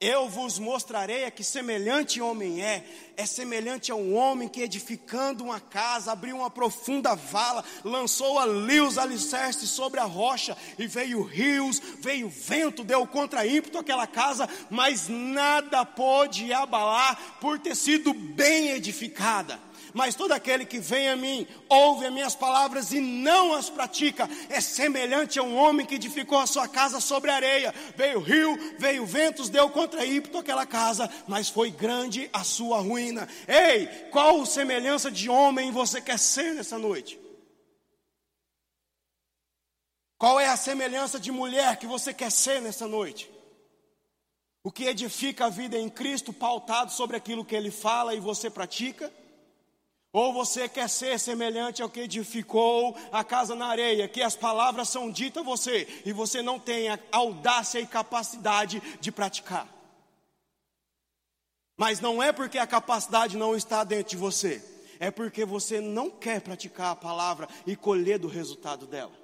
Eu 0.00 0.30
vos 0.30 0.58
mostrarei 0.58 1.26
a 1.26 1.30
que 1.30 1.44
semelhante 1.44 2.22
homem 2.22 2.62
é. 2.64 2.82
É 3.18 3.26
semelhante 3.26 3.92
a 3.92 3.94
um 3.94 4.16
homem 4.16 4.48
que, 4.48 4.62
edificando 4.62 5.44
uma 5.44 5.60
casa, 5.60 6.10
abriu 6.10 6.36
uma 6.38 6.48
profunda 6.48 7.14
vala, 7.14 7.62
lançou 7.84 8.38
ali 8.38 8.80
os 8.80 8.96
alicerces 8.96 9.68
sobre 9.68 10.00
a 10.00 10.04
rocha, 10.04 10.56
e 10.78 10.86
veio 10.86 11.22
rios, 11.22 11.82
veio 11.98 12.30
vento, 12.30 12.82
deu 12.82 13.06
contra 13.06 13.46
ímpeto 13.46 13.76
aquela 13.76 14.06
casa, 14.06 14.48
mas 14.70 15.06
nada 15.06 15.84
pôde 15.84 16.50
abalar 16.50 17.36
por 17.38 17.58
ter 17.58 17.76
sido 17.76 18.14
bem 18.14 18.70
edificada. 18.70 19.60
Mas 19.92 20.14
todo 20.14 20.32
aquele 20.32 20.64
que 20.64 20.78
vem 20.78 21.08
a 21.08 21.16
mim, 21.16 21.46
ouve 21.68 22.06
as 22.06 22.12
minhas 22.12 22.34
palavras 22.34 22.92
e 22.92 23.00
não 23.00 23.54
as 23.54 23.68
pratica, 23.68 24.28
é 24.48 24.60
semelhante 24.60 25.38
a 25.38 25.42
um 25.42 25.56
homem 25.56 25.86
que 25.86 25.94
edificou 25.94 26.38
a 26.38 26.46
sua 26.46 26.68
casa 26.68 27.00
sobre 27.00 27.30
areia. 27.30 27.74
Veio 27.96 28.20
rio, 28.20 28.56
veio 28.78 29.04
ventos, 29.06 29.48
deu 29.48 29.68
contra 29.70 30.04
ímpeto 30.04 30.38
aquela 30.38 30.66
casa, 30.66 31.10
mas 31.26 31.48
foi 31.48 31.70
grande 31.70 32.28
a 32.32 32.44
sua 32.44 32.80
ruína. 32.80 33.28
Ei, 33.46 33.86
qual 34.10 34.44
semelhança 34.46 35.10
de 35.10 35.28
homem 35.28 35.70
você 35.70 36.00
quer 36.00 36.18
ser 36.18 36.54
nessa 36.54 36.78
noite? 36.78 37.18
Qual 40.18 40.38
é 40.38 40.48
a 40.48 40.56
semelhança 40.56 41.18
de 41.18 41.32
mulher 41.32 41.78
que 41.78 41.86
você 41.86 42.12
quer 42.12 42.30
ser 42.30 42.60
nessa 42.60 42.86
noite? 42.86 43.30
O 44.62 44.70
que 44.70 44.84
edifica 44.84 45.46
a 45.46 45.48
vida 45.48 45.78
em 45.78 45.88
Cristo, 45.88 46.30
pautado 46.32 46.92
sobre 46.92 47.16
aquilo 47.16 47.44
que 47.44 47.56
Ele 47.56 47.70
fala 47.70 48.14
e 48.14 48.20
você 48.20 48.50
pratica? 48.50 49.10
Ou 50.12 50.32
você 50.32 50.68
quer 50.68 50.88
ser 50.88 51.20
semelhante 51.20 51.82
ao 51.82 51.88
que 51.88 52.00
edificou 52.00 52.96
a 53.12 53.22
casa 53.22 53.54
na 53.54 53.66
areia, 53.66 54.08
que 54.08 54.20
as 54.22 54.34
palavras 54.34 54.88
são 54.88 55.10
ditas 55.10 55.42
a 55.42 55.46
você 55.46 55.86
e 56.04 56.12
você 56.12 56.42
não 56.42 56.58
tem 56.58 56.88
a 56.88 56.98
audácia 57.12 57.78
e 57.78 57.86
capacidade 57.86 58.82
de 59.00 59.12
praticar. 59.12 59.68
Mas 61.76 62.00
não 62.00 62.20
é 62.20 62.32
porque 62.32 62.58
a 62.58 62.66
capacidade 62.66 63.36
não 63.36 63.54
está 63.54 63.84
dentro 63.84 64.10
de 64.10 64.16
você, 64.16 64.62
é 64.98 65.12
porque 65.12 65.44
você 65.44 65.80
não 65.80 66.10
quer 66.10 66.40
praticar 66.40 66.90
a 66.90 66.96
palavra 66.96 67.48
e 67.64 67.76
colher 67.76 68.18
do 68.18 68.26
resultado 68.26 68.88
dela. 68.88 69.18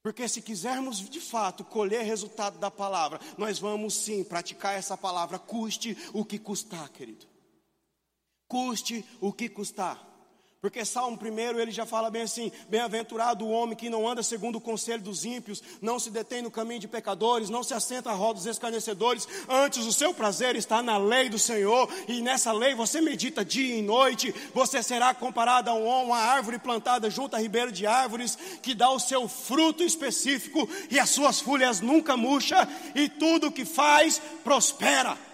Porque 0.00 0.28
se 0.28 0.40
quisermos 0.40 1.00
de 1.10 1.20
fato 1.20 1.64
colher 1.64 2.04
resultado 2.04 2.56
da 2.56 2.70
palavra, 2.70 3.20
nós 3.36 3.58
vamos 3.58 3.94
sim 3.94 4.22
praticar 4.22 4.78
essa 4.78 4.96
palavra, 4.96 5.40
custe 5.40 5.98
o 6.14 6.24
que 6.24 6.38
custar, 6.38 6.88
querido 6.90 7.26
custe 8.48 9.04
o 9.20 9.32
que 9.32 9.48
custar. 9.48 10.08
Porque 10.60 10.84
Salmo 10.84 11.16
primeiro 11.16 11.60
ele 11.60 11.70
já 11.70 11.86
fala 11.86 12.10
bem 12.10 12.22
assim: 12.22 12.50
Bem-aventurado 12.68 13.46
o 13.46 13.50
homem 13.50 13.76
que 13.76 13.88
não 13.88 14.08
anda 14.08 14.24
segundo 14.24 14.56
o 14.56 14.60
conselho 14.60 15.00
dos 15.00 15.24
ímpios, 15.24 15.62
não 15.80 16.00
se 16.00 16.10
detém 16.10 16.42
no 16.42 16.50
caminho 16.50 16.80
de 16.80 16.88
pecadores, 16.88 17.48
não 17.48 17.62
se 17.62 17.74
assenta 17.74 18.10
à 18.10 18.12
roda 18.12 18.34
dos 18.34 18.46
escarnecedores, 18.46 19.28
antes 19.48 19.86
o 19.86 19.92
seu 19.92 20.12
prazer 20.12 20.56
está 20.56 20.82
na 20.82 20.98
lei 20.98 21.28
do 21.28 21.38
Senhor, 21.38 21.88
e 22.08 22.20
nessa 22.20 22.50
lei 22.50 22.74
você 22.74 23.00
medita 23.00 23.44
dia 23.44 23.76
e 23.76 23.82
noite. 23.82 24.34
Você 24.52 24.82
será 24.82 25.14
comparado 25.14 25.70
a 25.70 25.74
uma 25.74 26.18
árvore 26.18 26.58
plantada 26.58 27.08
junto 27.08 27.36
a 27.36 27.40
ribeiro 27.40 27.70
de 27.70 27.86
árvores, 27.86 28.36
que 28.60 28.74
dá 28.74 28.90
o 28.90 28.98
seu 28.98 29.28
fruto 29.28 29.84
específico, 29.84 30.68
e 30.90 30.98
as 30.98 31.10
suas 31.10 31.40
folhas 31.40 31.80
nunca 31.80 32.16
murcham, 32.16 32.66
e 32.96 33.08
tudo 33.08 33.52
que 33.52 33.64
faz 33.64 34.20
prospera. 34.42 35.27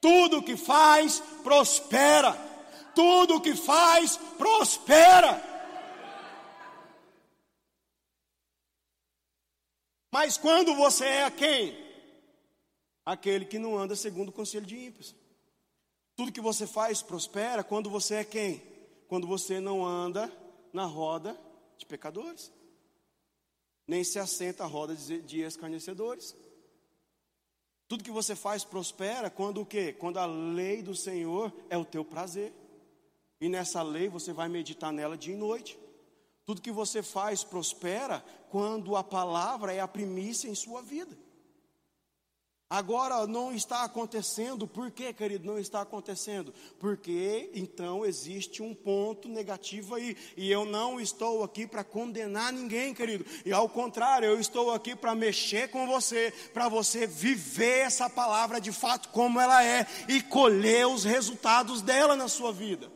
Tudo 0.00 0.42
que 0.42 0.56
faz, 0.56 1.20
prospera. 1.42 2.32
Tudo 2.94 3.40
que 3.40 3.54
faz, 3.54 4.16
prospera. 4.36 5.42
Mas 10.10 10.36
quando 10.36 10.74
você 10.74 11.04
é 11.04 11.30
quem? 11.30 11.88
aquele 13.10 13.46
que 13.46 13.58
não 13.58 13.78
anda 13.78 13.96
segundo 13.96 14.28
o 14.28 14.32
conselho 14.32 14.66
de 14.66 14.76
ímpios. 14.76 15.14
Tudo 16.14 16.32
que 16.32 16.42
você 16.42 16.66
faz 16.66 17.00
prospera 17.00 17.64
quando 17.64 17.88
você 17.88 18.16
é 18.16 18.24
quem? 18.24 18.62
Quando 19.08 19.26
você 19.26 19.60
não 19.60 19.86
anda 19.86 20.30
na 20.74 20.84
roda 20.84 21.38
de 21.78 21.86
pecadores, 21.86 22.52
nem 23.86 24.04
se 24.04 24.18
assenta 24.18 24.64
à 24.64 24.66
roda 24.66 24.94
de 24.94 25.40
escarnecedores. 25.40 26.36
Tudo 27.88 28.04
que 28.04 28.10
você 28.10 28.36
faz 28.36 28.64
prospera 28.64 29.30
quando 29.30 29.62
o 29.62 29.66
quê? 29.66 29.94
Quando 29.98 30.18
a 30.18 30.26
lei 30.26 30.82
do 30.82 30.94
Senhor 30.94 31.50
é 31.70 31.76
o 31.76 31.86
teu 31.86 32.04
prazer. 32.04 32.52
E 33.40 33.48
nessa 33.48 33.82
lei 33.82 34.08
você 34.08 34.32
vai 34.32 34.48
meditar 34.48 34.92
nela 34.92 35.16
dia 35.16 35.34
e 35.34 35.38
noite. 35.38 35.78
Tudo 36.44 36.60
que 36.60 36.70
você 36.70 37.02
faz 37.02 37.42
prospera 37.42 38.22
quando 38.50 38.94
a 38.94 39.02
palavra 39.02 39.72
é 39.72 39.80
a 39.80 39.88
primícia 39.88 40.48
em 40.48 40.54
sua 40.54 40.82
vida. 40.82 41.16
Agora 42.70 43.26
não 43.26 43.50
está 43.50 43.82
acontecendo, 43.82 44.66
por 44.66 44.90
que, 44.90 45.10
querido, 45.14 45.46
não 45.46 45.58
está 45.58 45.80
acontecendo? 45.80 46.52
Porque 46.78 47.50
então 47.54 48.04
existe 48.04 48.62
um 48.62 48.74
ponto 48.74 49.26
negativo 49.26 49.94
aí, 49.94 50.14
e 50.36 50.50
eu 50.50 50.66
não 50.66 51.00
estou 51.00 51.42
aqui 51.42 51.66
para 51.66 51.82
condenar 51.82 52.52
ninguém, 52.52 52.92
querido, 52.92 53.24
e 53.42 53.54
ao 53.54 53.70
contrário, 53.70 54.26
eu 54.26 54.38
estou 54.38 54.70
aqui 54.70 54.94
para 54.94 55.14
mexer 55.14 55.70
com 55.70 55.86
você, 55.86 56.30
para 56.52 56.68
você 56.68 57.06
viver 57.06 57.86
essa 57.86 58.10
palavra 58.10 58.60
de 58.60 58.70
fato 58.70 59.08
como 59.08 59.40
ela 59.40 59.64
é 59.64 59.86
e 60.06 60.20
colher 60.20 60.86
os 60.86 61.04
resultados 61.04 61.80
dela 61.80 62.14
na 62.16 62.28
sua 62.28 62.52
vida. 62.52 62.92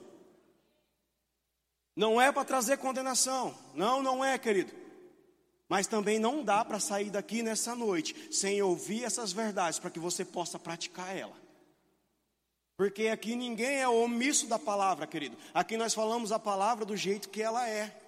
Não 1.97 2.21
é 2.21 2.31
para 2.31 2.45
trazer 2.45 2.77
condenação, 2.77 3.55
não, 3.75 4.03
não 4.03 4.23
é, 4.23 4.37
querido. 4.37 4.82
Mas 5.73 5.87
também 5.87 6.19
não 6.19 6.45
dá 6.45 6.63
para 6.63 6.79
sair 6.79 7.09
daqui 7.09 7.43
nessa 7.43 7.75
noite 7.75 8.15
sem 8.31 8.61
ouvir 8.61 9.05
essas 9.05 9.33
verdades 9.33 9.79
para 9.79 9.89
que 9.89 9.99
você 9.99 10.23
possa 10.23 10.59
praticar 10.59 11.17
ela. 11.17 11.33
Porque 12.77 13.09
aqui 13.09 13.35
ninguém 13.35 13.81
é 13.81 13.89
omisso 13.89 14.47
da 14.47 14.59
palavra, 14.59 15.07
querido. 15.07 15.35
Aqui 15.55 15.79
nós 15.79 15.95
falamos 15.95 16.31
a 16.31 16.39
palavra 16.39 16.85
do 16.85 16.95
jeito 16.95 17.31
que 17.31 17.41
ela 17.41 17.67
é. 17.67 18.02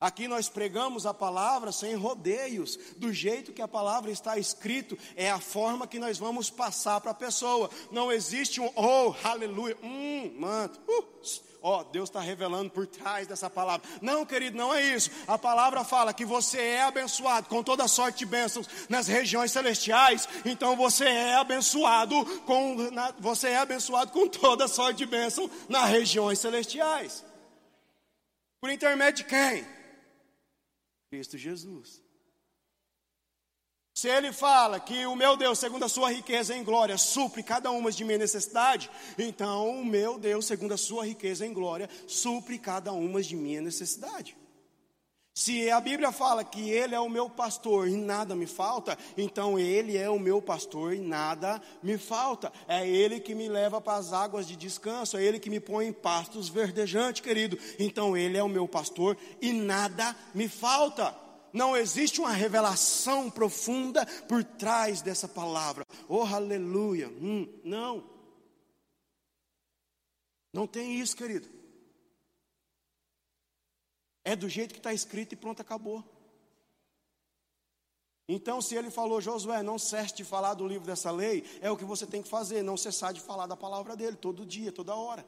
Aqui 0.00 0.28
nós 0.28 0.48
pregamos 0.48 1.06
a 1.06 1.12
palavra 1.12 1.72
sem 1.72 1.96
rodeios, 1.96 2.78
do 2.96 3.12
jeito 3.12 3.52
que 3.52 3.60
a 3.60 3.66
palavra 3.66 4.12
está 4.12 4.38
escrito, 4.38 4.96
é 5.16 5.28
a 5.28 5.40
forma 5.40 5.88
que 5.88 5.98
nós 5.98 6.18
vamos 6.18 6.48
passar 6.48 7.00
para 7.00 7.10
a 7.10 7.14
pessoa. 7.14 7.68
Não 7.90 8.12
existe 8.12 8.60
um 8.60 8.70
oh, 8.76 9.12
aleluia, 9.24 9.76
hum, 9.82 10.36
manto, 10.38 10.80
uh, 10.88 11.04
ó, 11.60 11.80
oh, 11.80 11.84
Deus 11.84 12.08
está 12.08 12.20
revelando 12.20 12.70
por 12.70 12.86
trás 12.86 13.26
dessa 13.26 13.50
palavra. 13.50 13.88
Não, 14.00 14.24
querido, 14.24 14.56
não 14.56 14.72
é 14.72 14.80
isso. 14.80 15.10
A 15.26 15.36
palavra 15.36 15.82
fala 15.82 16.14
que 16.14 16.24
você 16.24 16.60
é 16.60 16.82
abençoado 16.84 17.48
com 17.48 17.60
toda 17.60 17.88
sorte 17.88 18.20
de 18.20 18.26
bênçãos 18.26 18.68
nas 18.88 19.08
regiões 19.08 19.50
celestiais. 19.50 20.28
Então 20.44 20.76
você 20.76 21.06
é 21.06 21.34
abençoado 21.34 22.24
com, 22.42 22.88
na, 22.92 23.12
você 23.18 23.48
é 23.48 23.56
abençoado 23.56 24.12
com 24.12 24.28
toda 24.28 24.68
sorte 24.68 24.98
de 24.98 25.06
bênção 25.06 25.50
nas 25.68 25.90
regiões 25.90 26.38
celestiais. 26.38 27.24
Por 28.60 28.70
intermédio 28.70 29.24
de 29.24 29.30
quem? 29.30 29.77
Cristo 31.10 31.38
Jesus. 31.38 32.02
Se 33.94 34.08
ele 34.08 34.32
fala 34.32 34.78
que 34.78 35.06
o 35.06 35.16
meu 35.16 35.36
Deus, 35.36 35.58
segundo 35.58 35.84
a 35.84 35.88
sua 35.88 36.12
riqueza 36.12 36.54
em 36.54 36.62
glória, 36.62 36.96
supre 36.96 37.42
cada 37.42 37.70
uma 37.72 37.90
de 37.90 38.04
minha 38.04 38.18
necessidade, 38.18 38.88
então 39.18 39.80
o 39.80 39.84
meu 39.84 40.20
Deus, 40.20 40.46
segundo 40.46 40.72
a 40.72 40.76
sua 40.76 41.04
riqueza 41.04 41.44
em 41.44 41.52
glória, 41.52 41.90
supre 42.06 42.60
cada 42.60 42.92
uma 42.92 43.20
de 43.20 43.34
minha 43.34 43.60
necessidade. 43.60 44.36
Se 45.38 45.70
a 45.70 45.80
Bíblia 45.80 46.10
fala 46.10 46.42
que 46.42 46.68
Ele 46.68 46.96
é 46.96 46.98
o 46.98 47.08
meu 47.08 47.30
pastor 47.30 47.86
e 47.86 47.94
nada 47.94 48.34
me 48.34 48.44
falta, 48.44 48.98
então 49.16 49.56
Ele 49.56 49.96
é 49.96 50.10
o 50.10 50.18
meu 50.18 50.42
pastor 50.42 50.92
e 50.92 50.98
nada 50.98 51.62
me 51.80 51.96
falta. 51.96 52.52
É 52.66 52.84
Ele 52.84 53.20
que 53.20 53.36
me 53.36 53.48
leva 53.48 53.80
para 53.80 53.98
as 53.98 54.12
águas 54.12 54.48
de 54.48 54.56
descanso, 54.56 55.16
é 55.16 55.22
Ele 55.22 55.38
que 55.38 55.48
me 55.48 55.60
põe 55.60 55.86
em 55.86 55.92
pastos 55.92 56.48
verdejantes, 56.48 57.22
querido. 57.22 57.56
Então 57.78 58.16
Ele 58.16 58.36
é 58.36 58.42
o 58.42 58.48
meu 58.48 58.66
pastor 58.66 59.16
e 59.40 59.52
nada 59.52 60.16
me 60.34 60.48
falta 60.48 61.16
não 61.52 61.76
existe 61.76 62.20
uma 62.20 62.32
revelação 62.32 63.30
profunda 63.30 64.04
por 64.28 64.42
trás 64.42 65.02
dessa 65.02 65.28
palavra. 65.28 65.86
Oh, 66.08 66.22
aleluia. 66.22 67.08
Hum, 67.08 67.48
não. 67.62 68.04
Não 70.52 70.66
tem 70.66 70.98
isso, 71.00 71.16
querido. 71.16 71.57
É 74.28 74.36
do 74.36 74.46
jeito 74.46 74.74
que 74.74 74.78
está 74.78 74.92
escrito 74.92 75.32
e 75.32 75.36
pronto, 75.36 75.62
acabou. 75.62 76.04
Então, 78.28 78.60
se 78.60 78.74
ele 78.74 78.90
falou, 78.90 79.22
Josué, 79.22 79.62
não 79.62 79.78
cesse 79.78 80.16
de 80.16 80.22
falar 80.22 80.52
do 80.52 80.68
livro 80.68 80.86
dessa 80.86 81.10
lei, 81.10 81.42
é 81.62 81.70
o 81.70 81.78
que 81.78 81.84
você 81.86 82.06
tem 82.06 82.20
que 82.22 82.28
fazer, 82.28 82.62
não 82.62 82.76
cessar 82.76 83.14
de 83.14 83.22
falar 83.22 83.46
da 83.46 83.56
palavra 83.56 83.96
dele, 83.96 84.16
todo 84.16 84.44
dia, 84.44 84.70
toda 84.70 84.94
hora. 84.94 85.24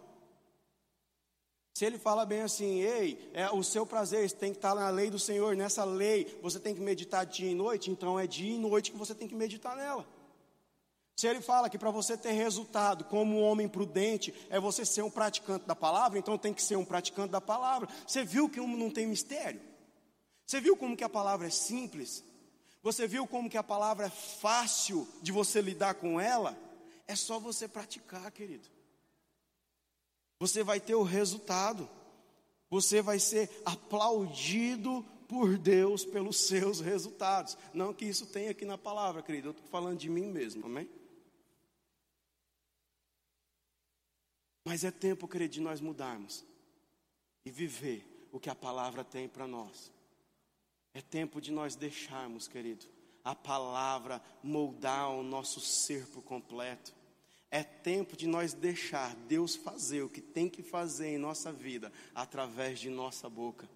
Se 1.72 1.86
ele 1.86 1.98
fala 1.98 2.26
bem 2.26 2.42
assim, 2.42 2.80
ei, 2.82 3.30
é, 3.32 3.48
o 3.50 3.62
seu 3.62 3.86
prazer 3.86 4.30
tem 4.32 4.52
que 4.52 4.58
estar 4.58 4.74
na 4.74 4.90
lei 4.90 5.08
do 5.08 5.18
Senhor, 5.18 5.56
nessa 5.56 5.82
lei 5.82 6.38
você 6.42 6.60
tem 6.60 6.74
que 6.74 6.80
meditar 6.82 7.24
dia 7.24 7.50
e 7.50 7.54
noite, 7.54 7.90
então 7.90 8.20
é 8.20 8.26
dia 8.26 8.54
e 8.54 8.58
noite 8.58 8.92
que 8.92 8.98
você 8.98 9.14
tem 9.14 9.26
que 9.26 9.34
meditar 9.34 9.74
nela. 9.74 10.06
Se 11.20 11.26
ele 11.26 11.42
fala 11.42 11.68
que 11.68 11.76
para 11.76 11.90
você 11.90 12.16
ter 12.16 12.32
resultado 12.32 13.04
como 13.04 13.36
um 13.36 13.42
homem 13.42 13.68
prudente 13.68 14.32
é 14.48 14.58
você 14.58 14.86
ser 14.86 15.02
um 15.02 15.10
praticante 15.10 15.66
da 15.66 15.76
palavra, 15.76 16.18
então 16.18 16.38
tem 16.38 16.54
que 16.54 16.62
ser 16.62 16.76
um 16.76 16.84
praticante 16.84 17.30
da 17.30 17.42
palavra. 17.42 17.90
Você 18.06 18.24
viu 18.24 18.48
que 18.48 18.58
não 18.58 18.90
tem 18.90 19.06
mistério? 19.06 19.60
Você 20.46 20.62
viu 20.62 20.74
como 20.74 20.96
que 20.96 21.04
a 21.04 21.10
palavra 21.10 21.48
é 21.48 21.50
simples? 21.50 22.24
Você 22.82 23.06
viu 23.06 23.26
como 23.26 23.50
que 23.50 23.58
a 23.58 23.62
palavra 23.62 24.06
é 24.06 24.08
fácil 24.08 25.06
de 25.20 25.30
você 25.30 25.60
lidar 25.60 25.92
com 25.92 26.18
ela? 26.18 26.56
É 27.06 27.14
só 27.14 27.38
você 27.38 27.68
praticar, 27.68 28.30
querido 28.30 28.66
você 30.38 30.62
vai 30.62 30.80
ter 30.80 30.94
o 30.94 31.02
resultado. 31.02 31.86
Você 32.70 33.02
vai 33.02 33.18
ser 33.18 33.50
aplaudido 33.62 35.04
por 35.28 35.58
Deus 35.58 36.02
pelos 36.02 36.38
seus 36.46 36.80
resultados. 36.80 37.58
Não 37.74 37.92
que 37.92 38.06
isso 38.06 38.24
tenha 38.24 38.52
aqui 38.52 38.64
na 38.64 38.78
palavra, 38.78 39.22
querido. 39.22 39.48
Eu 39.48 39.50
estou 39.50 39.66
falando 39.66 39.98
de 39.98 40.08
mim 40.08 40.30
mesmo, 40.30 40.64
amém? 40.64 40.88
Mas 44.70 44.84
é 44.84 44.90
tempo, 44.92 45.26
querido, 45.26 45.54
de 45.54 45.60
nós 45.60 45.80
mudarmos 45.80 46.44
e 47.44 47.50
viver 47.50 48.06
o 48.30 48.38
que 48.38 48.48
a 48.48 48.54
palavra 48.54 49.02
tem 49.02 49.28
para 49.28 49.44
nós. 49.44 49.90
É 50.94 51.00
tempo 51.00 51.40
de 51.40 51.50
nós 51.50 51.74
deixarmos, 51.74 52.46
querido, 52.46 52.86
a 53.24 53.34
palavra 53.34 54.22
moldar 54.44 55.10
o 55.10 55.24
nosso 55.24 55.58
ser 55.58 56.06
por 56.06 56.22
completo. 56.22 56.94
É 57.50 57.64
tempo 57.64 58.16
de 58.16 58.28
nós 58.28 58.54
deixar 58.54 59.12
Deus 59.26 59.56
fazer 59.56 60.02
o 60.02 60.08
que 60.08 60.20
tem 60.20 60.48
que 60.48 60.62
fazer 60.62 61.08
em 61.08 61.18
nossa 61.18 61.52
vida 61.52 61.92
através 62.14 62.78
de 62.78 62.90
nossa 62.90 63.28
boca. 63.28 63.68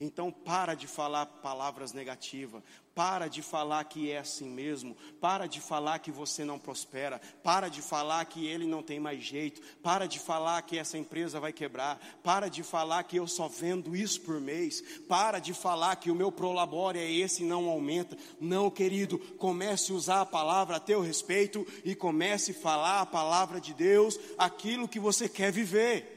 Então 0.00 0.32
para 0.32 0.74
de 0.74 0.86
falar 0.86 1.26
palavras 1.26 1.92
negativas, 1.92 2.62
para 2.94 3.28
de 3.28 3.42
falar 3.42 3.84
que 3.84 4.10
é 4.10 4.18
assim 4.18 4.48
mesmo, 4.48 4.96
para 5.20 5.46
de 5.46 5.60
falar 5.60 5.98
que 5.98 6.10
você 6.10 6.42
não 6.42 6.58
prospera, 6.58 7.20
para 7.42 7.68
de 7.68 7.82
falar 7.82 8.24
que 8.24 8.46
ele 8.46 8.66
não 8.66 8.82
tem 8.82 8.98
mais 8.98 9.22
jeito, 9.22 9.60
para 9.82 10.06
de 10.06 10.18
falar 10.18 10.62
que 10.62 10.78
essa 10.78 10.96
empresa 10.96 11.38
vai 11.38 11.52
quebrar, 11.52 12.00
para 12.22 12.48
de 12.48 12.62
falar 12.62 13.04
que 13.04 13.18
eu 13.18 13.26
só 13.26 13.46
vendo 13.46 13.94
isso 13.94 14.22
por 14.22 14.40
mês, 14.40 14.80
para 15.06 15.38
de 15.38 15.52
falar 15.52 15.96
que 15.96 16.10
o 16.10 16.14
meu 16.14 16.32
prolabore 16.32 16.98
é 16.98 17.10
esse 17.10 17.42
e 17.42 17.46
não 17.46 17.68
aumenta. 17.68 18.16
Não, 18.40 18.70
querido, 18.70 19.18
comece 19.36 19.92
a 19.92 19.94
usar 19.94 20.20
a 20.22 20.26
palavra 20.26 20.76
a 20.76 20.80
teu 20.80 21.02
respeito 21.02 21.66
e 21.84 21.94
comece 21.94 22.52
a 22.52 22.54
falar 22.54 23.00
a 23.02 23.06
palavra 23.06 23.60
de 23.60 23.74
Deus, 23.74 24.18
aquilo 24.38 24.88
que 24.88 24.98
você 24.98 25.28
quer 25.28 25.52
viver. 25.52 26.16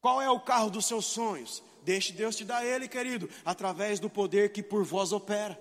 Qual 0.00 0.20
é 0.20 0.28
o 0.28 0.40
carro 0.40 0.70
dos 0.70 0.86
seus 0.86 1.06
sonhos? 1.06 1.62
Deixe 1.86 2.12
Deus 2.12 2.34
te 2.34 2.44
dar 2.44 2.66
ele, 2.66 2.88
querido, 2.88 3.30
através 3.44 4.00
do 4.00 4.10
poder 4.10 4.50
que 4.50 4.60
por 4.60 4.82
vós 4.82 5.12
opera. 5.12 5.56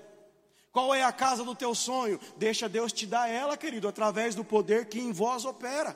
Qual 0.71 0.91
é 0.91 1.03
a 1.03 1.11
casa 1.11 1.43
do 1.43 1.53
teu 1.53 1.75
sonho? 1.75 2.19
Deixa 2.35 2.67
Deus 2.67 2.91
te 2.91 3.05
dar 3.05 3.29
ela, 3.29 3.55
querido, 3.55 3.87
através 3.87 4.33
do 4.33 4.43
poder 4.43 4.87
que 4.87 4.99
em 4.99 5.11
vós 5.11 5.45
opera. 5.45 5.95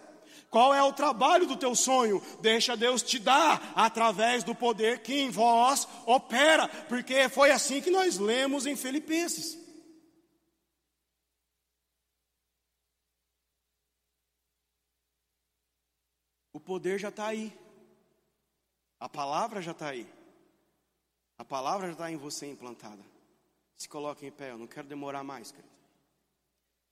Qual 0.52 0.72
é 0.72 0.84
o 0.84 0.94
trabalho 0.94 1.48
do 1.48 1.58
teu 1.58 1.74
sonho? 1.74 2.22
Deixa 2.42 2.78
Deus 2.78 3.02
te 3.02 3.18
dar 3.18 3.74
através 3.76 4.44
do 4.44 4.54
poder 4.54 5.00
que 5.00 5.20
em 5.20 5.32
vós 5.32 5.88
opera, 6.06 6.68
porque 6.88 7.28
foi 7.28 7.50
assim 7.50 7.82
que 7.82 7.90
nós 7.90 8.20
lemos 8.20 8.68
em 8.68 8.76
Filipenses. 8.76 9.58
O 16.54 16.60
poder 16.60 17.00
já 17.00 17.10
está 17.10 17.26
aí, 17.26 17.52
a 19.00 19.10
palavra 19.10 19.60
já 19.60 19.72
está 19.72 19.90
aí. 19.90 20.19
A 21.40 21.46
palavra 21.46 21.88
já 21.88 21.94
está 21.94 22.12
em 22.12 22.18
você 22.18 22.48
implantada. 22.48 23.02
Se 23.78 23.88
coloque 23.88 24.26
em 24.26 24.32
pé, 24.32 24.52
eu 24.52 24.58
não 24.58 24.68
quero 24.68 24.90
demorar 24.90 25.24
mais, 25.24 25.52
querido. 25.54 25.74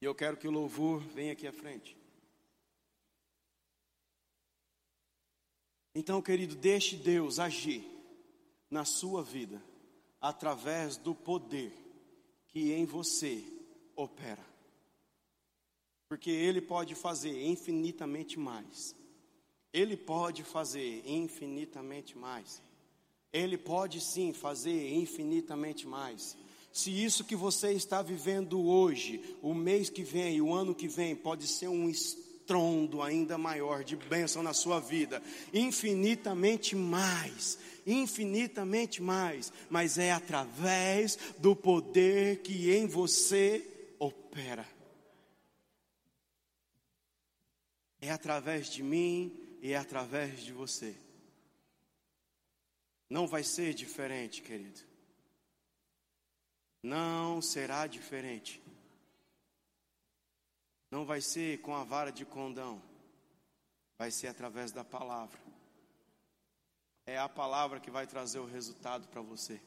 E 0.01 0.05
eu 0.05 0.15
quero 0.15 0.37
que 0.37 0.47
o 0.47 0.51
louvor 0.51 1.01
venha 1.01 1.33
aqui 1.33 1.45
à 1.45 1.51
frente. 1.51 1.97
Então, 5.93 6.21
querido, 6.21 6.55
deixe 6.55 6.95
Deus 6.95 7.39
agir 7.39 7.83
na 8.69 8.85
sua 8.85 9.21
vida 9.21 9.61
através 10.21 10.95
do 10.95 11.13
poder 11.13 11.73
que 12.47 12.71
em 12.71 12.85
você 12.85 13.43
opera. 13.97 14.45
Porque 16.07 16.29
Ele 16.29 16.61
pode 16.61 16.95
fazer 16.95 17.45
infinitamente 17.45 18.39
mais. 18.39 18.95
Ele 19.73 19.97
pode 19.97 20.45
fazer 20.45 21.03
infinitamente 21.05 22.17
mais. 22.17 22.61
Ele 23.31 23.57
pode 23.57 24.01
sim 24.01 24.33
fazer 24.33 24.93
infinitamente 24.93 25.85
mais. 25.85 26.37
Se 26.71 26.91
isso 26.91 27.23
que 27.23 27.35
você 27.35 27.71
está 27.71 28.01
vivendo 28.01 28.61
hoje, 28.61 29.19
o 29.41 29.53
mês 29.53 29.89
que 29.89 30.03
vem, 30.03 30.39
o 30.41 30.53
ano 30.53 30.75
que 30.75 30.87
vem, 30.87 31.15
pode 31.15 31.47
ser 31.47 31.67
um 31.67 31.89
estrondo 31.89 33.01
ainda 33.01 33.37
maior 33.37 33.83
de 33.83 33.95
bênção 33.95 34.43
na 34.43 34.53
sua 34.53 34.79
vida, 34.79 35.21
infinitamente 35.53 36.75
mais, 36.75 37.57
infinitamente 37.85 39.01
mais, 39.01 39.51
mas 39.69 39.97
é 39.97 40.11
através 40.11 41.17
do 41.39 41.55
poder 41.55 42.41
que 42.43 42.71
em 42.71 42.85
você 42.85 43.65
opera. 43.97 44.67
É 47.99 48.11
através 48.11 48.69
de 48.69 48.83
mim 48.83 49.35
e 49.61 49.73
é 49.73 49.77
através 49.77 50.43
de 50.43 50.53
você. 50.53 50.95
Não 53.09 53.27
vai 53.27 53.43
ser 53.43 53.73
diferente, 53.73 54.41
querido. 54.41 54.81
Não 56.83 57.41
será 57.41 57.87
diferente. 57.87 58.61
Não 60.91 61.05
vai 61.05 61.21
ser 61.21 61.61
com 61.61 61.75
a 61.75 61.83
vara 61.83 62.11
de 62.11 62.25
condão. 62.25 62.81
Vai 63.97 64.11
ser 64.11 64.27
através 64.27 64.71
da 64.71 64.83
palavra. 64.83 65.39
É 67.05 67.17
a 67.17 67.29
palavra 67.29 67.79
que 67.79 67.89
vai 67.89 68.05
trazer 68.05 68.39
o 68.39 68.45
resultado 68.45 69.07
para 69.07 69.21
você. 69.21 69.61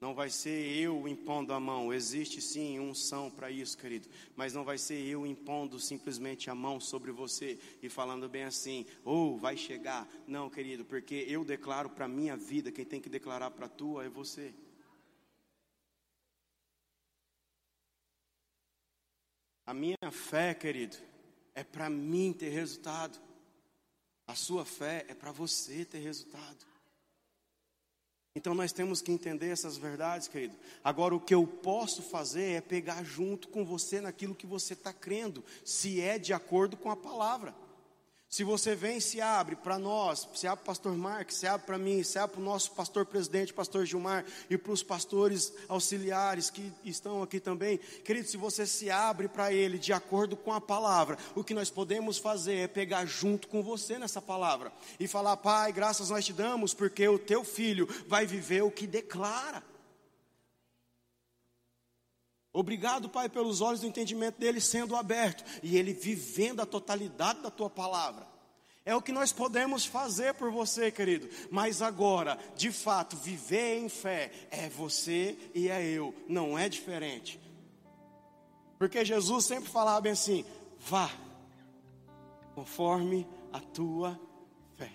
Não 0.00 0.14
vai 0.14 0.30
ser 0.30 0.76
eu 0.76 1.08
impondo 1.08 1.52
a 1.52 1.58
mão, 1.58 1.92
existe 1.92 2.40
sim 2.40 2.78
unção 2.78 3.28
para 3.28 3.50
isso, 3.50 3.76
querido, 3.76 4.08
mas 4.36 4.54
não 4.54 4.62
vai 4.62 4.78
ser 4.78 5.04
eu 5.04 5.26
impondo 5.26 5.80
simplesmente 5.80 6.48
a 6.48 6.54
mão 6.54 6.78
sobre 6.78 7.10
você 7.10 7.58
e 7.82 7.88
falando 7.88 8.28
bem 8.28 8.44
assim, 8.44 8.86
ou 9.04 9.34
oh, 9.34 9.36
vai 9.36 9.56
chegar. 9.56 10.08
Não, 10.24 10.48
querido, 10.48 10.84
porque 10.84 11.26
eu 11.28 11.44
declaro 11.44 11.90
para 11.90 12.04
a 12.04 12.08
minha 12.08 12.36
vida, 12.36 12.70
quem 12.70 12.84
tem 12.84 13.00
que 13.00 13.08
declarar 13.08 13.50
para 13.50 13.66
a 13.66 13.68
tua 13.68 14.04
é 14.04 14.08
você. 14.08 14.54
A 19.66 19.74
minha 19.74 19.96
fé, 20.12 20.54
querido, 20.54 20.96
é 21.56 21.64
para 21.64 21.90
mim 21.90 22.32
ter 22.32 22.50
resultado. 22.50 23.18
A 24.28 24.36
sua 24.36 24.64
fé 24.64 25.04
é 25.08 25.14
para 25.14 25.32
você 25.32 25.84
ter 25.84 25.98
resultado. 25.98 26.67
Então 28.34 28.54
nós 28.54 28.72
temos 28.72 29.02
que 29.02 29.10
entender 29.10 29.48
essas 29.48 29.76
verdades, 29.76 30.28
querido. 30.28 30.56
Agora, 30.84 31.14
o 31.14 31.20
que 31.20 31.34
eu 31.34 31.46
posso 31.46 32.02
fazer 32.02 32.52
é 32.52 32.60
pegar 32.60 33.02
junto 33.02 33.48
com 33.48 33.64
você 33.64 34.00
naquilo 34.00 34.34
que 34.34 34.46
você 34.46 34.74
está 34.74 34.92
crendo, 34.92 35.44
se 35.64 36.00
é 36.00 36.18
de 36.18 36.32
acordo 36.32 36.76
com 36.76 36.90
a 36.90 36.96
palavra. 36.96 37.54
Se 38.30 38.44
você 38.44 38.74
vem 38.74 39.00
se 39.00 39.22
abre 39.22 39.56
para 39.56 39.78
nós, 39.78 40.28
se 40.34 40.46
abre 40.46 40.58
para 40.58 40.64
o 40.64 40.66
pastor 40.66 40.94
Marcos, 40.94 41.36
se 41.36 41.46
abre 41.46 41.66
para 41.66 41.78
mim, 41.78 42.02
se 42.02 42.18
abre 42.18 42.36
para 42.36 42.42
o 42.42 42.44
nosso 42.44 42.72
pastor 42.72 43.06
presidente, 43.06 43.54
pastor 43.54 43.86
Gilmar, 43.86 44.22
e 44.50 44.58
para 44.58 44.70
os 44.70 44.82
pastores 44.82 45.50
auxiliares 45.66 46.50
que 46.50 46.70
estão 46.84 47.22
aqui 47.22 47.40
também, 47.40 47.78
querido, 48.04 48.28
se 48.28 48.36
você 48.36 48.66
se 48.66 48.90
abre 48.90 49.28
para 49.28 49.50
ele 49.50 49.78
de 49.78 49.94
acordo 49.94 50.36
com 50.36 50.52
a 50.52 50.60
palavra, 50.60 51.16
o 51.34 51.42
que 51.42 51.54
nós 51.54 51.70
podemos 51.70 52.18
fazer 52.18 52.56
é 52.56 52.68
pegar 52.68 53.06
junto 53.06 53.48
com 53.48 53.62
você 53.62 53.98
nessa 53.98 54.20
palavra 54.20 54.70
e 55.00 55.08
falar, 55.08 55.38
Pai, 55.38 55.72
graças 55.72 56.10
nós 56.10 56.26
te 56.26 56.34
damos, 56.34 56.74
porque 56.74 57.08
o 57.08 57.18
teu 57.18 57.42
filho 57.42 57.88
vai 58.06 58.26
viver 58.26 58.62
o 58.62 58.70
que 58.70 58.86
declara. 58.86 59.62
Obrigado, 62.58 63.08
Pai, 63.08 63.28
pelos 63.28 63.60
olhos 63.60 63.82
do 63.82 63.86
entendimento 63.86 64.36
dele 64.36 64.60
sendo 64.60 64.96
aberto 64.96 65.44
e 65.62 65.78
ele 65.78 65.92
vivendo 65.92 66.58
a 66.58 66.66
totalidade 66.66 67.40
da 67.40 67.52
tua 67.52 67.70
palavra. 67.70 68.26
É 68.84 68.96
o 68.96 69.00
que 69.00 69.12
nós 69.12 69.32
podemos 69.32 69.86
fazer 69.86 70.34
por 70.34 70.50
você, 70.50 70.90
querido. 70.90 71.28
Mas 71.52 71.80
agora, 71.80 72.36
de 72.56 72.72
fato, 72.72 73.16
viver 73.16 73.78
em 73.78 73.88
fé 73.88 74.32
é 74.50 74.68
você 74.68 75.38
e 75.54 75.68
é 75.68 75.86
eu, 75.86 76.12
não 76.28 76.58
é 76.58 76.68
diferente. 76.68 77.38
Porque 78.76 79.04
Jesus 79.04 79.44
sempre 79.44 79.70
falava 79.70 80.00
bem 80.00 80.10
assim: 80.10 80.44
vá, 80.80 81.12
conforme 82.56 83.24
a 83.52 83.60
tua 83.60 84.20
fé. 84.76 84.90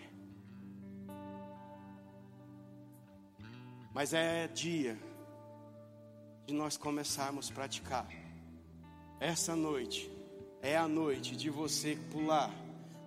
Mas 3.93 4.13
é 4.13 4.49
dia 4.49 5.12
de 6.53 6.59
nós 6.59 6.77
começarmos 6.77 7.49
a 7.49 7.53
praticar. 7.55 8.07
Essa 9.19 9.55
noite 9.55 10.07
é 10.61 10.77
a 10.77 10.87
noite 10.87 11.35
de 11.35 11.49
você 11.49 11.97
pular, 12.11 12.53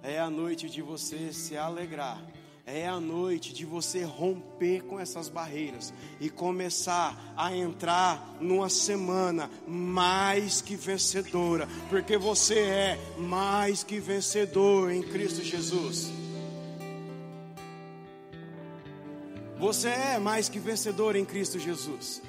é 0.03 0.18
a 0.18 0.28
noite 0.28 0.68
de 0.68 0.82
você 0.82 1.32
se 1.32 1.57
alegrar, 1.57 2.20
é 2.66 2.88
a 2.88 2.99
noite 2.99 3.55
de 3.55 3.64
você 3.64 4.03
romper 4.03 4.82
com 4.82 4.99
essas 4.99 5.28
barreiras 5.28 5.94
e 6.18 6.28
começar 6.28 7.16
a 7.36 7.57
entrar 7.57 8.36
numa 8.40 8.68
semana 8.68 9.49
mais 9.64 10.61
que 10.61 10.74
vencedora, 10.74 11.68
porque 11.88 12.18
você 12.18 12.59
é 12.59 12.99
mais 13.16 13.84
que 13.84 14.01
vencedor 14.01 14.90
em 14.90 15.05
Cristo 15.05 15.44
Jesus. 15.44 16.11
Você 19.57 19.88
é 19.88 20.18
mais 20.18 20.49
que 20.49 20.59
vencedor 20.59 21.14
em 21.14 21.24
Cristo 21.24 21.61
Jesus. 21.61 22.26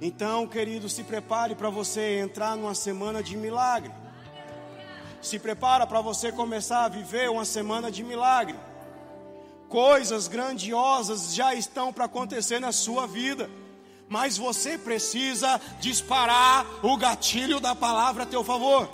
Então, 0.00 0.46
querido, 0.46 0.88
se 0.88 1.02
prepare 1.02 1.54
para 1.54 1.70
você 1.70 2.20
entrar 2.20 2.56
numa 2.56 2.74
semana 2.74 3.22
de 3.22 3.36
milagre. 3.36 3.90
Se 5.20 5.38
prepara 5.38 5.86
para 5.86 6.00
você 6.00 6.30
começar 6.30 6.84
a 6.84 6.88
viver 6.88 7.28
uma 7.28 7.44
semana 7.44 7.90
de 7.90 8.04
milagre. 8.04 8.54
Coisas 9.68 10.28
grandiosas 10.28 11.34
já 11.34 11.52
estão 11.52 11.92
para 11.92 12.04
acontecer 12.04 12.60
na 12.60 12.70
sua 12.70 13.06
vida. 13.06 13.50
Mas 14.08 14.38
você 14.38 14.78
precisa 14.78 15.60
disparar 15.80 16.64
o 16.82 16.96
gatilho 16.96 17.60
da 17.60 17.74
palavra 17.74 18.22
a 18.22 18.26
teu 18.26 18.44
favor. 18.44 18.88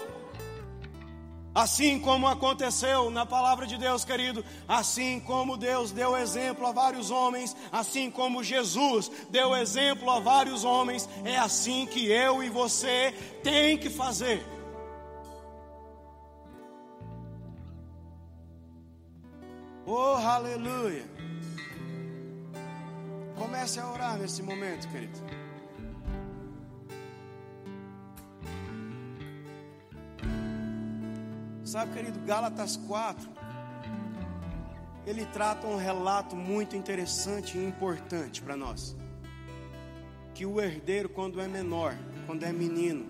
Assim 1.54 2.00
como 2.00 2.26
aconteceu 2.26 3.10
na 3.10 3.24
palavra 3.24 3.64
de 3.64 3.78
Deus, 3.78 4.04
querido, 4.04 4.44
assim 4.66 5.20
como 5.20 5.56
Deus 5.56 5.92
deu 5.92 6.16
exemplo 6.16 6.66
a 6.66 6.72
vários 6.72 7.12
homens, 7.12 7.56
assim 7.70 8.10
como 8.10 8.42
Jesus 8.42 9.08
deu 9.30 9.54
exemplo 9.54 10.10
a 10.10 10.18
vários 10.18 10.64
homens, 10.64 11.08
é 11.24 11.36
assim 11.36 11.86
que 11.86 12.10
eu 12.10 12.42
e 12.42 12.50
você 12.50 13.14
tem 13.44 13.78
que 13.78 13.88
fazer. 13.88 14.44
Oh, 19.86 20.16
aleluia! 20.16 21.04
Comece 23.38 23.78
a 23.78 23.92
orar 23.92 24.16
nesse 24.16 24.42
momento, 24.42 24.88
querido. 24.88 25.43
Sabe, 31.74 31.92
querido, 31.92 32.20
Gálatas 32.20 32.76
4, 32.76 33.28
ele 35.04 35.26
trata 35.26 35.66
um 35.66 35.76
relato 35.76 36.36
muito 36.36 36.76
interessante 36.76 37.58
e 37.58 37.66
importante 37.66 38.40
para 38.40 38.56
nós. 38.56 38.96
Que 40.32 40.46
o 40.46 40.60
herdeiro, 40.60 41.08
quando 41.08 41.40
é 41.40 41.48
menor, 41.48 41.96
quando 42.26 42.44
é 42.44 42.52
menino, 42.52 43.06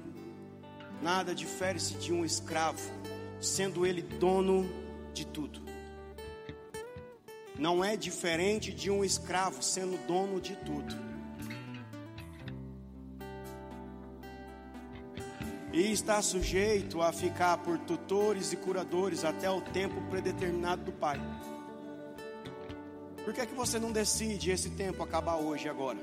nada 1.03 1.35
difere-se 1.35 1.93
de 1.99 2.11
um 2.11 2.25
escravo, 2.25 2.81
sendo 3.39 3.85
ele 3.85 4.01
dono 4.01 4.67
de 5.12 5.27
tudo. 5.27 5.61
Não 7.59 7.85
é 7.85 7.99
diferente 7.99 8.73
de 8.73 8.91
um 8.91 9.05
escravo 9.05 9.62
sendo 9.62 9.99
dono 10.07 10.41
de 10.41 10.57
tudo. 10.57 11.04
E 15.75 15.91
está 15.91 16.22
sujeito 16.22 17.03
a 17.03 17.12
ficar 17.12 17.59
por 17.59 17.77
tutores 17.81 18.53
e 18.53 18.57
curadores 18.57 19.25
até 19.25 19.51
o 19.51 19.61
tempo 19.61 20.01
predeterminado 20.03 20.85
do 20.85 20.93
Pai. 20.93 21.20
Por 23.25 23.35
que, 23.35 23.41
é 23.41 23.47
que 23.47 23.55
você 23.55 23.77
não 23.81 23.91
decide 23.91 24.53
esse 24.53 24.70
tempo 24.70 25.03
acabar 25.03 25.35
hoje 25.35 25.66
e 25.66 25.68
agora? 25.68 25.99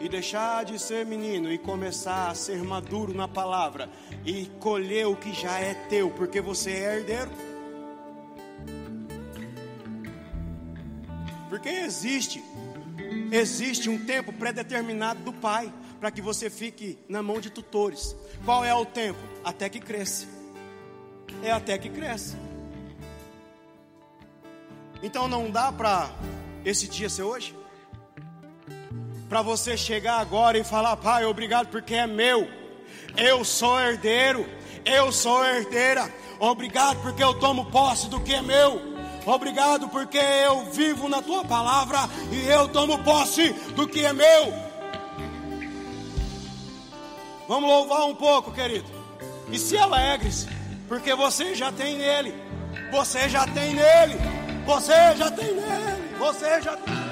E 0.00 0.08
deixar 0.08 0.64
de 0.64 0.76
ser 0.76 1.06
menino 1.06 1.52
e 1.52 1.56
começar 1.56 2.30
a 2.30 2.34
ser 2.34 2.64
maduro 2.64 3.14
na 3.14 3.28
palavra 3.28 3.88
e 4.26 4.46
colher 4.58 5.06
o 5.06 5.14
que 5.14 5.32
já 5.32 5.60
é 5.60 5.74
teu, 5.88 6.10
porque 6.10 6.40
você 6.40 6.72
é 6.72 6.96
herdeiro. 6.96 7.30
Porque 11.48 11.68
existe 11.68 12.42
Existe 13.30 13.88
um 13.88 14.04
tempo 14.04 14.32
predeterminado 14.32 15.22
do 15.22 15.32
Pai 15.32 15.72
para 15.98 16.10
que 16.10 16.20
você 16.20 16.48
fique 16.50 16.98
na 17.08 17.22
mão 17.22 17.40
de 17.40 17.50
tutores. 17.50 18.16
Qual 18.44 18.64
é 18.64 18.74
o 18.74 18.84
tempo? 18.84 19.20
Até 19.44 19.68
que 19.68 19.80
cresce. 19.80 20.26
É 21.42 21.50
até 21.50 21.78
que 21.78 21.88
cresce. 21.88 22.36
Então 25.02 25.28
não 25.28 25.50
dá 25.50 25.70
para 25.70 26.10
esse 26.64 26.88
dia 26.88 27.08
ser 27.08 27.22
hoje? 27.22 27.54
para 29.30 29.42
você 29.42 29.76
chegar 29.76 30.18
agora 30.18 30.58
e 30.58 30.64
falar: 30.64 30.96
Pai, 30.96 31.24
obrigado 31.24 31.68
porque 31.68 31.94
é 31.94 32.06
meu. 32.06 32.48
Eu 33.16 33.44
sou 33.44 33.80
herdeiro, 33.80 34.44
eu 34.84 35.12
sou 35.12 35.44
herdeira. 35.44 36.12
Obrigado 36.40 37.00
porque 37.00 37.22
eu 37.22 37.34
tomo 37.34 37.70
posse 37.70 38.08
do 38.08 38.20
que 38.20 38.34
é 38.34 38.42
meu. 38.42 38.89
Obrigado 39.26 39.88
porque 39.88 40.18
eu 40.18 40.64
vivo 40.70 41.08
na 41.08 41.22
tua 41.22 41.44
palavra 41.44 41.98
e 42.32 42.46
eu 42.48 42.68
tomo 42.68 43.02
posse 43.04 43.52
do 43.74 43.86
que 43.86 44.04
é 44.04 44.12
meu. 44.12 44.52
Vamos 47.48 47.68
louvar 47.68 48.06
um 48.06 48.14
pouco, 48.14 48.52
querido. 48.52 48.88
E 49.50 49.58
se 49.58 49.76
alegre-se, 49.76 50.46
porque 50.88 51.14
você 51.14 51.54
já 51.54 51.72
tem 51.72 51.98
nele. 51.98 52.34
Você 52.92 53.28
já 53.28 53.46
tem 53.46 53.74
nele. 53.74 54.16
Você 54.64 55.16
já 55.16 55.30
tem 55.30 55.54
nele. 55.54 56.16
Você 56.18 56.62
já 56.62 56.76
tem. 56.76 57.09